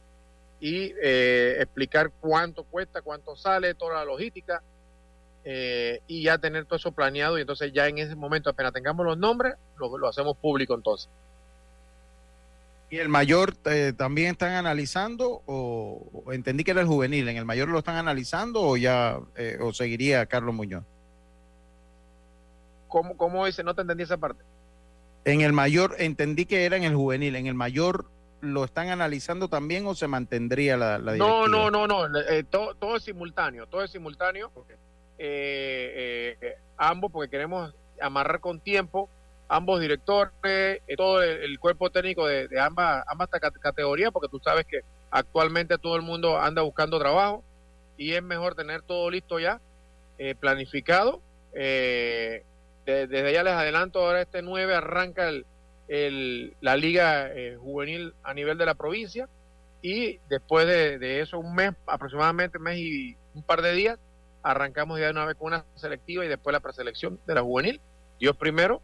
y 0.58 0.94
eh, 1.02 1.56
explicar 1.60 2.10
cuánto 2.20 2.64
cuesta, 2.64 3.02
cuánto 3.02 3.36
sale, 3.36 3.74
toda 3.74 3.96
la 3.96 4.04
logística, 4.04 4.62
eh, 5.44 6.00
y 6.06 6.22
ya 6.22 6.38
tener 6.38 6.66
todo 6.66 6.76
eso 6.76 6.92
planeado 6.92 7.36
y 7.36 7.40
entonces 7.40 7.72
ya 7.72 7.88
en 7.88 7.98
ese 7.98 8.14
momento 8.14 8.48
apenas 8.50 8.72
tengamos 8.72 9.04
los 9.04 9.18
nombres, 9.18 9.54
lo, 9.76 10.08
hacemos 10.08 10.36
público 10.36 10.74
entonces. 10.74 11.10
¿Y 12.90 12.98
el 12.98 13.08
mayor 13.08 13.56
eh, 13.64 13.92
también 13.96 14.32
están 14.32 14.52
analizando 14.52 15.42
o, 15.46 16.24
entendí 16.30 16.62
que 16.62 16.70
era 16.70 16.82
el 16.82 16.86
juvenil, 16.86 17.28
en 17.28 17.38
el 17.38 17.44
mayor 17.44 17.68
lo 17.68 17.78
están 17.78 17.96
analizando 17.96 18.60
o 18.60 18.76
ya 18.76 19.18
eh, 19.34 19.58
o 19.60 19.72
seguiría 19.72 20.26
Carlos 20.26 20.54
Muñoz? 20.54 20.84
¿Cómo, 22.86 23.16
¿Cómo 23.16 23.46
dice? 23.46 23.64
No 23.64 23.74
te 23.74 23.80
entendí 23.80 24.04
esa 24.04 24.18
parte. 24.18 24.44
En 25.24 25.40
el 25.40 25.52
mayor, 25.52 25.96
entendí 25.98 26.44
que 26.46 26.66
era 26.66 26.76
en 26.76 26.84
el 26.84 26.94
juvenil, 26.94 27.34
en 27.34 27.46
el 27.46 27.54
mayor 27.54 28.10
lo 28.42 28.64
están 28.64 28.90
analizando 28.90 29.48
también 29.48 29.86
o 29.86 29.94
se 29.94 30.08
mantendría 30.08 30.76
la, 30.76 30.98
la 30.98 31.16
No, 31.16 31.48
no, 31.48 31.70
no, 31.70 31.86
no, 31.86 32.06
todo, 32.50 32.74
todo, 32.74 32.96
es 32.96 33.04
simultáneo, 33.04 33.66
todo 33.66 33.82
es 33.82 33.90
simultáneo. 33.90 34.50
Eh, 35.24 36.36
eh, 36.40 36.56
ambos, 36.76 37.12
porque 37.12 37.30
queremos 37.30 37.72
amarrar 38.00 38.40
con 38.40 38.58
tiempo 38.58 39.08
ambos 39.46 39.80
directores, 39.80 40.32
eh, 40.42 40.80
todo 40.96 41.22
el, 41.22 41.60
cuerpo 41.60 41.90
técnico 41.90 42.26
de, 42.26 42.48
ambas, 42.58 43.04
ambas 43.06 43.28
categorías, 43.28 44.10
porque 44.10 44.28
tú 44.28 44.40
sabes 44.42 44.66
que 44.66 44.80
actualmente 45.12 45.78
todo 45.78 45.94
el 45.94 46.02
mundo 46.02 46.40
anda 46.40 46.62
buscando 46.62 46.98
trabajo 46.98 47.44
y 47.96 48.14
es 48.14 48.22
mejor 48.22 48.56
tener 48.56 48.82
todo 48.82 49.10
listo 49.10 49.38
ya, 49.38 49.60
planificado. 50.40 51.20
desde 51.52 53.32
ya 53.32 53.44
les 53.44 53.52
adelanto, 53.52 54.00
ahora 54.00 54.22
este 54.22 54.42
9 54.42 54.74
arranca 54.74 55.28
el, 55.86 56.56
la 56.60 56.76
liga 56.76 57.30
juvenil 57.60 58.14
a 58.24 58.34
nivel 58.34 58.58
de 58.58 58.66
la 58.66 58.74
provincia 58.74 59.28
y 59.82 60.18
después 60.28 60.66
de, 60.66 60.98
de, 60.98 61.20
eso 61.20 61.38
un 61.38 61.54
mes, 61.54 61.72
aproximadamente 61.86 62.58
un 62.58 62.64
mes 62.64 62.78
y 62.78 63.16
un 63.34 63.42
par 63.44 63.62
de 63.62 63.72
días, 63.72 63.98
arrancamos 64.42 64.98
ya 64.98 65.06
de 65.06 65.12
una 65.12 65.24
vez 65.24 65.36
con 65.36 65.48
una 65.48 65.64
selectiva 65.74 66.24
y 66.24 66.28
después 66.28 66.52
la 66.52 66.60
preselección 66.60 67.20
de 67.26 67.34
la 67.34 67.42
juvenil, 67.42 67.80
Dios 68.18 68.36
primero, 68.36 68.82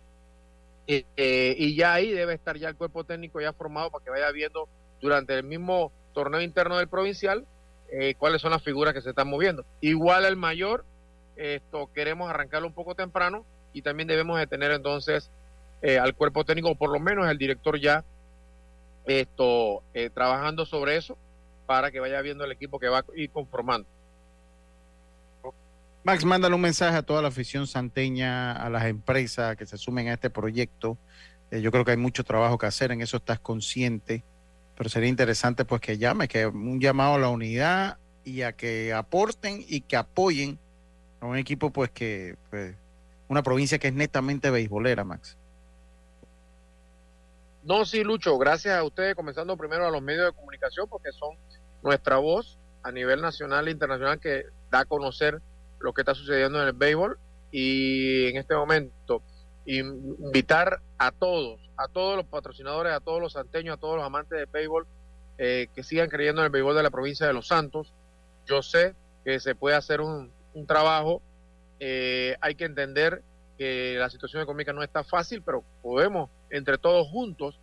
eh, 0.91 1.55
y 1.59 1.77
ya 1.77 1.93
ahí 1.93 2.13
debe 2.13 2.33
estar 2.33 2.57
ya 2.57 2.71
el 2.71 2.75
cuerpo 2.75 3.05
técnico 3.05 3.43
ya 3.43 3.53
formado 3.53 3.91
para 3.91 4.03
que 4.03 4.11
vaya 4.11 4.31
viendo 4.31 4.69
durante 5.03 5.35
el 5.35 5.45
mismo 5.45 5.93
torneo 6.15 6.41
interno 6.41 6.79
del 6.79 6.89
provincial 6.89 7.47
eh, 7.91 8.15
cuáles 8.17 8.41
son 8.41 8.53
las 8.53 8.63
figuras 8.63 8.95
que 8.95 9.03
se 9.03 9.11
están 9.11 9.29
moviendo. 9.29 9.67
Igual 9.83 10.25
el 10.25 10.37
mayor, 10.37 10.87
esto 11.37 11.91
queremos 11.93 12.31
arrancarlo 12.31 12.67
un 12.67 12.73
poco 12.73 12.95
temprano 12.95 13.45
y 13.75 13.83
también 13.83 14.09
debemos 14.09 14.39
de 14.39 14.47
tener 14.47 14.71
entonces 14.71 15.31
eh, 15.83 15.99
al 15.99 16.15
cuerpo 16.15 16.45
técnico, 16.45 16.71
o 16.71 16.75
por 16.75 16.91
lo 16.91 17.01
menos 17.01 17.29
el 17.29 17.37
director 17.37 17.79
ya 17.79 18.05
esto 19.05 19.83
trabajando 20.13 20.67
sobre 20.67 20.97
eso 20.97 21.17
para 21.67 21.91
que 21.91 22.01
vaya 22.01 22.21
viendo 22.21 22.45
el 22.45 22.53
equipo 22.53 22.79
que 22.79 22.89
va 22.89 22.99
a 22.99 23.05
ir 23.15 23.31
conformando. 23.31 23.89
Max, 26.05 26.25
mándale 26.25 26.55
un 26.55 26.61
mensaje 26.61 26.97
a 26.97 27.03
toda 27.03 27.21
la 27.23 27.29
afición 27.29 27.67
santeña, 27.67 28.53
a 28.53 28.71
las 28.71 28.85
empresas 28.85 29.57
que 29.57 29.67
se 29.67 29.77
sumen 29.77 30.09
a 30.09 30.15
este 30.15 30.31
proyecto 30.31 30.97
Eh, 31.51 31.61
yo 31.63 31.71
creo 31.71 31.85
que 31.85 31.93
hay 31.93 31.97
mucho 31.97 32.25
trabajo 32.25 32.59
que 32.59 32.67
hacer, 32.67 32.93
en 32.93 33.01
eso 33.01 33.17
estás 33.17 33.41
consciente, 33.41 34.23
pero 34.77 34.91
sería 34.91 35.09
interesante 35.09 35.65
pues 35.65 35.81
que 35.81 35.97
llame, 35.97 36.29
que 36.29 36.47
un 36.47 36.79
llamado 36.81 37.15
a 37.15 37.19
la 37.19 37.31
unidad 37.31 37.99
y 38.25 38.43
a 38.43 38.53
que 38.53 38.93
aporten 38.93 39.65
y 39.67 39.81
que 39.81 39.97
apoyen 39.97 40.59
a 41.21 41.27
un 41.27 41.37
equipo 41.37 41.71
pues 41.71 41.91
que, 41.91 42.37
pues, 42.51 42.77
una 43.29 43.43
provincia 43.43 43.79
que 43.79 43.89
es 43.89 43.95
netamente 43.95 44.51
beisbolera, 44.51 45.05
Max. 45.05 45.37
No, 47.65 47.85
sí, 47.85 48.05
Lucho, 48.05 48.39
gracias 48.39 48.79
a 48.79 48.85
ustedes, 48.85 49.15
comenzando 49.15 49.57
primero 49.57 49.87
a 49.87 49.91
los 49.91 50.03
medios 50.03 50.27
de 50.27 50.33
comunicación, 50.33 50.87
porque 50.89 51.13
son 51.13 51.37
nuestra 51.83 52.19
voz 52.19 52.59
a 52.83 52.93
nivel 52.93 53.21
nacional 53.21 53.69
e 53.69 53.71
internacional 53.71 54.21
que 54.21 54.45
da 54.71 54.81
a 54.81 54.85
conocer 54.85 55.41
lo 55.81 55.93
que 55.93 56.03
está 56.03 56.15
sucediendo 56.15 56.61
en 56.61 56.69
el 56.69 56.73
béisbol 56.73 57.19
y 57.51 58.27
en 58.27 58.37
este 58.37 58.55
momento 58.55 59.23
invitar 59.67 60.81
a 60.99 61.13
todos, 61.13 61.61
a 61.77 61.89
todos 61.89 62.17
los 62.17 62.27
patrocinadores, 62.27 62.93
a 62.93 63.01
todos 63.01 63.21
los 63.21 63.35
santeños, 63.35 63.77
a 63.77 63.81
todos 63.81 63.97
los 63.97 64.05
amantes 64.05 64.39
del 64.39 64.47
béisbol 64.47 64.87
eh, 65.37 65.69
que 65.75 65.83
sigan 65.83 66.09
creyendo 66.09 66.41
en 66.41 66.47
el 66.47 66.51
béisbol 66.51 66.75
de 66.75 66.83
la 66.83 66.91
provincia 66.91 67.27
de 67.27 67.33
Los 67.33 67.49
Santos. 67.49 67.93
Yo 68.47 68.63
sé 68.63 68.95
que 69.25 69.41
se 69.41 69.55
puede 69.55 69.77
hacer 69.77 70.01
un, 70.01 70.33
trabajo, 70.67 71.23
eh, 71.79 72.37
hay 72.41 72.57
que 72.57 72.65
entender 72.65 73.23
que 73.57 73.97
la 73.97 74.11
situación 74.11 74.43
económica 74.43 74.73
no 74.73 74.83
está 74.83 75.05
fácil, 75.05 75.43
pero 75.43 75.63
podemos 75.83 76.31
entre 76.51 76.79
todos 76.79 77.07
juntos 77.07 77.61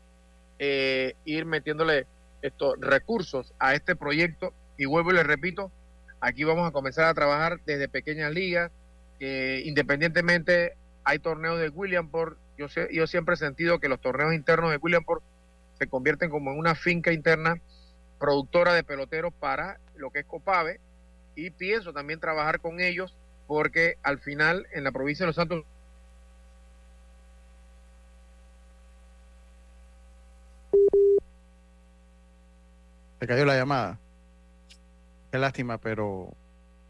eh, 0.59 1.16
ir 1.26 1.45
metiéndole 1.45 2.07
estos 2.41 2.76
recursos 2.80 3.53
a 3.59 3.74
este 3.74 3.97
proyecto 3.97 4.53
y 4.78 4.86
vuelvo 4.86 5.11
y 5.11 5.16
le 5.16 5.24
repito, 5.24 5.72
aquí 6.20 6.43
vamos 6.43 6.68
a 6.68 6.72
comenzar 6.72 7.05
a 7.05 7.13
trabajar 7.13 7.59
desde 7.66 7.88
pequeñas 7.88 8.32
ligas, 8.32 8.72
independientemente 9.20 10.74
hay 11.03 11.20
torneos 11.20 11.59
de 11.59 11.70
Williamport, 11.70 12.38
yo, 12.57 12.68
sé, 12.68 12.88
yo 12.91 13.07
siempre 13.07 13.36
he 13.36 13.38
sentido 13.38 13.80
que 13.80 13.89
los 13.89 14.01
torneos 14.01 14.34
internos 14.34 14.72
de 14.72 14.78
Williamport 14.78 15.24
se 15.78 15.88
convierten 15.88 16.30
como 16.30 16.51
en 16.51 16.57
una 16.57 16.76
finca 16.76 17.11
interna 17.11 17.59
productora 18.20 18.74
de 18.74 18.84
peloteros 18.84 19.34
para 19.34 19.80
lo 19.95 20.09
que 20.09 20.20
es 20.20 20.26
Copave 20.26 20.80
y 21.36 21.51
pienso 21.51 21.93
también 21.93 22.20
trabajar 22.20 22.59
con 22.59 22.80
ellos 22.80 23.16
porque 23.47 23.97
al 24.03 24.20
final 24.20 24.68
en 24.72 24.84
la 24.84 24.91
provincia 24.91 25.26
de 25.26 25.28
Los 25.28 25.36
Santos 25.36 25.66
Se 33.20 33.28
cayó 33.28 33.45
la 33.45 33.55
llamada. 33.55 33.99
Qué 35.36 35.39
lástima, 35.39 35.79
pero 35.79 36.33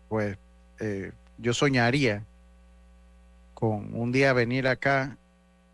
pues 0.08 0.38
eh, 0.80 1.14
yo 1.40 1.52
soñaría 1.52 2.24
con 3.56 3.96
un 3.96 4.12
día 4.12 4.34
venir 4.34 4.68
acá 4.68 5.18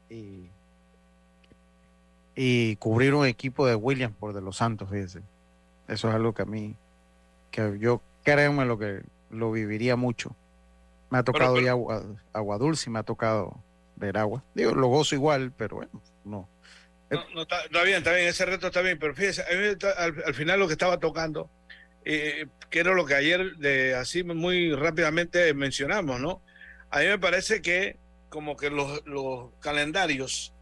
y, 0.10 0.50
y 2.34 2.78
cubrir 2.78 3.14
un 3.14 3.26
equipo 3.26 3.68
de 3.68 3.76
Williams 3.76 4.16
por 4.16 4.32
de 4.32 4.40
los 4.40 4.56
Santos, 4.56 4.90
fíjese. 4.90 5.20
Eso 5.90 6.08
es 6.08 6.16
algo 6.16 6.34
que 6.34 6.44
a 6.44 6.46
mí, 6.46 6.78
que 7.52 7.78
yo 7.78 8.02
créanme 8.24 8.64
lo 8.64 8.80
que 8.80 9.02
lo 9.30 9.52
viviría 9.52 9.98
mucho. 9.98 10.34
Me 11.10 11.18
ha 11.18 11.24
tocado 11.24 11.60
ya 11.60 11.72
agua, 11.72 12.06
agua, 12.32 12.58
dulce, 12.58 12.90
me 12.90 13.00
ha 13.00 13.04
tocado 13.04 13.62
ver 13.98 14.18
agua. 14.18 14.46
Digo, 14.56 14.74
lo 14.76 14.88
gozo 14.88 15.14
igual, 15.14 15.52
pero 15.58 15.76
bueno, 15.76 16.02
no. 16.24 16.48
No, 17.34 17.42
está, 17.42 17.84
bien, 17.84 17.98
está 17.98 18.14
bien, 18.14 18.28
ese 18.30 18.46
reto 18.46 18.68
está 18.68 18.82
bien, 18.82 18.98
pero 18.98 19.14
fíjese, 19.14 19.44
al, 19.98 20.34
final 20.34 20.62
lo 20.62 20.68
que 20.68 20.74
estaba 20.74 20.98
tocando, 20.98 21.50
eh, 22.06 22.48
que 22.70 22.80
era 22.80 22.94
lo 22.94 23.06
que 23.06 23.16
ayer 23.16 23.58
de, 23.58 23.96
así 23.96 24.24
muy 24.24 24.74
rápidamente 24.74 25.54
mencionamos, 25.54 26.20
¿no? 26.20 26.42
A 26.90 27.00
mí 27.00 27.06
me 27.06 27.20
parece 27.20 27.62
que 27.62 27.98
como 28.30 28.56
que 28.56 28.70
los, 28.70 29.02
calendarios 29.60 30.54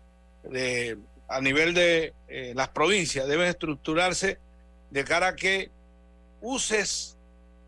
de, 0.44 0.98
a 1.28 1.40
nivel 1.40 1.74
de 1.74 2.14
eh, 2.28 2.54
las 2.56 2.70
provincias 2.70 3.28
deben 3.28 3.48
estructurarse 3.48 4.40
de 4.90 5.04
cara 5.04 5.30
a 5.30 5.36
que 5.36 5.72
uses 6.42 7.18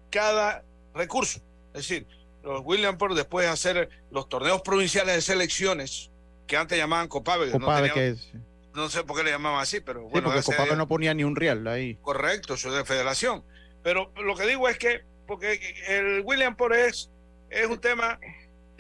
cada 0.10 0.64
recurso. 0.94 1.40
Es 1.74 1.88
decir, 1.88 2.08
los 2.44 2.62
Williamsport 2.66 3.16
después 3.16 3.46
de 3.46 3.52
hacer 3.52 3.90
los 4.12 4.28
torneos 4.28 4.62
provinciales 4.62 5.16
de 5.16 5.22
selecciones 5.22 6.10
que 6.48 6.58
antes 6.58 6.78
llamaban 6.78 7.08
Copave. 7.08 7.52
Copave 7.52 7.90
no, 7.90 7.96
es? 7.96 8.32
no 8.74 8.90
sé 8.90 9.04
por 9.04 9.18
qué 9.18 9.24
le 9.24 9.32
llamaban 9.32 9.62
así, 9.62 9.80
pero 9.80 10.04
bueno. 10.04 10.28
porque 10.28 10.44
Copave 10.44 10.76
no 10.76 10.88
ponía 10.88 11.14
ni 11.14 11.24
un 11.24 11.36
real 11.36 11.68
ahí. 11.68 11.96
Correcto, 12.02 12.56
eso 12.56 12.70
es 12.70 12.76
de 12.76 12.86
federación. 12.86 13.44
Pero 13.84 14.12
lo 14.24 14.36
que 14.36 14.46
digo 14.46 14.68
es 14.70 14.78
que, 14.78 15.02
porque 15.28 15.60
el 15.88 16.22
Williamsport 16.22 16.76
es, 16.76 17.10
es 17.50 17.68
un 17.68 17.80
tema 17.80 18.20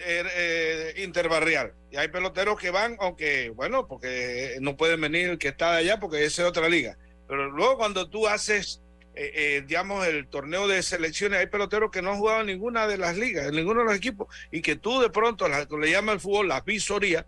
eh, 0.04 0.24
eh, 0.36 1.04
interbarrial. 1.04 1.74
Y 1.92 1.98
hay 1.98 2.08
peloteros 2.08 2.60
que 2.60 2.72
van, 2.72 2.98
aunque, 3.00 3.50
bueno, 3.50 3.88
porque 3.88 4.58
no 4.60 4.76
pueden 4.76 5.00
venir 5.02 5.38
que 5.38 5.50
está 5.50 5.74
de 5.74 5.80
allá 5.80 6.00
porque 6.00 6.24
esa 6.26 6.42
es 6.42 6.48
otra 6.48 6.70
liga. 6.70 6.98
Pero 7.28 7.52
luego 7.52 7.78
cuando 7.78 8.10
tú 8.10 8.28
haces, 8.28 8.82
eh, 9.14 9.64
digamos, 9.68 10.08
el 10.08 10.28
torneo 10.28 10.68
de 10.68 10.82
selecciones, 10.82 11.40
hay 11.40 11.48
peloteros 11.48 11.92
que 11.92 12.02
no 12.02 12.12
han 12.12 12.18
jugado 12.18 12.42
en 12.42 12.48
ninguna 12.48 12.88
de 12.88 12.98
las 12.98 13.16
ligas, 13.16 13.48
en 13.48 13.56
ninguno 13.56 13.82
de 13.82 13.86
los 13.88 13.96
equipos, 13.96 14.28
y 14.52 14.62
que 14.62 14.76
tú 14.76 15.00
de 15.02 15.10
pronto 15.10 15.48
le 15.48 15.92
llamas 15.92 16.14
al 16.14 16.20
fútbol 16.20 16.48
las 16.48 16.66
visorías 16.66 17.26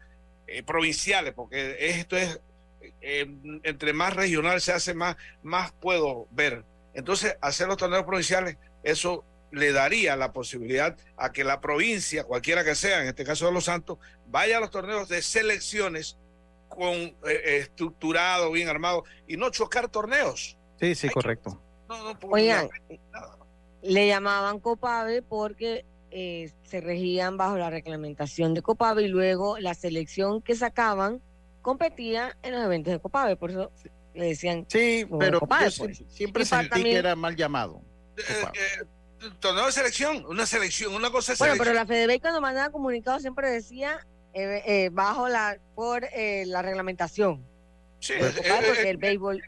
provinciales, 0.65 1.34
porque 1.34 1.78
esto 1.80 2.17
es, 2.17 2.39
entre 3.01 3.93
más 3.93 4.15
regional 4.15 4.61
se 4.61 4.74
hace, 4.74 4.93
más, 4.93 5.15
más 5.41 5.71
puedo 5.74 6.28
ver. 6.32 6.63
Entonces, 6.94 7.38
hacer 7.41 7.68
los 7.68 7.78
torneos 7.78 8.04
provinciales, 8.04 8.58
eso 8.84 9.26
le 9.52 9.72
daría 9.72 10.16
la 10.16 10.34
posibilidad 10.34 10.98
a 11.16 11.32
que 11.32 11.44
la 11.44 11.62
provincia, 11.62 12.24
cualquiera 12.24 12.64
que 12.64 12.76
sea, 12.76 13.02
en 13.02 13.08
este 13.08 13.24
caso 13.24 13.46
de 13.46 13.52
Los 13.52 13.66
Santos, 13.66 14.00
vaya 14.28 14.58
a 14.58 14.60
los 14.60 14.72
torneos 14.72 15.08
de 15.10 15.22
selecciones 15.22 16.18
con 16.70 16.94
eh, 16.94 17.16
estructurado, 17.60 18.52
bien 18.52 18.68
armado 18.68 19.04
y 19.28 19.38
no 19.38 19.52
chocar 19.52 19.89
torneos. 19.89 20.58
Sí, 20.80 20.96
sí, 20.96 21.10
correcto. 21.10 21.62
Oigan, 22.24 22.70
le 23.84 24.08
llamaban 24.08 24.60
Copave 24.60 25.22
porque 25.22 25.86
eh, 26.10 26.52
se 26.64 26.82
regían 26.82 27.38
bajo 27.38 27.58
la 27.58 27.70
reglamentación 27.70 28.54
de 28.56 28.64
Copave 28.64 29.04
y 29.04 29.08
luego 29.08 29.60
la 29.60 29.76
selección 29.76 30.41
que 30.41 30.56
sacaban 30.56 31.22
competía 31.62 32.38
en 32.41 32.54
los 32.54 32.64
eventos 32.64 32.91
de 32.91 33.00
Copave, 33.00 33.36
por 33.36 33.52
eso 33.52 33.72
le 34.14 34.26
decían. 34.26 34.66
Sí, 34.70 35.07
pero 35.20 35.39
pues. 35.39 35.82
siempre 36.09 36.45
sentí 36.45 36.84
que 36.84 36.95
era 36.95 37.16
mal 37.16 37.36
llamado. 37.36 37.82
Eh, 38.18 38.86
torneo 39.39 39.66
de 39.66 39.72
selección, 39.72 40.26
una 40.26 40.45
selección, 40.45 40.93
una 40.93 41.11
cosa 41.11 41.34
Bueno, 41.38 41.55
pero 41.57 41.74
la 41.74 41.86
FEDEBEI 41.86 42.20
cuando 42.20 42.41
mandaba 42.41 42.72
comunicado 42.72 43.20
siempre 43.20 43.49
decía 43.49 44.05
eh, 44.34 44.64
eh, 44.66 44.89
bajo 44.91 45.30
la 45.30 45.57
por 45.76 46.03
eh, 46.05 46.43
la 46.47 46.61
reglamentación. 46.61 47.45
Sí, 47.99 48.14
porque 48.20 48.89
el 48.89 48.97
béisbol 48.97 49.41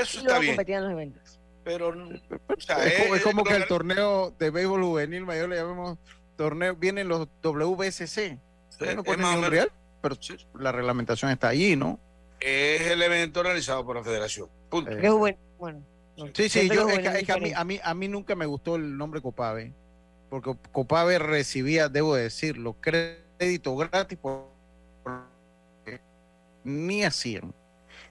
eso 0.00 0.20
está 0.20 0.38
bien. 0.38 0.54
competían 0.54 0.84
los 0.84 0.92
eventos. 0.92 1.40
Pero 1.64 1.94
es, 2.56 3.22
como, 3.22 3.44
que 3.44 3.54
el 3.54 3.66
torneo 3.66 4.34
de 4.38 4.50
béisbol 4.50 4.82
juvenil 4.82 5.26
mayor 5.26 5.50
le 5.50 5.56
llamamos 5.56 5.98
torneo, 6.36 6.74
vienen 6.74 7.08
los 7.08 7.28
WBSC. 7.42 8.38
no 8.96 9.04
ponen 9.04 9.50
real, 9.50 9.70
pero 10.00 10.16
la 10.58 10.72
reglamentación 10.72 11.30
está 11.30 11.48
allí, 11.48 11.76
¿no? 11.76 12.00
Es 12.40 12.82
el 12.82 13.02
evento 13.02 13.42
realizado 13.42 13.84
por 13.84 13.96
la 13.96 14.02
federación. 14.02 14.48
Punto. 14.68 14.90
bueno. 15.58 15.84
Sí, 16.34 16.48
sí, 16.48 16.68
yo, 16.68 16.88
es 16.88 17.24
que, 17.24 17.32
a, 17.32 17.36
mí, 17.36 17.52
a, 17.54 17.64
mí, 17.64 17.80
a 17.82 17.94
mí 17.94 18.08
nunca 18.08 18.34
me 18.34 18.44
gustó 18.44 18.76
el 18.76 18.96
nombre 18.96 19.22
Copave, 19.22 19.72
porque 20.28 20.54
Copave 20.70 21.18
recibía, 21.18 21.88
debo 21.88 22.14
decirlo, 22.14 22.76
crédito 22.80 23.74
gratis 23.76 24.18
por 24.18 24.50
ni 26.64 27.04
hacían. 27.04 27.54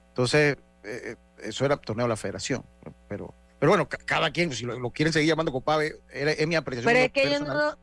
Entonces, 0.07 0.57
eh, 0.83 1.15
eso 1.43 1.65
era 1.65 1.77
torneo 1.77 2.05
de 2.05 2.09
la 2.09 2.15
federación. 2.15 2.65
Pero, 3.07 3.33
pero 3.59 3.71
bueno, 3.71 3.87
cada 3.87 4.31
quien, 4.31 4.51
si 4.53 4.65
lo, 4.65 4.89
quieren 4.91 5.13
seguir 5.13 5.29
llamando 5.29 5.51
Copave, 5.51 5.99
es, 6.11 6.47
mi 6.47 6.55
apreciación. 6.55 6.91
Pero 6.91 7.05
es 7.05 7.11
que 7.11 7.23
ellos 7.23 7.41
no, 7.41 7.77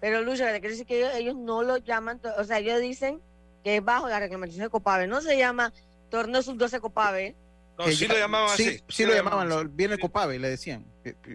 pero 0.00 0.22
Lucha, 0.22 0.50
quiere 0.52 0.70
decir 0.70 0.86
que 0.86 1.16
ellos, 1.18 1.36
no 1.36 1.62
lo 1.62 1.76
llaman, 1.78 2.20
o 2.38 2.44
sea, 2.44 2.58
ellos 2.58 2.80
dicen 2.80 3.20
que 3.62 3.76
es 3.76 3.84
bajo 3.84 4.08
la 4.08 4.18
reglamentación 4.18 4.64
de 4.64 4.70
Copave, 4.70 5.06
no 5.06 5.20
se 5.20 5.36
llama 5.36 5.72
torneo 6.10 6.42
sub-12 6.42 6.80
Copave, 6.80 7.36
no, 7.78 7.86
sí 7.92 8.06
lo 8.06 8.14
llamaban 8.14 8.50
así. 8.50 8.82
Sí, 8.88 9.06
lo 9.06 9.14
llamaban, 9.14 9.74
viene 9.74 9.98
Copave, 9.98 10.38
le 10.38 10.50
decían. 10.50 10.84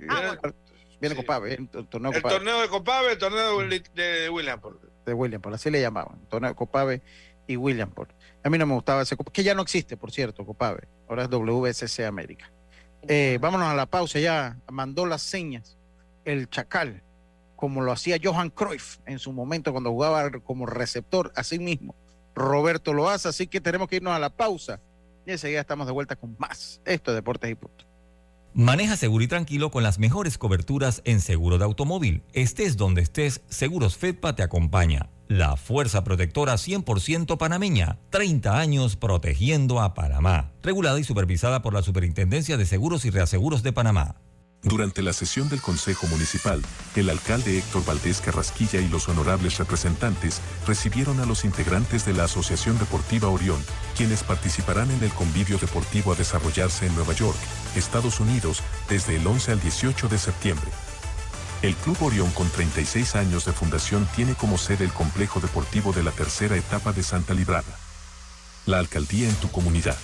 Ah, 0.09 0.37
viene 1.01 1.15
Copave, 1.15 1.55
el 1.55 1.67
torneo 1.87 2.11
El 2.11 2.21
torneo 2.21 2.61
de 2.61 2.69
Copave, 2.69 3.13
el 3.13 3.17
torneo 3.17 3.59
de 3.95 4.29
Williamport. 4.29 4.81
De 5.05 5.13
Williamport, 5.13 5.55
así 5.55 5.71
le 5.71 5.81
llamaban. 5.81 6.19
Torneo 6.29 6.51
de 6.51 6.55
Copave 6.55 7.01
y 7.47 7.57
Williamport. 7.57 8.11
A 8.43 8.49
mí 8.49 8.57
no 8.57 8.67
me 8.67 8.75
gustaba 8.75 9.01
ese 9.01 9.17
que 9.17 9.43
ya 9.43 9.55
no 9.55 9.63
existe, 9.63 9.97
por 9.97 10.11
cierto, 10.11 10.45
Copave. 10.45 10.87
Ahora 11.09 11.23
es 11.23 11.29
WSC 11.29 12.05
América. 12.05 12.51
Eh, 13.07 13.37
vámonos 13.41 13.67
a 13.67 13.75
la 13.75 13.87
pausa 13.87 14.19
ya. 14.19 14.57
Mandó 14.71 15.05
las 15.05 15.23
señas 15.23 15.77
el 16.25 16.49
Chacal, 16.49 17.01
como 17.55 17.81
lo 17.81 17.91
hacía 17.91 18.17
Johan 18.21 18.49
Cruyff 18.49 18.97
en 19.05 19.17
su 19.19 19.31
momento 19.31 19.71
cuando 19.71 19.91
jugaba 19.91 20.29
como 20.43 20.65
receptor, 20.65 21.31
así 21.35 21.57
mismo. 21.57 21.95
Roberto 22.35 22.93
lo 22.93 23.09
hace, 23.09 23.29
así 23.29 23.47
que 23.47 23.61
tenemos 23.61 23.87
que 23.87 23.97
irnos 23.97 24.13
a 24.13 24.19
la 24.19 24.29
pausa. 24.29 24.81
Y 25.25 25.31
enseguida 25.31 25.61
estamos 25.61 25.87
de 25.87 25.93
vuelta 25.93 26.15
con 26.15 26.35
más. 26.37 26.81
Esto 26.85 27.11
es 27.11 27.15
Deportes 27.15 27.49
y 27.49 27.55
Punto. 27.55 27.85
Maneja 28.53 28.95
seguro 28.95 29.23
y 29.23 29.27
tranquilo 29.27 29.69
con 29.69 29.83
las 29.83 29.99
mejores 29.99 30.37
coberturas 30.37 31.01
en 31.03 31.19
seguro 31.19 31.57
de 31.57 31.65
automóvil. 31.65 32.23
Estés 32.31 32.77
donde 32.77 33.01
estés, 33.01 33.41
Seguros 33.49 33.97
Fedpa 33.97 34.35
te 34.35 34.43
acompaña. 34.43 35.09
La 35.27 35.57
fuerza 35.57 36.03
protectora 36.03 36.53
100% 36.53 37.37
panameña. 37.37 37.97
30 38.11 38.57
años 38.57 38.95
protegiendo 38.95 39.81
a 39.81 39.93
Panamá. 39.93 40.53
Regulada 40.61 40.99
y 40.99 41.03
supervisada 41.03 41.61
por 41.61 41.73
la 41.73 41.81
Superintendencia 41.81 42.55
de 42.55 42.65
Seguros 42.65 43.03
y 43.05 43.09
Reaseguros 43.09 43.61
de 43.61 43.73
Panamá. 43.73 44.15
Durante 44.65 45.03
la 45.03 45.13
sesión 45.13 45.47
del 45.47 45.61
Consejo 45.61 46.07
Municipal, 46.07 46.59
el 46.95 47.11
alcalde 47.11 47.59
Héctor 47.59 47.85
Valdés 47.85 48.19
Carrasquilla 48.19 48.79
y 48.81 48.87
los 48.87 49.07
honorables 49.07 49.59
representantes 49.59 50.41
recibieron 50.65 51.19
a 51.19 51.25
los 51.27 51.45
integrantes 51.45 52.03
de 52.03 52.13
la 52.13 52.23
Asociación 52.23 52.79
Deportiva 52.79 53.29
Orión, 53.29 53.63
quienes 53.95 54.23
participarán 54.23 54.89
en 54.89 55.03
el 55.03 55.11
convivio 55.11 55.59
deportivo 55.59 56.13
a 56.13 56.15
desarrollarse 56.15 56.87
en 56.87 56.95
Nueva 56.95 57.13
York, 57.13 57.37
Estados 57.75 58.19
Unidos, 58.19 58.63
desde 58.89 59.17
el 59.17 59.27
11 59.27 59.51
al 59.51 59.61
18 59.61 60.07
de 60.07 60.17
septiembre. 60.17 60.71
El 61.61 61.75
Club 61.75 62.01
Orión 62.01 62.31
con 62.31 62.49
36 62.49 63.15
años 63.17 63.45
de 63.45 63.53
fundación 63.53 64.07
tiene 64.15 64.33
como 64.33 64.57
sede 64.57 64.83
el 64.83 64.91
complejo 64.91 65.39
deportivo 65.39 65.93
de 65.93 66.01
la 66.01 66.11
tercera 66.11 66.57
etapa 66.57 66.91
de 66.91 67.03
Santa 67.03 67.35
Librada. 67.35 67.77
La 68.65 68.79
alcaldía 68.79 69.29
en 69.29 69.35
tu 69.35 69.51
comunidad 69.51 69.97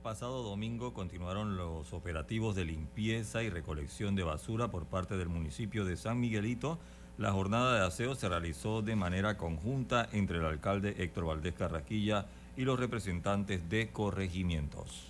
pasado 0.00 0.42
domingo 0.42 0.94
continuaron 0.94 1.56
los 1.56 1.92
operativos 1.92 2.56
de 2.56 2.64
limpieza 2.64 3.42
y 3.42 3.50
recolección 3.50 4.14
de 4.14 4.22
basura 4.22 4.68
por 4.68 4.86
parte 4.86 5.16
del 5.16 5.28
municipio 5.28 5.84
de 5.84 5.96
San 5.96 6.18
Miguelito. 6.20 6.78
La 7.18 7.32
jornada 7.32 7.74
de 7.74 7.86
aseo 7.86 8.14
se 8.14 8.28
realizó 8.28 8.82
de 8.82 8.96
manera 8.96 9.36
conjunta 9.36 10.08
entre 10.12 10.38
el 10.38 10.46
alcalde 10.46 10.96
Héctor 10.98 11.26
Valdés 11.26 11.54
Carraquilla 11.54 12.26
y 12.56 12.62
los 12.62 12.80
representantes 12.80 13.68
de 13.68 13.90
corregimientos. 13.90 15.09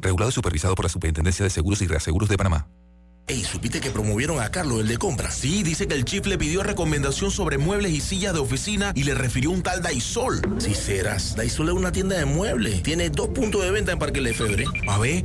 regulado 0.00 0.30
y 0.30 0.32
supervisado 0.32 0.74
por 0.74 0.84
la 0.84 0.88
Superintendencia 0.88 1.44
de 1.44 1.50
Seguros 1.50 1.82
y 1.82 1.86
Reaseguros 1.86 2.28
de 2.28 2.36
Panamá. 2.36 2.68
Ey, 3.26 3.44
¿supiste 3.44 3.80
que 3.80 3.90
promovieron 3.90 4.40
a 4.40 4.50
Carlos, 4.50 4.80
el 4.80 4.88
de 4.88 4.96
compra? 4.96 5.30
Sí, 5.30 5.62
dice 5.62 5.86
que 5.86 5.94
el 5.94 6.04
chief 6.04 6.26
le 6.26 6.36
pidió 6.36 6.64
recomendación 6.64 7.30
sobre 7.30 7.58
muebles 7.58 7.92
y 7.92 8.00
sillas 8.00 8.34
de 8.34 8.40
oficina 8.40 8.90
y 8.96 9.04
le 9.04 9.14
refirió 9.14 9.52
un 9.52 9.62
tal 9.62 9.82
Daisol. 9.82 10.40
Si 10.58 10.74
serás, 10.74 11.36
Daisol 11.36 11.68
es 11.68 11.74
una 11.74 11.92
tienda 11.92 12.18
de 12.18 12.24
muebles. 12.24 12.82
Tiene 12.82 13.08
dos 13.08 13.28
puntos 13.28 13.62
de 13.62 13.70
venta 13.70 13.92
en 13.92 14.00
Parque 14.00 14.20
Lefebvre. 14.20 14.64
A 14.88 14.98
ver, 14.98 15.24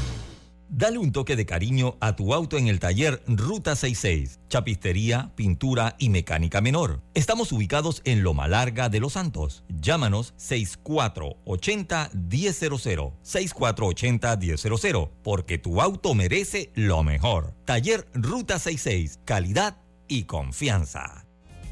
Dale 0.73 0.97
un 0.97 1.11
toque 1.11 1.35
de 1.35 1.45
cariño 1.45 1.97
a 1.99 2.15
tu 2.15 2.33
auto 2.33 2.57
en 2.57 2.69
el 2.69 2.79
taller 2.79 3.21
Ruta 3.27 3.75
66. 3.75 4.39
Chapistería, 4.47 5.33
pintura 5.35 5.97
y 5.99 6.07
mecánica 6.07 6.61
menor. 6.61 7.01
Estamos 7.13 7.51
ubicados 7.51 8.01
en 8.05 8.23
Loma 8.23 8.47
Larga 8.47 8.87
de 8.87 9.01
Los 9.01 9.11
Santos. 9.13 9.65
Llámanos 9.67 10.33
6480-1000. 10.37 13.11
6480-1000. 13.21 15.09
Porque 15.21 15.57
tu 15.57 15.81
auto 15.81 16.15
merece 16.15 16.71
lo 16.75 17.03
mejor. 17.03 17.53
Taller 17.65 18.07
Ruta 18.13 18.57
66. 18.57 19.19
Calidad 19.25 19.75
y 20.07 20.23
confianza. 20.23 21.25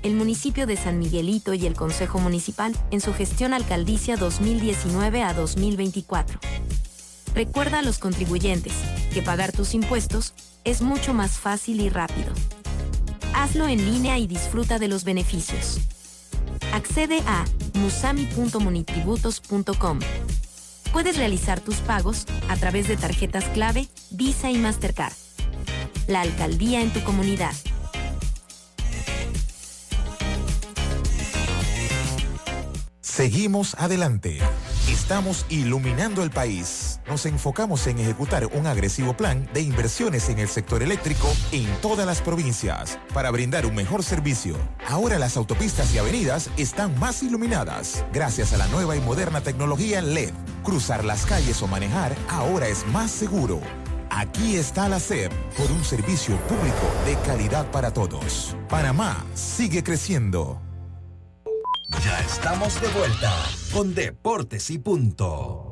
El 0.04 0.16
municipio 0.16 0.68
de 0.68 0.76
San 0.76 1.00
Miguelito 1.00 1.54
y 1.54 1.66
el 1.66 1.74
Consejo 1.74 2.20
Municipal 2.20 2.76
en 2.92 3.00
su 3.00 3.14
gestión 3.14 3.54
alcaldicia 3.54 4.18
2019 4.18 5.24
a 5.24 5.34
2024 5.34 6.42
Recuerda 7.34 7.80
a 7.80 7.82
los 7.82 7.98
contribuyentes 8.00 8.74
que 9.14 9.22
pagar 9.22 9.52
tus 9.52 9.74
impuestos 9.74 10.34
es 10.64 10.82
mucho 10.82 11.14
más 11.14 11.40
fácil 11.40 11.82
y 11.82 11.90
rápido. 11.90 12.32
Hazlo 13.34 13.68
en 13.68 13.84
línea 13.86 14.18
y 14.18 14.28
disfruta 14.28 14.80
de 14.80 14.88
los 14.88 15.04
beneficios. 15.04 15.82
Accede 16.74 17.20
a 17.26 17.44
musami.munitributos.com. 17.76 20.00
Puedes 20.92 21.18
realizar 21.18 21.60
tus 21.60 21.76
pagos 21.78 22.26
a 22.50 22.58
través 22.58 22.88
de 22.88 22.98
tarjetas 22.98 23.44
clave, 23.46 23.88
Visa 24.10 24.50
y 24.50 24.58
Mastercard. 24.58 25.14
La 26.08 26.22
alcaldía 26.22 26.82
en 26.82 26.92
tu 26.92 27.04
comunidad. 27.04 27.54
Seguimos 33.02 33.76
adelante. 33.76 34.40
Estamos 34.90 35.46
iluminando 35.50 36.24
el 36.24 36.32
país. 36.32 36.89
Nos 37.10 37.26
enfocamos 37.26 37.88
en 37.88 37.98
ejecutar 37.98 38.46
un 38.46 38.68
agresivo 38.68 39.18
plan 39.18 39.50
de 39.52 39.62
inversiones 39.62 40.30
en 40.30 40.38
el 40.38 40.48
sector 40.48 40.84
eléctrico 40.84 41.28
en 41.52 41.66
todas 41.82 42.06
las 42.06 42.22
provincias 42.22 43.00
para 43.16 43.32
brindar 43.32 43.66
un 43.66 43.74
mejor 43.74 44.04
servicio. 44.04 44.56
Ahora 44.88 45.18
las 45.18 45.36
autopistas 45.36 45.92
y 45.96 45.98
avenidas 45.98 46.52
están 46.56 46.98
más 47.00 47.24
iluminadas 47.24 48.06
gracias 48.14 48.54
a 48.54 48.58
la 48.58 48.68
nueva 48.68 48.96
y 48.96 49.00
moderna 49.00 49.42
tecnología 49.42 50.04
LED. 50.04 50.34
Cruzar 50.64 51.04
las 51.04 51.26
calles 51.26 51.60
o 51.64 51.68
manejar 51.68 52.16
ahora 52.30 52.68
es 52.68 52.86
más 52.86 53.10
seguro. 53.10 53.60
Aquí 54.12 54.56
está 54.56 54.88
la 54.88 55.00
SEP 55.00 55.32
por 55.58 55.72
un 55.72 55.84
servicio 55.84 56.38
público 56.42 56.94
de 57.06 57.16
calidad 57.26 57.72
para 57.72 57.92
todos. 57.92 58.56
Panamá 58.68 59.26
sigue 59.34 59.84
creciendo. 59.84 60.62
Ya 62.06 62.20
estamos 62.20 62.80
de 62.80 62.88
vuelta 62.90 63.34
con 63.74 63.96
Deportes 63.96 64.70
y 64.70 64.78
Punto. 64.78 65.69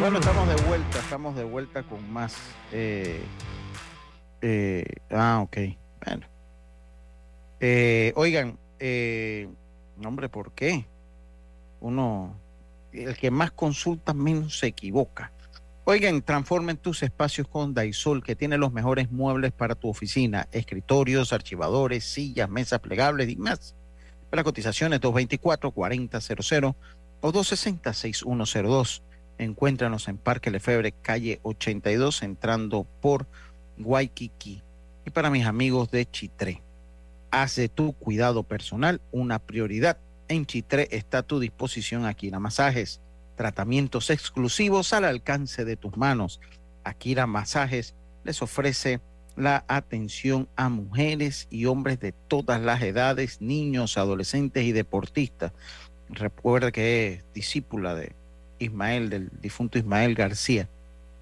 Bueno, 0.00 0.18
estamos 0.18 0.48
de 0.48 0.56
vuelta, 0.66 0.98
estamos 0.98 1.36
de 1.36 1.44
vuelta 1.44 1.82
con 1.84 2.12
más. 2.12 2.36
Eh, 2.72 3.22
eh, 4.42 4.84
ah, 5.10 5.40
ok. 5.42 5.56
Bueno. 6.04 6.26
Eh, 7.60 8.12
oigan, 8.16 8.58
hombre, 10.04 10.28
¿por 10.28 10.52
qué? 10.52 10.86
Uno, 11.80 12.36
el 12.92 13.16
que 13.16 13.30
más 13.30 13.52
consulta 13.52 14.12
menos 14.12 14.58
se 14.58 14.66
equivoca. 14.66 15.32
Oigan, 15.84 16.22
transformen 16.22 16.76
tus 16.76 17.02
espacios 17.02 17.46
con 17.46 17.72
Daisol, 17.72 18.22
que 18.22 18.34
tiene 18.34 18.58
los 18.58 18.72
mejores 18.72 19.12
muebles 19.12 19.52
para 19.52 19.74
tu 19.74 19.88
oficina, 19.88 20.48
escritorios, 20.50 21.32
archivadores, 21.32 22.04
sillas, 22.04 22.50
mesas 22.50 22.80
plegables 22.80 23.28
y 23.28 23.36
más. 23.36 23.76
Para 24.28 24.42
cotizaciones 24.42 25.00
224-4000 25.00 26.74
o 27.20 27.32
260-6102. 27.32 29.02
Encuéntranos 29.38 30.08
en 30.08 30.16
Parque 30.16 30.50
Lefebre, 30.50 30.92
calle 30.92 31.40
82, 31.42 32.22
entrando 32.22 32.86
por 33.00 33.26
Waikiki. 33.78 34.62
Y 35.06 35.10
para 35.10 35.30
mis 35.30 35.46
amigos 35.46 35.90
de 35.90 36.08
Chitré, 36.10 36.62
hace 37.30 37.68
tu 37.68 37.92
cuidado 37.92 38.42
personal 38.44 39.00
una 39.12 39.38
prioridad. 39.38 39.98
En 40.28 40.46
Chitré 40.46 40.88
está 40.92 41.18
a 41.18 41.22
tu 41.22 41.40
disposición 41.40 42.02
la 42.02 42.38
Masajes 42.38 43.00
tratamientos 43.36 44.10
exclusivos 44.10 44.92
al 44.92 45.04
alcance 45.04 45.64
de 45.64 45.76
tus 45.76 45.96
manos. 45.96 46.40
Akira 46.84 47.26
Masajes 47.26 47.94
les 48.24 48.40
ofrece 48.42 49.00
la 49.36 49.64
atención 49.66 50.48
a 50.56 50.68
mujeres 50.68 51.48
y 51.50 51.66
hombres 51.66 51.98
de 51.98 52.12
todas 52.12 52.60
las 52.60 52.82
edades, 52.82 53.40
niños, 53.40 53.98
adolescentes 53.98 54.64
y 54.64 54.72
deportistas. 54.72 55.52
Recuerda 56.08 56.70
que 56.70 57.08
es 57.08 57.24
discípula 57.34 57.94
de 57.94 58.14
Ismael, 58.58 59.10
del 59.10 59.30
difunto 59.40 59.78
Ismael 59.78 60.14
García, 60.14 60.68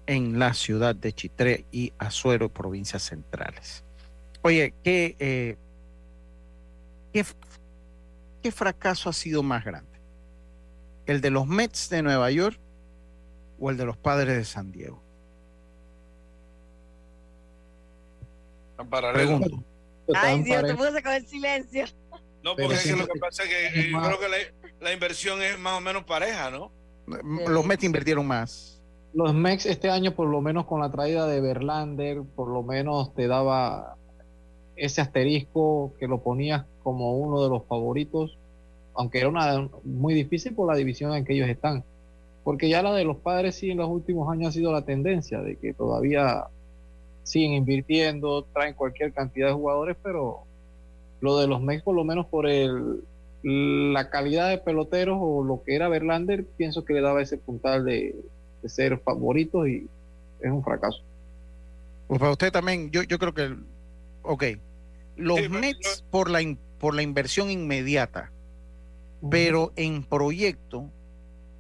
en 0.05 0.39
la 0.39 0.53
ciudad 0.53 0.95
de 0.95 1.13
Chitré 1.13 1.65
y 1.71 1.93
Azuero, 1.97 2.49
provincias 2.49 3.03
centrales. 3.03 3.85
Oye, 4.41 4.73
¿qué, 4.83 5.15
eh, 5.19 5.55
¿qué, 7.13 7.25
¿qué 8.41 8.51
fracaso 8.51 9.09
ha 9.09 9.13
sido 9.13 9.43
más 9.43 9.63
grande? 9.63 9.99
¿El 11.05 11.21
de 11.21 11.29
los 11.29 11.47
Mets 11.47 11.89
de 11.89 12.01
Nueva 12.01 12.29
York 12.31 12.59
o 13.59 13.69
el 13.71 13.77
de 13.77 13.85
los 13.85 13.97
Padres 13.97 14.37
de 14.37 14.45
San 14.45 14.71
Diego? 14.71 15.01
Pregunto. 19.13 19.63
Ay, 20.13 20.43
Dios, 20.43 20.63
te 20.63 20.75
puse 20.75 21.03
con 21.03 21.13
el 21.13 21.27
silencio. 21.27 21.85
No, 22.43 22.55
porque 22.55 22.75
es 22.75 22.83
que 22.83 22.95
lo 22.95 23.07
que 23.07 23.19
pasa 23.19 23.43
es 23.43 23.49
que 23.49 23.65
eh, 23.67 23.91
creo 23.91 24.19
que 24.19 24.29
la, 24.29 24.37
la, 24.79 24.93
inversión 24.93 25.41
es 25.41 25.59
más 25.59 25.77
o 25.77 25.81
menos 25.81 26.03
pareja, 26.03 26.49
¿no? 26.51 26.71
Los 27.47 27.65
Mets 27.65 27.83
invirtieron 27.83 28.25
más. 28.25 28.81
Los 29.13 29.33
Mets 29.33 29.65
este 29.65 29.89
año, 29.89 30.15
por 30.15 30.29
lo 30.29 30.41
menos 30.41 30.65
con 30.65 30.79
la 30.79 30.91
traída 30.91 31.25
de 31.25 31.41
Verlander, 31.41 32.21
por 32.35 32.49
lo 32.49 32.63
menos 32.63 33.13
te 33.15 33.27
daba 33.27 33.97
ese 34.75 35.01
asterisco 35.01 35.93
que 35.99 36.07
lo 36.07 36.21
ponías 36.21 36.65
como 36.87 37.17
uno 37.17 37.43
de 37.43 37.49
los 37.49 37.65
favoritos, 37.65 38.37
aunque 38.93 39.17
era 39.19 39.27
una 39.27 39.69
muy 39.83 40.13
difícil 40.13 40.55
por 40.55 40.71
la 40.71 40.77
división 40.77 41.13
en 41.13 41.25
que 41.25 41.33
ellos 41.33 41.49
están. 41.49 41.83
Porque 42.45 42.69
ya 42.69 42.81
la 42.81 42.93
de 42.93 43.03
los 43.03 43.17
padres 43.17 43.55
sí 43.55 43.71
en 43.71 43.79
los 43.79 43.89
últimos 43.89 44.31
años 44.31 44.47
ha 44.47 44.51
sido 44.53 44.71
la 44.71 44.83
tendencia 44.83 45.41
de 45.41 45.57
que 45.57 45.73
todavía 45.73 46.45
siguen 47.23 47.55
invirtiendo, 47.55 48.45
traen 48.53 48.73
cualquier 48.73 49.11
cantidad 49.11 49.47
de 49.47 49.53
jugadores, 49.53 49.97
pero 50.01 50.43
lo 51.19 51.37
de 51.37 51.47
los 51.47 51.61
Mex 51.61 51.83
por 51.83 51.93
lo 51.93 52.05
menos 52.05 52.25
por 52.27 52.47
el 52.47 53.03
la 53.43 54.09
calidad 54.09 54.47
de 54.47 54.57
peloteros 54.57 55.17
o 55.19 55.43
lo 55.43 55.63
que 55.65 55.75
era 55.75 55.89
Verlander, 55.89 56.45
pienso 56.55 56.85
que 56.85 56.93
le 56.93 57.01
daba 57.01 57.21
ese 57.21 57.37
puntal 57.37 57.83
de, 57.83 58.15
de 58.61 58.69
ser 58.69 58.97
favoritos 58.99 59.67
y 59.67 59.89
es 60.39 60.51
un 60.51 60.63
fracaso. 60.63 61.01
Pues 62.07 62.17
para 62.17 62.31
usted 62.31 62.49
también, 62.49 62.91
yo, 62.91 63.03
yo 63.03 63.19
creo 63.19 63.33
que, 63.33 63.57
ok, 64.23 64.43
los 65.17 65.49
Mets 65.49 66.03
por 66.09 66.29
la, 66.29 66.41
por 66.79 66.95
la 66.95 67.01
inversión 67.01 67.49
inmediata, 67.49 68.31
pero 69.29 69.73
en 69.75 70.03
proyecto, 70.03 70.89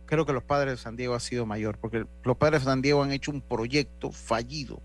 creo 0.05 0.25
que 0.25 0.33
los 0.33 0.43
padres 0.43 0.73
de 0.73 0.77
San 0.77 0.95
Diego 0.95 1.15
ha 1.15 1.19
sido 1.19 1.45
mayor, 1.45 1.77
porque 1.77 2.05
los 2.23 2.37
padres 2.37 2.61
de 2.61 2.65
San 2.65 2.81
Diego 2.81 3.03
han 3.03 3.11
hecho 3.11 3.31
un 3.31 3.41
proyecto 3.41 4.11
fallido. 4.11 4.81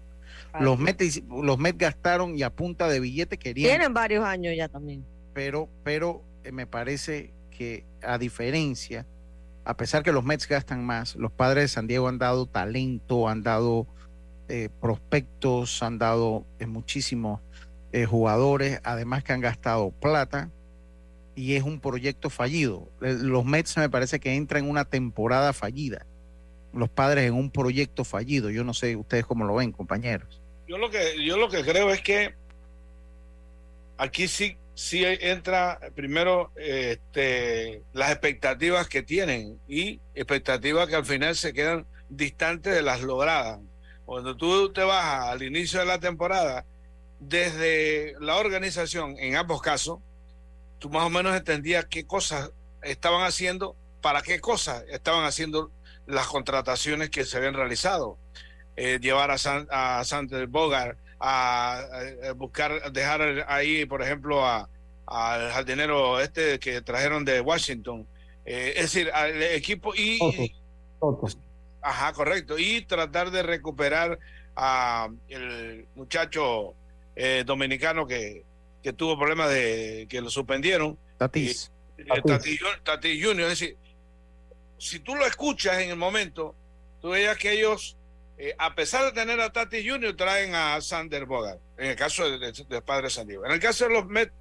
Los 0.60 0.78
Mets, 0.78 1.22
los 1.28 1.58
gastaron 1.76 2.36
y 2.36 2.42
a 2.42 2.50
punta 2.50 2.88
de 2.88 3.00
billete 3.00 3.38
querían. 3.38 3.70
Tienen 3.70 3.94
varios 3.94 4.24
años 4.24 4.54
ya 4.56 4.68
también. 4.68 5.04
Pero, 5.32 5.68
pero 5.82 6.22
eh, 6.44 6.52
me 6.52 6.66
parece 6.66 7.32
que 7.50 7.84
a 8.02 8.18
diferencia, 8.18 9.06
a 9.64 9.76
pesar 9.76 10.02
que 10.02 10.12
los 10.12 10.24
Mets 10.24 10.46
gastan 10.46 10.84
más, 10.84 11.16
los 11.16 11.32
padres 11.32 11.64
de 11.64 11.68
San 11.68 11.86
Diego 11.86 12.08
han 12.08 12.18
dado 12.18 12.46
talento, 12.46 13.28
han 13.28 13.42
dado 13.42 13.86
eh, 14.48 14.68
prospectos, 14.80 15.82
han 15.82 15.98
dado 15.98 16.44
eh, 16.58 16.66
muchísimos 16.66 17.40
eh, 17.92 18.06
jugadores, 18.06 18.80
además 18.84 19.22
que 19.22 19.32
han 19.32 19.40
gastado 19.40 19.90
plata 19.90 20.50
y 21.34 21.54
es 21.54 21.62
un 21.62 21.80
proyecto 21.80 22.30
fallido. 22.30 22.88
Los 23.00 23.44
Mets 23.44 23.76
me 23.76 23.88
parece 23.88 24.20
que 24.20 24.34
entran 24.34 24.64
en 24.64 24.70
una 24.70 24.84
temporada 24.84 25.52
fallida. 25.52 26.06
Los 26.72 26.88
padres 26.88 27.26
en 27.26 27.34
un 27.34 27.50
proyecto 27.50 28.04
fallido. 28.04 28.50
Yo 28.50 28.64
no 28.64 28.74
sé 28.74 28.96
ustedes 28.96 29.26
cómo 29.26 29.44
lo 29.44 29.54
ven, 29.54 29.72
compañeros. 29.72 30.40
Yo 30.66 30.78
lo 30.78 30.90
que 30.90 31.22
yo 31.24 31.36
lo 31.36 31.48
que 31.48 31.62
creo 31.64 31.90
es 31.90 32.00
que 32.00 32.34
aquí 33.98 34.26
sí 34.26 34.56
sí 34.74 35.04
entra 35.04 35.78
primero 35.94 36.50
este, 36.56 37.82
las 37.92 38.10
expectativas 38.10 38.88
que 38.88 39.02
tienen 39.02 39.58
y 39.68 40.00
expectativas 40.14 40.88
que 40.88 40.96
al 40.96 41.04
final 41.04 41.36
se 41.36 41.52
quedan 41.52 41.86
distantes 42.08 42.74
de 42.74 42.82
las 42.82 43.02
logradas. 43.02 43.60
Cuando 44.06 44.36
tú 44.36 44.72
te 44.72 44.82
vas 44.82 45.28
al 45.28 45.42
inicio 45.42 45.80
de 45.80 45.86
la 45.86 46.00
temporada 46.00 46.64
desde 47.28 48.14
la 48.20 48.36
organización, 48.36 49.16
en 49.18 49.36
ambos 49.36 49.62
casos, 49.62 49.98
tú 50.78 50.90
más 50.90 51.04
o 51.04 51.10
menos 51.10 51.36
entendías 51.36 51.84
qué 51.86 52.04
cosas 52.04 52.50
estaban 52.82 53.24
haciendo, 53.24 53.76
para 54.00 54.22
qué 54.22 54.40
cosas 54.40 54.84
estaban 54.90 55.24
haciendo 55.24 55.70
las 56.06 56.26
contrataciones 56.26 57.10
que 57.10 57.24
se 57.24 57.36
habían 57.36 57.54
realizado. 57.54 58.18
Eh, 58.74 58.98
llevar 59.00 59.30
a, 59.30 59.38
San, 59.38 59.68
a 59.70 60.02
Sander 60.04 60.46
Bogart, 60.46 60.98
a, 61.20 61.78
a, 61.78 62.32
buscar, 62.32 62.90
dejar 62.90 63.44
ahí, 63.48 63.84
por 63.86 64.02
ejemplo, 64.02 64.44
a, 64.44 64.68
al 65.06 65.50
jardinero 65.52 66.20
este 66.20 66.58
que 66.58 66.80
trajeron 66.80 67.24
de 67.24 67.40
Washington. 67.40 68.06
Eh, 68.44 68.72
es 68.76 68.82
decir, 68.82 69.10
al 69.12 69.42
equipo 69.42 69.94
y... 69.94 70.52
Ajá, 71.80 72.12
correcto. 72.12 72.58
Y 72.58 72.82
tratar 72.82 73.30
de 73.30 73.42
recuperar 73.42 74.18
a 74.54 75.08
el 75.28 75.86
muchacho 75.94 76.74
eh, 77.16 77.42
dominicano 77.46 78.06
que, 78.06 78.44
que, 78.82 78.92
tuvo 78.92 79.18
problemas 79.18 79.50
de 79.50 80.06
que 80.08 80.20
lo 80.20 80.30
suspendieron. 80.30 80.98
Tatis. 81.18 81.70
Eh, 81.98 82.04
Tatis. 82.24 82.60
Tatis 82.82 83.24
Junior. 83.24 83.50
Es 83.50 83.60
decir, 83.60 83.76
si 84.78 84.98
tú 85.00 85.14
lo 85.14 85.26
escuchas 85.26 85.78
en 85.78 85.90
el 85.90 85.96
momento, 85.96 86.54
tú 87.00 87.10
veías 87.10 87.36
que 87.38 87.52
ellos, 87.52 87.96
eh, 88.38 88.54
a 88.58 88.74
pesar 88.74 89.04
de 89.04 89.12
tener 89.12 89.40
a 89.40 89.52
Tatis 89.52 89.88
Junior, 89.88 90.16
traen 90.16 90.54
a 90.54 90.80
Sander 90.80 91.26
Bogart, 91.26 91.60
en 91.76 91.90
el 91.90 91.96
caso 91.96 92.28
del 92.28 92.40
de, 92.40 92.64
de 92.68 92.82
padre 92.82 93.10
San 93.10 93.26
Diego. 93.26 93.44
En 93.44 93.52
el 93.52 93.60
caso 93.60 93.86
de 93.86 93.94
los 93.94 94.06
Mets, 94.06 94.32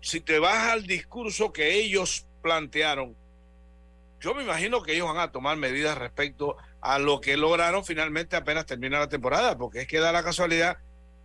si 0.00 0.20
te 0.20 0.38
vas 0.38 0.70
al 0.70 0.86
discurso 0.86 1.52
que 1.52 1.74
ellos 1.74 2.26
plantearon, 2.42 3.16
yo 4.20 4.34
me 4.34 4.42
imagino 4.42 4.82
que 4.82 4.94
ellos 4.94 5.06
van 5.06 5.18
a 5.18 5.30
tomar 5.30 5.56
medidas 5.56 5.96
respecto 5.96 6.56
a 6.80 6.98
lo 6.98 7.20
que 7.20 7.36
lograron 7.36 7.84
finalmente 7.84 8.36
apenas 8.36 8.66
termina 8.66 8.98
la 8.98 9.08
temporada, 9.08 9.56
porque 9.56 9.82
es 9.82 9.86
que 9.86 9.98
da 9.98 10.12
la 10.12 10.24
casualidad 10.24 10.78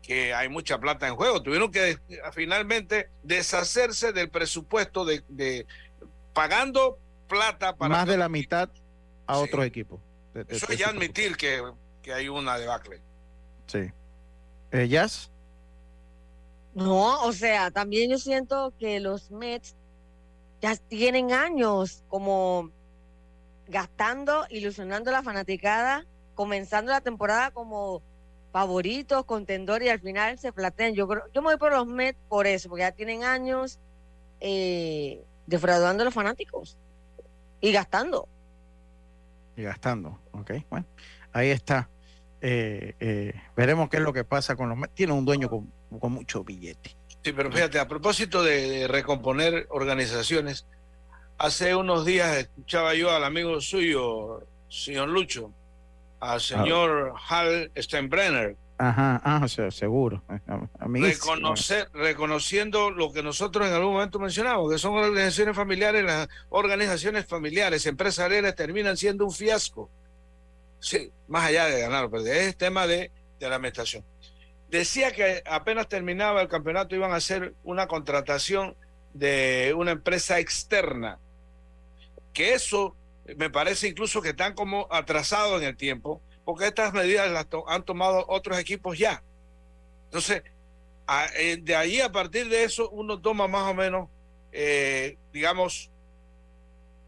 que 0.04 0.34
hay 0.34 0.50
mucha 0.50 0.78
plata 0.80 1.08
en 1.08 1.16
juego. 1.16 1.42
Tuvieron 1.42 1.72
que 1.72 1.98
finalmente 2.34 3.10
deshacerse 3.24 4.12
del 4.12 4.30
presupuesto 4.30 5.06
de, 5.06 5.24
de 5.30 5.66
pagando 6.34 7.00
plata 7.28 7.76
para... 7.76 7.96
Más 7.96 8.08
de 8.08 8.18
la 8.18 8.30
mitad 8.30 8.70
a 9.26 9.36
sí. 9.36 9.42
otros 9.42 9.66
equipos. 9.66 10.00
De, 10.34 10.44
de, 10.44 10.56
Eso 10.56 10.68
es 10.70 10.78
ya 10.78 10.90
admitir 10.90 11.38
que, 11.38 11.64
que, 12.02 12.14
hay 12.14 12.28
una 12.28 12.58
debacle. 12.58 13.02
Sí. 13.66 13.92
¿Ellas? 14.72 15.32
No, 16.74 17.24
o 17.24 17.32
sea, 17.32 17.72
también 17.72 18.12
yo 18.12 18.18
siento 18.18 18.74
que 18.78 19.00
los 19.00 19.32
Mets 19.32 19.76
ya 20.62 20.76
tienen 20.76 21.32
años 21.32 22.04
como 22.10 22.72
gastando, 23.68 24.46
ilusionando 24.50 25.12
a 25.12 25.14
la 25.14 25.24
fanaticada, 25.24 26.06
comenzando 26.36 26.92
la 26.92 27.02
temporada 27.02 27.52
como 27.52 28.02
favoritos, 28.54 29.26
contendores 29.26 29.88
y 29.88 29.90
al 29.90 30.00
final 30.00 30.38
se 30.38 30.54
platean. 30.54 30.94
Yo 30.94 31.08
creo, 31.08 31.24
yo 31.34 31.42
me 31.42 31.48
voy 31.48 31.58
por 31.58 31.74
los 31.74 31.88
Mets 31.88 32.20
por 32.30 32.46
eso, 32.46 32.70
porque 32.70 32.84
ya 32.84 32.92
tienen 32.92 33.24
años 33.24 33.80
eh, 34.40 35.24
defraudando 35.48 36.04
a 36.04 36.06
los 36.06 36.14
fanáticos 36.14 36.78
y 37.60 37.72
gastando. 37.72 38.30
Y 39.58 39.64
gastando, 39.64 40.20
ok, 40.32 40.52
bueno, 40.70 40.86
ahí 41.34 41.50
está. 41.50 41.90
Eh, 42.42 42.94
eh, 43.00 43.34
veremos 43.56 43.90
qué 43.90 43.98
es 43.98 44.04
lo 44.04 44.14
que 44.14 44.24
pasa 44.24 44.56
con 44.56 44.70
los 44.70 44.78
Mets. 44.78 44.94
Tiene 44.94 45.14
un 45.14 45.26
dueño 45.26 45.50
con, 45.50 45.74
con 46.00 46.12
mucho 46.12 46.44
billete. 46.44 46.96
Sí, 47.24 47.34
pero 47.34 47.52
fíjate, 47.52 47.80
a 47.80 47.88
propósito 47.88 48.44
de, 48.44 48.70
de, 48.70 48.88
recomponer 48.88 49.66
organizaciones, 49.72 50.68
hace 51.40 51.74
unos 51.74 52.06
días 52.06 52.38
escuchaba 52.38 52.94
yo 52.94 53.10
al 53.10 53.24
amigo 53.24 53.60
suyo, 53.62 54.46
señor 54.70 55.10
Lucho, 55.10 55.52
al 56.24 56.42
señor 56.42 57.14
ah. 57.16 57.22
Hal 57.30 57.72
Steinbrenner. 57.78 58.56
Ajá, 58.78 59.22
ah, 59.24 59.48
seguro. 59.48 60.24
Reconocer, 60.80 61.90
reconociendo 61.94 62.92
lo 62.92 63.14
que 63.14 63.22
nosotros 63.22 63.68
en 63.68 63.74
algún 63.74 63.94
momento 63.94 64.20
mencionamos, 64.20 64.72
que 64.72 64.80
son 64.80 64.96
organizaciones 64.96 65.56
familiares, 65.56 66.04
las 66.04 66.28
organizaciones 66.50 67.26
familiares, 67.26 67.86
empresariales, 67.86 68.56
terminan 68.56 68.98
siendo 68.98 69.26
un 69.26 69.32
fiasco. 69.32 69.90
Sí, 70.80 71.12
más 71.28 71.46
allá 71.46 71.66
de 71.68 71.82
ganar, 71.82 72.10
pero 72.10 72.26
es 72.26 72.58
tema 72.58 72.88
de, 72.88 73.12
de 73.40 73.50
la 73.50 73.56
administración. 73.56 74.04
Decía 74.70 75.12
que 75.12 75.44
apenas 75.46 75.88
terminaba 75.88 76.42
el 76.42 76.48
campeonato 76.48 76.96
iban 76.96 77.12
a 77.12 77.18
hacer 77.18 77.54
una 77.64 77.88
contratación 77.88 78.76
de 79.14 79.74
una 79.78 79.92
empresa 79.92 80.40
externa, 80.40 81.20
que 82.34 82.54
eso 82.54 82.96
me 83.38 83.50
parece 83.50 83.88
incluso 83.88 84.22
que 84.22 84.30
están 84.30 84.54
como 84.54 84.88
atrasados 84.92 85.62
en 85.62 85.68
el 85.70 85.78
tiempo, 85.78 86.22
porque 86.46 86.68
estas 86.68 86.94
medidas 86.94 87.32
las 87.32 87.48
han 87.68 87.84
tomado 87.84 88.26
otros 88.28 88.60
equipos 88.60 88.98
ya. 88.98 89.24
Entonces, 90.06 90.44
eh, 91.38 91.58
de 91.62 91.76
ahí 91.76 92.02
a 92.02 92.12
partir 92.12 92.50
de 92.50 92.64
eso, 92.64 92.90
uno 92.90 93.20
toma 93.22 93.48
más 93.48 93.70
o 93.70 93.74
menos, 93.74 94.10
eh, 94.52 95.18
digamos, 95.32 95.90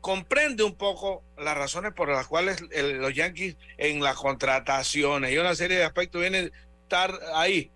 comprende 0.02 0.64
un 0.64 0.76
poco 0.76 1.24
las 1.38 1.58
razones 1.58 1.94
por 1.94 2.10
las 2.10 2.28
cuales 2.28 2.62
los 2.62 3.14
Yankees 3.14 3.58
en 3.78 4.04
las 4.04 4.16
contrataciones 4.16 5.32
y 5.32 5.38
una 5.38 5.56
serie 5.56 5.78
de 5.78 5.84
aspectos 5.84 6.22
vienen 6.22 6.52
estar 6.84 7.20
ahí 7.34 7.72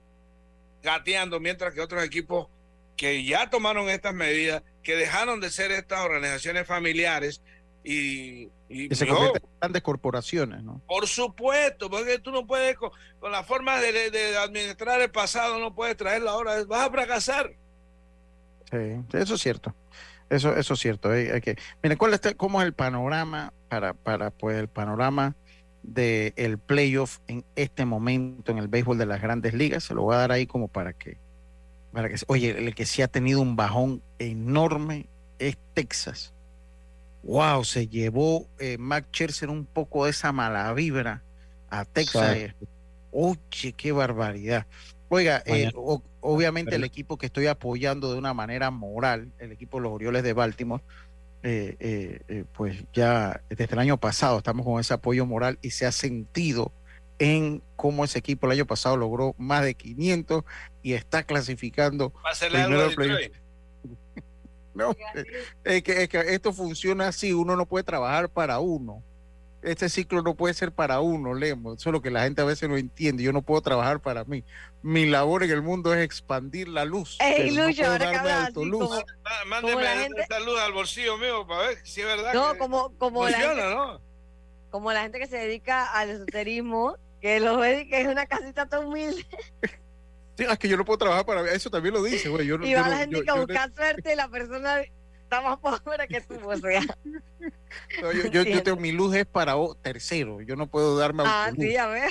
gateando, 0.84 1.40
mientras 1.40 1.74
que 1.74 1.82
otros 1.82 2.04
equipos 2.04 2.48
que 2.96 3.24
ya 3.24 3.50
tomaron 3.50 3.90
estas 3.90 4.14
medidas, 4.14 4.62
que 4.84 4.96
dejaron 4.96 5.40
de 5.40 5.50
ser 5.50 5.72
estas 5.72 6.02
organizaciones 6.02 6.68
familiares 6.68 7.42
y, 7.84 8.50
y 8.68 8.94
se 8.94 9.08
convierten 9.08 9.42
en 9.44 9.60
grandes 9.60 9.82
corporaciones, 9.82 10.64
¿no? 10.64 10.82
Por 10.88 11.08
supuesto, 11.08 11.90
porque 11.90 12.20
tú 12.20 12.32
no 12.32 12.46
puedes, 12.46 12.78
con, 12.78 12.92
la 13.32 13.44
forma 13.44 13.80
de, 13.80 14.38
administrar 14.38 15.02
el 15.02 15.12
pasado, 15.12 15.60
no 15.60 15.74
puedes 15.74 15.98
traerlo 15.98 16.30
ahora, 16.30 16.64
vas 16.66 16.88
a 16.88 16.92
fracasar. 16.92 17.52
Sí, 18.70 19.18
eso 19.18 19.36
es 19.36 19.42
cierto. 19.42 19.76
Eso, 20.30 20.56
eso 20.56 20.76
es 20.76 20.80
cierto. 20.80 21.10
Hay, 21.10 21.42
que, 21.42 21.58
miren, 21.82 21.98
¿cuál 21.98 22.14
es, 22.14 22.22
¿cómo 22.38 22.62
es 22.62 22.68
el 22.68 22.74
panorama 22.74 23.54
para, 23.68 23.94
para 23.94 24.30
pues, 24.30 24.58
el 24.58 24.68
panorama 24.68 25.36
del 25.82 26.34
el 26.36 26.58
playoff 26.60 27.20
en 27.28 27.46
este 27.56 27.86
momento 27.86 28.52
en 28.52 28.60
el 28.60 28.68
béisbol 28.68 28.98
de 28.98 29.08
las 29.08 29.22
grandes 29.22 29.56
ligas? 29.56 29.86
Se 29.86 29.96
lo 29.96 30.04
voy 30.04 30.16
a 30.16 30.20
dar 30.20 30.32
ahí 30.32 30.46
como 30.46 30.68
para 30.68 30.94
que, 30.94 31.18
para 31.92 32.10
que, 32.10 32.18
oye, 32.28 32.52
el 32.52 32.76
que 32.76 32.86
sí 32.86 33.02
ha 33.02 33.08
tenido 33.08 33.42
un 33.42 33.56
bajón 33.56 34.04
enorme 34.20 35.08
es 35.40 35.58
Texas. 35.74 36.36
Wow, 37.24 37.64
se 37.64 37.88
llevó 37.88 38.48
eh, 38.60 38.78
Mac 38.78 39.08
Scherzer 39.12 39.50
un 39.50 39.66
poco 39.66 40.06
de 40.06 40.12
esa 40.12 40.32
mala 40.32 40.72
vibra 40.74 41.24
a 41.70 41.86
Texas. 41.86 42.54
Oye, 43.12 43.74
qué 43.76 43.92
barbaridad. 43.92 44.66
Oiga, 45.10 45.42
eh, 45.46 45.72
obviamente 46.22 46.76
el 46.76 46.84
equipo 46.84 47.18
que 47.18 47.26
estoy 47.26 47.48
apoyando 47.48 48.12
de 48.12 48.20
una 48.20 48.34
manera 48.34 48.70
moral, 48.70 49.32
el 49.40 49.52
equipo 49.52 49.78
de 49.78 49.84
los 49.84 49.94
Orioles 49.94 50.24
de 50.24 50.34
Baltimore, 50.34 50.84
eh, 51.42 52.22
eh, 52.28 52.44
pues 52.54 52.84
ya 52.94 53.42
desde 53.50 53.74
el 53.74 53.80
año 53.80 53.98
pasado 53.98 54.38
estamos 54.38 54.66
con 54.66 54.80
ese 54.80 54.94
apoyo 54.94 55.26
moral 55.26 55.58
y 55.62 55.72
se 55.72 55.86
ha 55.86 55.92
sentido 55.92 56.74
en 57.18 57.64
cómo 57.76 58.06
ese 58.06 58.20
equipo 58.20 58.46
el 58.46 58.54
año 58.54 58.68
pasado 58.68 58.98
logró 58.98 59.36
más 59.38 59.64
de 59.64 59.74
500 59.74 60.44
y 60.84 60.94
está 60.94 61.24
clasificando. 61.24 62.14
No, 64.74 64.96
es 65.64 65.84
que, 65.84 66.04
es 66.04 66.10
que 66.10 66.20
esto 66.34 66.54
funciona 66.54 67.08
así, 67.08 67.34
uno 67.34 67.56
no 67.56 67.66
puede 67.66 67.84
trabajar 67.84 68.30
para 68.30 68.60
uno 68.60 69.04
este 69.62 69.90
ciclo 69.90 70.22
no 70.22 70.36
puede 70.36 70.54
ser 70.54 70.72
para 70.72 71.02
uno, 71.02 71.34
Lemo. 71.34 71.74
Eso 71.74 71.90
es 71.90 71.94
lo 71.94 72.02
que 72.02 72.12
la 72.12 72.24
gente 72.24 72.42
a 72.42 72.46
veces 72.46 72.70
no 72.70 72.78
entiende. 72.78 73.24
Yo 73.24 73.34
no 73.34 73.42
puedo 73.42 73.62
trabajar 73.62 74.00
para 74.00 74.24
mí. 74.24 74.44
Mi 74.82 75.06
labor 75.06 75.44
en 75.44 75.52
el 75.52 75.62
mundo 75.62 75.94
es 75.94 76.04
expandir 76.04 76.68
la 76.68 76.86
luz. 76.86 77.18
Ey, 77.20 77.52
Lucho, 77.52 77.86
ahora 77.86 78.12
que 78.12 78.18
hablas 78.18 78.54
Mándeme 79.48 79.86
gente... 79.86 80.40
luz 80.46 80.60
al 80.60 80.72
bolsillo 80.72 81.18
mío 81.18 81.46
para 81.46 81.68
ver 81.68 81.78
si 81.84 82.02
es 82.02 82.08
verdad. 82.08 82.34
No, 82.34 82.58
como, 82.58 82.98
como 82.98 83.28
la 83.28 83.38
gente, 83.38 83.64
¿no? 83.64 84.02
Como 84.70 84.92
la 84.94 85.02
gente 85.02 85.20
que 85.20 85.28
se 85.28 85.38
dedica 85.38 85.86
al 85.86 86.10
esoterismo, 86.12 86.96
que 87.22 87.40
lo 87.40 87.58
ve 87.58 87.88
que 87.90 88.02
es 88.02 88.08
una 88.08 88.28
casita 88.28 88.68
tan 88.68 88.86
humilde. 88.86 89.26
Es 90.40 90.60
que 90.60 90.70
yo 90.70 90.78
no 90.78 90.86
puedo 90.86 90.98
trabajar 90.98 91.26
para 91.26 91.52
eso 91.52 91.70
también 91.70 91.94
lo 91.94 92.04
dice, 92.04 92.30
güey. 92.30 92.48
y 92.48 92.74
va 92.74 92.88
la 92.88 92.98
gente 92.98 93.24
que 93.24 93.32
busca 93.32 93.70
suerte, 93.76 94.16
la 94.16 94.28
persona 94.28 94.82
está 95.30 95.42
más 95.42 95.60
pobre 95.60 96.08
que 96.08 96.22
tú, 96.22 96.36
o 96.44 96.58
sea. 96.58 96.82
yo, 98.32 98.44
yo, 98.44 98.64
tengo 98.64 98.80
mi 98.80 98.92
luz 98.92 99.16
es 99.16 99.26
para 99.26 99.56
tercero, 99.82 100.42
yo 100.42 100.56
no 100.56 100.68
puedo 100.68 100.98
darme 100.98 101.24
Ah, 101.26 101.52
sí, 101.56 101.74
ya 101.74 101.88
veo. 101.88 102.10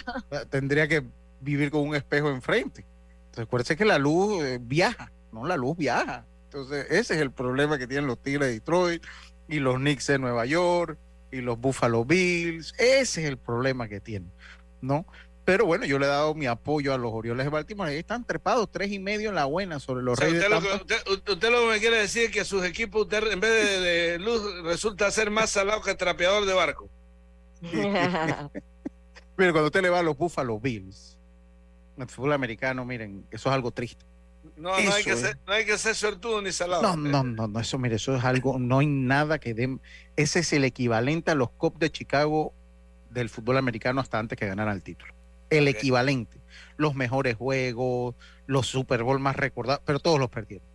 Tendría 0.50 0.86
que 0.86 1.04
vivir 1.40 1.70
con 1.70 1.88
un 1.88 1.96
espejo 1.96 2.30
enfrente. 2.30 2.84
Entonces, 3.26 3.44
acuérdense 3.44 3.76
que 3.76 3.84
la 3.84 3.98
luz 3.98 4.42
eh, 4.44 4.58
viaja, 4.60 5.10
no 5.32 5.46
la 5.46 5.56
luz 5.56 5.76
viaja. 5.76 6.24
Entonces, 6.44 6.86
ese 6.90 7.14
es 7.14 7.20
el 7.20 7.30
problema 7.30 7.76
que 7.76 7.86
tienen 7.86 8.06
los 8.06 8.22
Tigres 8.22 8.48
de 8.48 8.54
Detroit 8.54 9.04
y 9.48 9.58
los 9.58 9.76
Knicks 9.76 10.06
de 10.06 10.18
Nueva 10.18 10.46
York 10.46 10.96
y 11.30 11.40
los 11.40 11.58
Buffalo 11.58 12.04
Bills. 12.04 12.72
Ese 12.78 13.22
es 13.22 13.28
el 13.28 13.36
problema 13.36 13.88
que 13.88 14.00
tienen, 14.00 14.30
¿no? 14.80 15.06
Pero 15.48 15.64
bueno, 15.64 15.86
yo 15.86 15.98
le 15.98 16.04
he 16.04 16.08
dado 16.10 16.34
mi 16.34 16.44
apoyo 16.44 16.92
a 16.92 16.98
los 16.98 17.10
Orioles 17.10 17.46
de 17.46 17.48
Baltimore. 17.48 17.90
Ahí 17.90 17.96
están 17.96 18.22
trepados 18.22 18.70
tres 18.70 18.92
y 18.92 18.98
medio 18.98 19.30
en 19.30 19.34
la 19.34 19.46
buena 19.46 19.80
sobre 19.80 20.02
los 20.02 20.18
Reyes 20.18 20.44
usted 20.44 20.46
de 20.46 20.54
Lo 20.54 20.60
que, 20.60 20.94
usted, 21.10 21.50
lo 21.50 21.60
que 21.60 21.66
me 21.68 21.78
quiere 21.78 21.96
decir 21.96 22.24
es 22.24 22.30
que 22.30 22.44
sus 22.44 22.62
equipos, 22.66 23.04
usted, 23.04 23.32
en 23.32 23.40
vez 23.40 23.80
de, 23.80 24.18
luz, 24.18 24.42
resulta 24.64 25.10
ser 25.10 25.30
más 25.30 25.48
salado 25.48 25.80
que 25.80 25.94
trapeador 25.94 26.44
de 26.44 26.52
barco. 26.52 26.90
Mire, 27.62 28.52
cuando 29.38 29.64
usted 29.64 29.80
le 29.80 29.88
va 29.88 30.00
a 30.00 30.02
los 30.02 30.18
Buffalo 30.18 30.60
Bills, 30.60 31.16
en 31.96 32.02
el 32.02 32.08
fútbol 32.10 32.34
americano, 32.34 32.84
miren, 32.84 33.24
eso 33.30 33.48
es 33.48 33.54
algo 33.54 33.70
triste. 33.70 34.04
No, 34.54 34.68
no, 34.68 34.92
hay 34.92 35.02
que 35.02 35.16
ser, 35.16 35.38
no 35.46 35.52
hay 35.54 35.64
que 35.64 35.78
ser 35.78 35.94
suertudo 35.94 36.42
ni 36.42 36.52
salado. 36.52 36.82
No, 36.82 36.94
no, 36.94 37.24
no, 37.24 37.48
no, 37.48 37.58
eso, 37.58 37.78
mire, 37.78 37.96
eso 37.96 38.14
es 38.14 38.22
algo, 38.22 38.58
no 38.58 38.80
hay 38.80 38.86
nada 38.86 39.38
que 39.38 39.54
den. 39.54 39.80
Ese 40.14 40.40
es 40.40 40.52
el 40.52 40.64
equivalente 40.64 41.30
a 41.30 41.34
los 41.34 41.48
Cubs 41.52 41.78
de 41.78 41.90
Chicago 41.90 42.52
del 43.08 43.30
fútbol 43.30 43.56
americano 43.56 44.02
hasta 44.02 44.18
antes 44.18 44.38
que 44.38 44.46
ganara 44.46 44.72
el 44.72 44.82
título 44.82 45.17
el 45.50 45.68
equivalente. 45.68 46.38
Los 46.76 46.94
mejores 46.94 47.36
juegos, 47.36 48.14
los 48.46 48.66
Super 48.66 49.02
Bowl 49.02 49.20
más 49.20 49.36
recordados, 49.36 49.82
pero 49.84 50.00
todos 50.00 50.18
los 50.18 50.30
perdieron. 50.30 50.66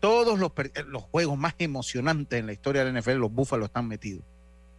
Todos 0.00 0.38
los, 0.38 0.52
eh, 0.56 0.84
los 0.86 1.02
juegos 1.02 1.36
más 1.36 1.54
emocionantes 1.58 2.38
en 2.38 2.46
la 2.46 2.52
historia 2.52 2.84
del 2.84 2.96
NFL, 2.96 3.14
los 3.14 3.32
Búfalos 3.32 3.66
están 3.66 3.88
metidos. 3.88 4.24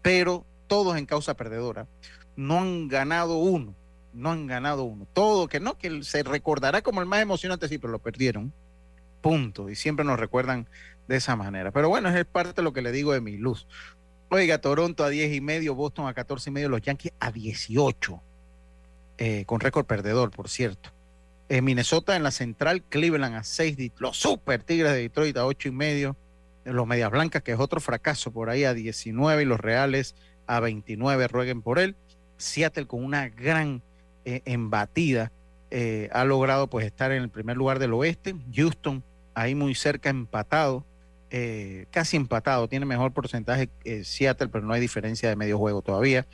Pero 0.01 0.45
todos 0.67 0.97
en 0.97 1.05
causa 1.05 1.33
perdedora. 1.33 1.87
No 2.35 2.59
han 2.59 2.87
ganado 2.87 3.37
uno. 3.37 3.75
No 4.13 4.31
han 4.31 4.47
ganado 4.47 4.83
uno. 4.83 5.05
Todo 5.11 5.47
que 5.47 5.59
no, 5.59 5.77
que 5.77 6.03
se 6.03 6.23
recordará 6.23 6.81
como 6.81 7.01
el 7.01 7.07
más 7.07 7.21
emocionante, 7.21 7.67
sí, 7.67 7.77
pero 7.77 7.91
lo 7.91 7.99
perdieron. 7.99 8.53
Punto. 9.21 9.69
Y 9.69 9.75
siempre 9.75 10.05
nos 10.05 10.19
recuerdan 10.19 10.67
de 11.07 11.17
esa 11.17 11.35
manera. 11.35 11.71
Pero 11.71 11.89
bueno, 11.89 12.09
es 12.09 12.25
parte 12.25 12.53
de 12.53 12.61
lo 12.61 12.71
que 12.71 12.81
le 12.81 12.93
digo 12.93 13.11
de 13.11 13.19
mi 13.19 13.37
luz. 13.37 13.67
Oiga, 14.29 14.61
Toronto 14.61 15.03
a 15.03 15.09
10 15.09 15.33
y 15.33 15.41
medio, 15.41 15.75
Boston 15.75 16.07
a 16.07 16.13
14 16.13 16.49
y 16.49 16.53
medio, 16.53 16.69
los 16.69 16.81
Yankees 16.81 17.13
a 17.19 17.31
18. 17.31 18.21
Eh, 19.21 19.43
con 19.45 19.59
récord 19.59 19.85
perdedor, 19.85 20.31
por 20.31 20.47
cierto. 20.47 20.91
En 21.49 21.65
Minnesota 21.65 22.15
en 22.15 22.23
la 22.23 22.31
central, 22.31 22.83
Cleveland 22.83 23.35
a 23.35 23.43
6, 23.43 23.75
los 23.97 24.17
Super 24.17 24.63
Tigres 24.63 24.93
de 24.93 24.99
Detroit 24.99 25.35
a 25.35 25.45
8 25.45 25.67
y 25.67 25.71
medio, 25.71 26.15
los 26.63 26.87
Medias 26.87 27.11
Blancas, 27.11 27.43
que 27.43 27.51
es 27.51 27.59
otro 27.59 27.81
fracaso 27.81 28.31
por 28.31 28.49
ahí 28.49 28.63
a 28.63 28.73
19 28.73 29.41
y 29.41 29.45
los 29.45 29.59
Reales 29.59 30.15
a 30.47 30.61
29, 30.61 31.27
rueguen 31.27 31.61
por 31.61 31.79
él. 31.79 31.97
Seattle 32.37 32.87
con 32.87 33.03
una 33.03 33.27
gran 33.27 33.81
eh, 34.23 34.41
embatida 34.45 35.33
eh, 35.69 36.07
ha 36.13 36.23
logrado 36.23 36.67
pues 36.67 36.85
estar 36.85 37.11
en 37.11 37.21
el 37.21 37.29
primer 37.29 37.57
lugar 37.57 37.79
del 37.79 37.93
oeste. 37.93 38.35
Houston 38.55 39.03
ahí 39.33 39.53
muy 39.53 39.75
cerca 39.75 40.09
empatado, 40.09 40.85
casi 41.91 42.15
empatado, 42.15 42.69
tiene 42.69 42.85
mejor 42.85 43.11
porcentaje 43.11 43.69
Seattle, 44.03 44.47
pero 44.47 44.65
no 44.65 44.73
hay 44.73 44.79
diferencia 44.79 45.27
de 45.27 45.35
medio 45.35 45.57
juego 45.57 45.81
todavía. 45.81 46.25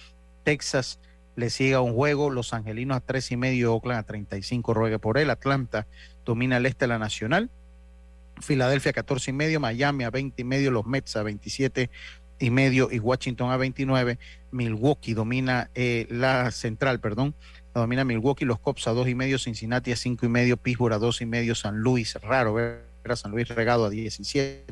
Texas 0.43 0.99
le 1.35 1.49
siga 1.49 1.81
un 1.81 1.93
juego, 1.93 2.29
Los 2.29 2.53
Angelinos 2.53 2.97
a 2.97 2.99
tres 3.01 3.31
y 3.31 3.37
medio, 3.37 3.73
Oakland 3.73 3.99
a 3.99 4.03
35, 4.03 4.73
ruegue 4.73 4.99
por 4.99 5.17
él, 5.17 5.29
Atlanta 5.29 5.87
domina 6.23 6.57
el 6.57 6.65
este 6.65 6.87
la 6.87 6.97
Nacional, 6.97 7.49
Filadelfia 8.41 8.91
a 8.91 8.93
14 8.93 9.31
y 9.31 9.33
medio, 9.33 9.59
Miami 9.59 10.03
a 10.03 10.09
20 10.09 10.41
y 10.41 10.45
medio, 10.45 10.71
los 10.71 10.85
Mets 10.85 11.15
a 11.15 11.23
27 11.23 11.89
y 12.39 12.49
medio 12.49 12.89
y 12.91 12.99
Washington 12.99 13.51
a 13.51 13.57
29, 13.57 14.19
Milwaukee 14.51 15.13
domina 15.13 15.69
eh, 15.75 16.07
la 16.09 16.51
central, 16.51 16.99
perdón, 16.99 17.35
domina 17.73 18.03
Milwaukee, 18.03 18.45
los 18.45 18.59
Cops 18.59 18.87
a 18.87 18.91
dos 18.91 19.07
y 19.07 19.15
medio, 19.15 19.37
Cincinnati 19.37 19.91
a 19.91 19.95
cinco 19.95 20.25
y 20.25 20.29
medio, 20.29 20.57
Pittsburgh 20.57 20.93
a 20.93 20.97
dos 20.97 21.21
y 21.21 21.25
medio, 21.25 21.55
San 21.55 21.77
Luis, 21.77 22.15
raro 22.15 22.53
ver 22.53 22.83
a 23.05 23.15
San 23.15 23.31
Luis 23.31 23.47
regado 23.47 23.85
a 23.85 23.89
17, 23.89 24.65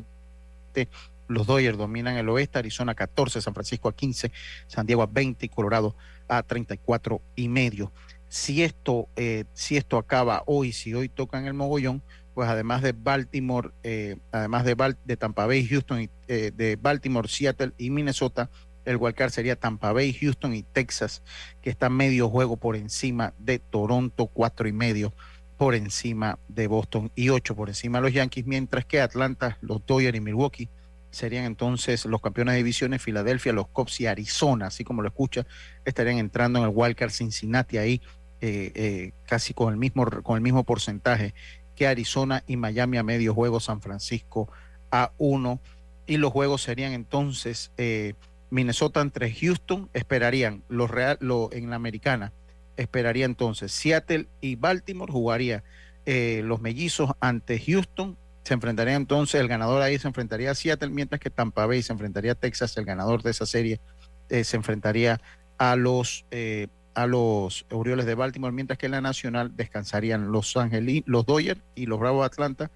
los 1.28 1.46
Dodgers 1.46 1.78
dominan 1.78 2.16
el 2.16 2.28
oeste, 2.28 2.58
Arizona 2.58 2.94
14, 2.94 3.40
San 3.40 3.54
Francisco 3.54 3.88
a 3.88 3.94
15, 3.94 4.30
San 4.66 4.86
Diego 4.86 5.02
a 5.02 5.06
20 5.06 5.46
y 5.46 5.48
Colorado 5.48 5.94
a 6.28 6.42
34 6.42 7.20
y 7.36 7.48
medio. 7.48 7.92
Si 8.28 8.62
esto, 8.62 9.08
eh, 9.16 9.44
si 9.52 9.76
esto 9.76 9.96
acaba 9.96 10.42
hoy, 10.46 10.72
si 10.72 10.94
hoy 10.94 11.08
tocan 11.08 11.46
el 11.46 11.54
mogollón, 11.54 12.02
pues 12.34 12.48
además 12.48 12.82
de 12.82 12.92
Baltimore, 12.92 13.70
eh, 13.84 14.16
además 14.32 14.64
de, 14.64 14.96
de, 15.04 15.16
Tampa 15.16 15.46
Bay, 15.46 15.66
Houston, 15.66 16.10
eh, 16.26 16.50
de 16.54 16.76
Baltimore, 16.76 17.28
Seattle 17.28 17.72
y 17.78 17.90
Minnesota, 17.90 18.50
el 18.84 18.96
wildcard 18.96 19.30
sería 19.30 19.56
Tampa 19.56 19.92
Bay, 19.92 20.12
Houston 20.12 20.54
y 20.54 20.62
Texas, 20.62 21.22
que 21.62 21.70
está 21.70 21.88
medio 21.88 22.28
juego 22.28 22.56
por 22.56 22.76
encima 22.76 23.32
de 23.38 23.58
Toronto, 23.60 24.26
cuatro 24.26 24.68
y 24.68 24.72
medio 24.72 25.14
por 25.56 25.74
encima 25.74 26.38
de 26.48 26.66
Boston 26.66 27.12
y 27.14 27.28
ocho 27.28 27.54
por 27.54 27.68
encima 27.68 27.98
de 27.98 28.02
los 28.02 28.12
Yankees, 28.12 28.46
mientras 28.46 28.84
que 28.84 29.00
Atlanta, 29.00 29.56
los 29.60 29.86
Dodgers 29.86 30.16
y 30.16 30.20
Milwaukee 30.20 30.68
serían 31.14 31.44
entonces 31.44 32.04
los 32.04 32.20
campeones 32.20 32.52
de 32.54 32.58
divisiones, 32.58 33.02
Filadelfia, 33.02 33.52
los 33.52 33.68
Cubs 33.68 34.00
y 34.00 34.06
Arizona, 34.06 34.66
así 34.66 34.84
como 34.84 35.02
lo 35.02 35.08
escucha, 35.08 35.46
estarían 35.84 36.18
entrando 36.18 36.58
en 36.58 36.66
el 36.66 36.72
wildcard 36.74 37.10
Cincinnati 37.10 37.78
ahí 37.78 38.02
eh, 38.40 38.72
eh, 38.74 39.12
casi 39.26 39.54
con 39.54 39.72
el 39.72 39.78
mismo 39.78 40.04
con 40.22 40.36
el 40.36 40.42
mismo 40.42 40.64
porcentaje 40.64 41.32
que 41.74 41.86
Arizona 41.86 42.44
y 42.46 42.56
Miami 42.56 42.98
a 42.98 43.02
medio 43.02 43.32
juego, 43.32 43.58
San 43.58 43.80
Francisco 43.80 44.50
a 44.90 45.12
uno. 45.16 45.60
Y 46.06 46.18
los 46.18 46.30
juegos 46.30 46.62
serían 46.62 46.92
entonces 46.92 47.72
eh, 47.78 48.12
Minnesota 48.50 49.00
entre 49.00 49.32
Houston, 49.32 49.88
esperarían 49.94 50.62
los 50.68 50.90
Real, 50.90 51.16
lo, 51.20 51.48
en 51.52 51.70
la 51.70 51.76
americana, 51.76 52.34
esperaría 52.76 53.24
entonces 53.24 53.72
Seattle 53.72 54.28
y 54.42 54.56
Baltimore, 54.56 55.10
jugaría 55.10 55.64
los 56.06 56.60
mellizos 56.60 57.12
ante 57.20 57.58
Houston, 57.58 58.18
se 58.44 58.54
enfrentaría 58.54 58.94
entonces, 58.94 59.40
el 59.40 59.48
ganador 59.48 59.80
ahí 59.80 59.98
se 59.98 60.06
enfrentaría 60.06 60.50
a 60.50 60.54
Seattle, 60.54 60.90
mientras 60.90 61.18
que 61.18 61.30
Tampa 61.30 61.64
Bay 61.66 61.82
se 61.82 61.92
enfrentaría 61.92 62.32
a 62.32 62.34
Texas, 62.34 62.76
el 62.76 62.84
ganador 62.84 63.22
de 63.22 63.30
esa 63.30 63.46
serie 63.46 63.80
eh, 64.28 64.44
se 64.44 64.56
enfrentaría 64.56 65.20
a 65.56 65.76
los, 65.76 66.26
eh, 66.30 66.68
a 66.94 67.06
los 67.06 67.64
Orioles 67.70 68.04
de 68.04 68.14
Baltimore, 68.14 68.52
mientras 68.52 68.78
que 68.78 68.86
en 68.86 68.92
la 68.92 69.00
nacional 69.00 69.56
descansarían 69.56 70.30
los 70.30 70.54
Angelinos, 70.58 71.08
los 71.08 71.24
Dodgers 71.24 71.60
y 71.74 71.86
los 71.86 71.98
Bravos 71.98 72.20
de 72.20 72.26
Atlanta. 72.26 72.70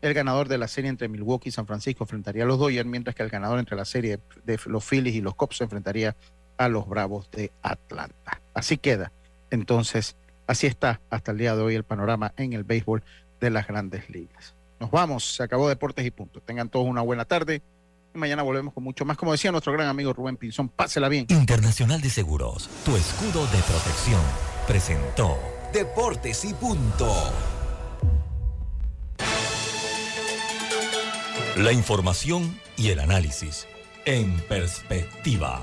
El 0.00 0.14
ganador 0.14 0.48
de 0.48 0.58
la 0.58 0.66
serie 0.66 0.90
entre 0.90 1.08
Milwaukee 1.08 1.50
y 1.50 1.52
San 1.52 1.68
Francisco 1.68 2.02
enfrentaría 2.02 2.42
a 2.42 2.46
los 2.46 2.58
Dodgers, 2.58 2.88
mientras 2.88 3.14
que 3.14 3.22
el 3.22 3.28
ganador 3.28 3.60
entre 3.60 3.76
la 3.76 3.84
serie 3.84 4.18
de 4.44 4.58
los 4.66 4.84
Phillies 4.84 5.14
y 5.14 5.20
los 5.20 5.36
Cubs 5.36 5.58
se 5.58 5.64
enfrentaría 5.64 6.16
a 6.56 6.68
los 6.68 6.88
Bravos 6.88 7.30
de 7.30 7.52
Atlanta. 7.62 8.40
Así 8.54 8.76
queda. 8.76 9.12
Entonces, 9.50 10.16
así 10.48 10.66
está 10.66 11.00
hasta 11.10 11.30
el 11.30 11.38
día 11.38 11.54
de 11.54 11.62
hoy 11.62 11.76
el 11.76 11.84
panorama 11.84 12.34
en 12.36 12.54
el 12.54 12.64
béisbol 12.64 13.04
de 13.40 13.50
las 13.50 13.68
grandes 13.68 14.10
ligas. 14.10 14.56
Nos 14.82 14.90
vamos, 14.90 15.36
se 15.36 15.44
acabó 15.44 15.68
Deportes 15.68 16.04
y 16.04 16.10
Punto. 16.10 16.40
Tengan 16.40 16.68
todos 16.68 16.88
una 16.88 17.02
buena 17.02 17.24
tarde. 17.24 17.62
Y 18.12 18.18
mañana 18.18 18.42
volvemos 18.42 18.74
con 18.74 18.82
mucho 18.82 19.04
más. 19.04 19.16
Como 19.16 19.30
decía 19.30 19.52
nuestro 19.52 19.72
gran 19.72 19.86
amigo 19.86 20.12
Rubén 20.12 20.36
Pinzón, 20.36 20.68
pásela 20.70 21.08
bien. 21.08 21.24
Internacional 21.28 22.00
de 22.00 22.10
Seguros, 22.10 22.68
tu 22.84 22.96
escudo 22.96 23.46
de 23.46 23.58
protección, 23.62 24.20
presentó 24.66 25.38
Deportes 25.72 26.44
y 26.44 26.52
Punto. 26.54 27.14
La 31.58 31.70
información 31.70 32.58
y 32.76 32.88
el 32.88 32.98
análisis 32.98 33.68
en 34.04 34.36
perspectiva. 34.48 35.60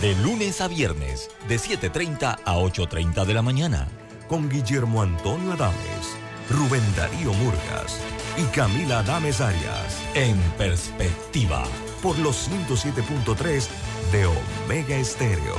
De 0.00 0.14
lunes 0.14 0.62
a 0.62 0.68
viernes, 0.68 1.28
de 1.46 1.56
7.30 1.56 2.38
a 2.42 2.56
8.30 2.56 3.26
de 3.26 3.34
la 3.34 3.42
mañana. 3.42 3.86
Con 4.28 4.48
Guillermo 4.48 5.02
Antonio 5.02 5.52
Adames, 5.52 6.16
Rubén 6.48 6.82
Darío 6.96 7.34
Murgas 7.34 8.00
y 8.36 8.44
Camila 8.54 9.00
Adames 9.00 9.40
Arias. 9.40 10.02
En 10.14 10.36
perspectiva, 10.58 11.64
por 12.02 12.18
los 12.18 12.48
107.3 12.48 13.68
de 14.12 14.26
Omega 14.26 14.96
Estéreo. 14.96 15.56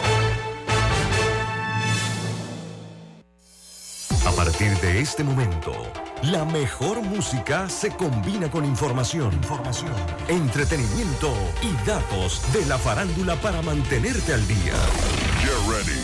A 4.26 4.32
partir 4.32 4.71
de 4.80 4.99
este 4.99 5.24
momento, 5.24 5.74
la 6.24 6.45
mejor 6.45 7.01
música 7.01 7.69
se 7.69 7.91
combina 7.91 8.49
con 8.49 8.65
información, 8.65 9.34
información, 9.34 9.93
entretenimiento 10.28 11.34
y 11.61 11.88
datos 11.88 12.41
de 12.53 12.65
la 12.65 12.78
farándula 12.78 13.36
para 13.36 13.61
mantenerte 13.61 14.34
al 14.34 14.47
día. 14.47 14.74
ready 15.69 16.03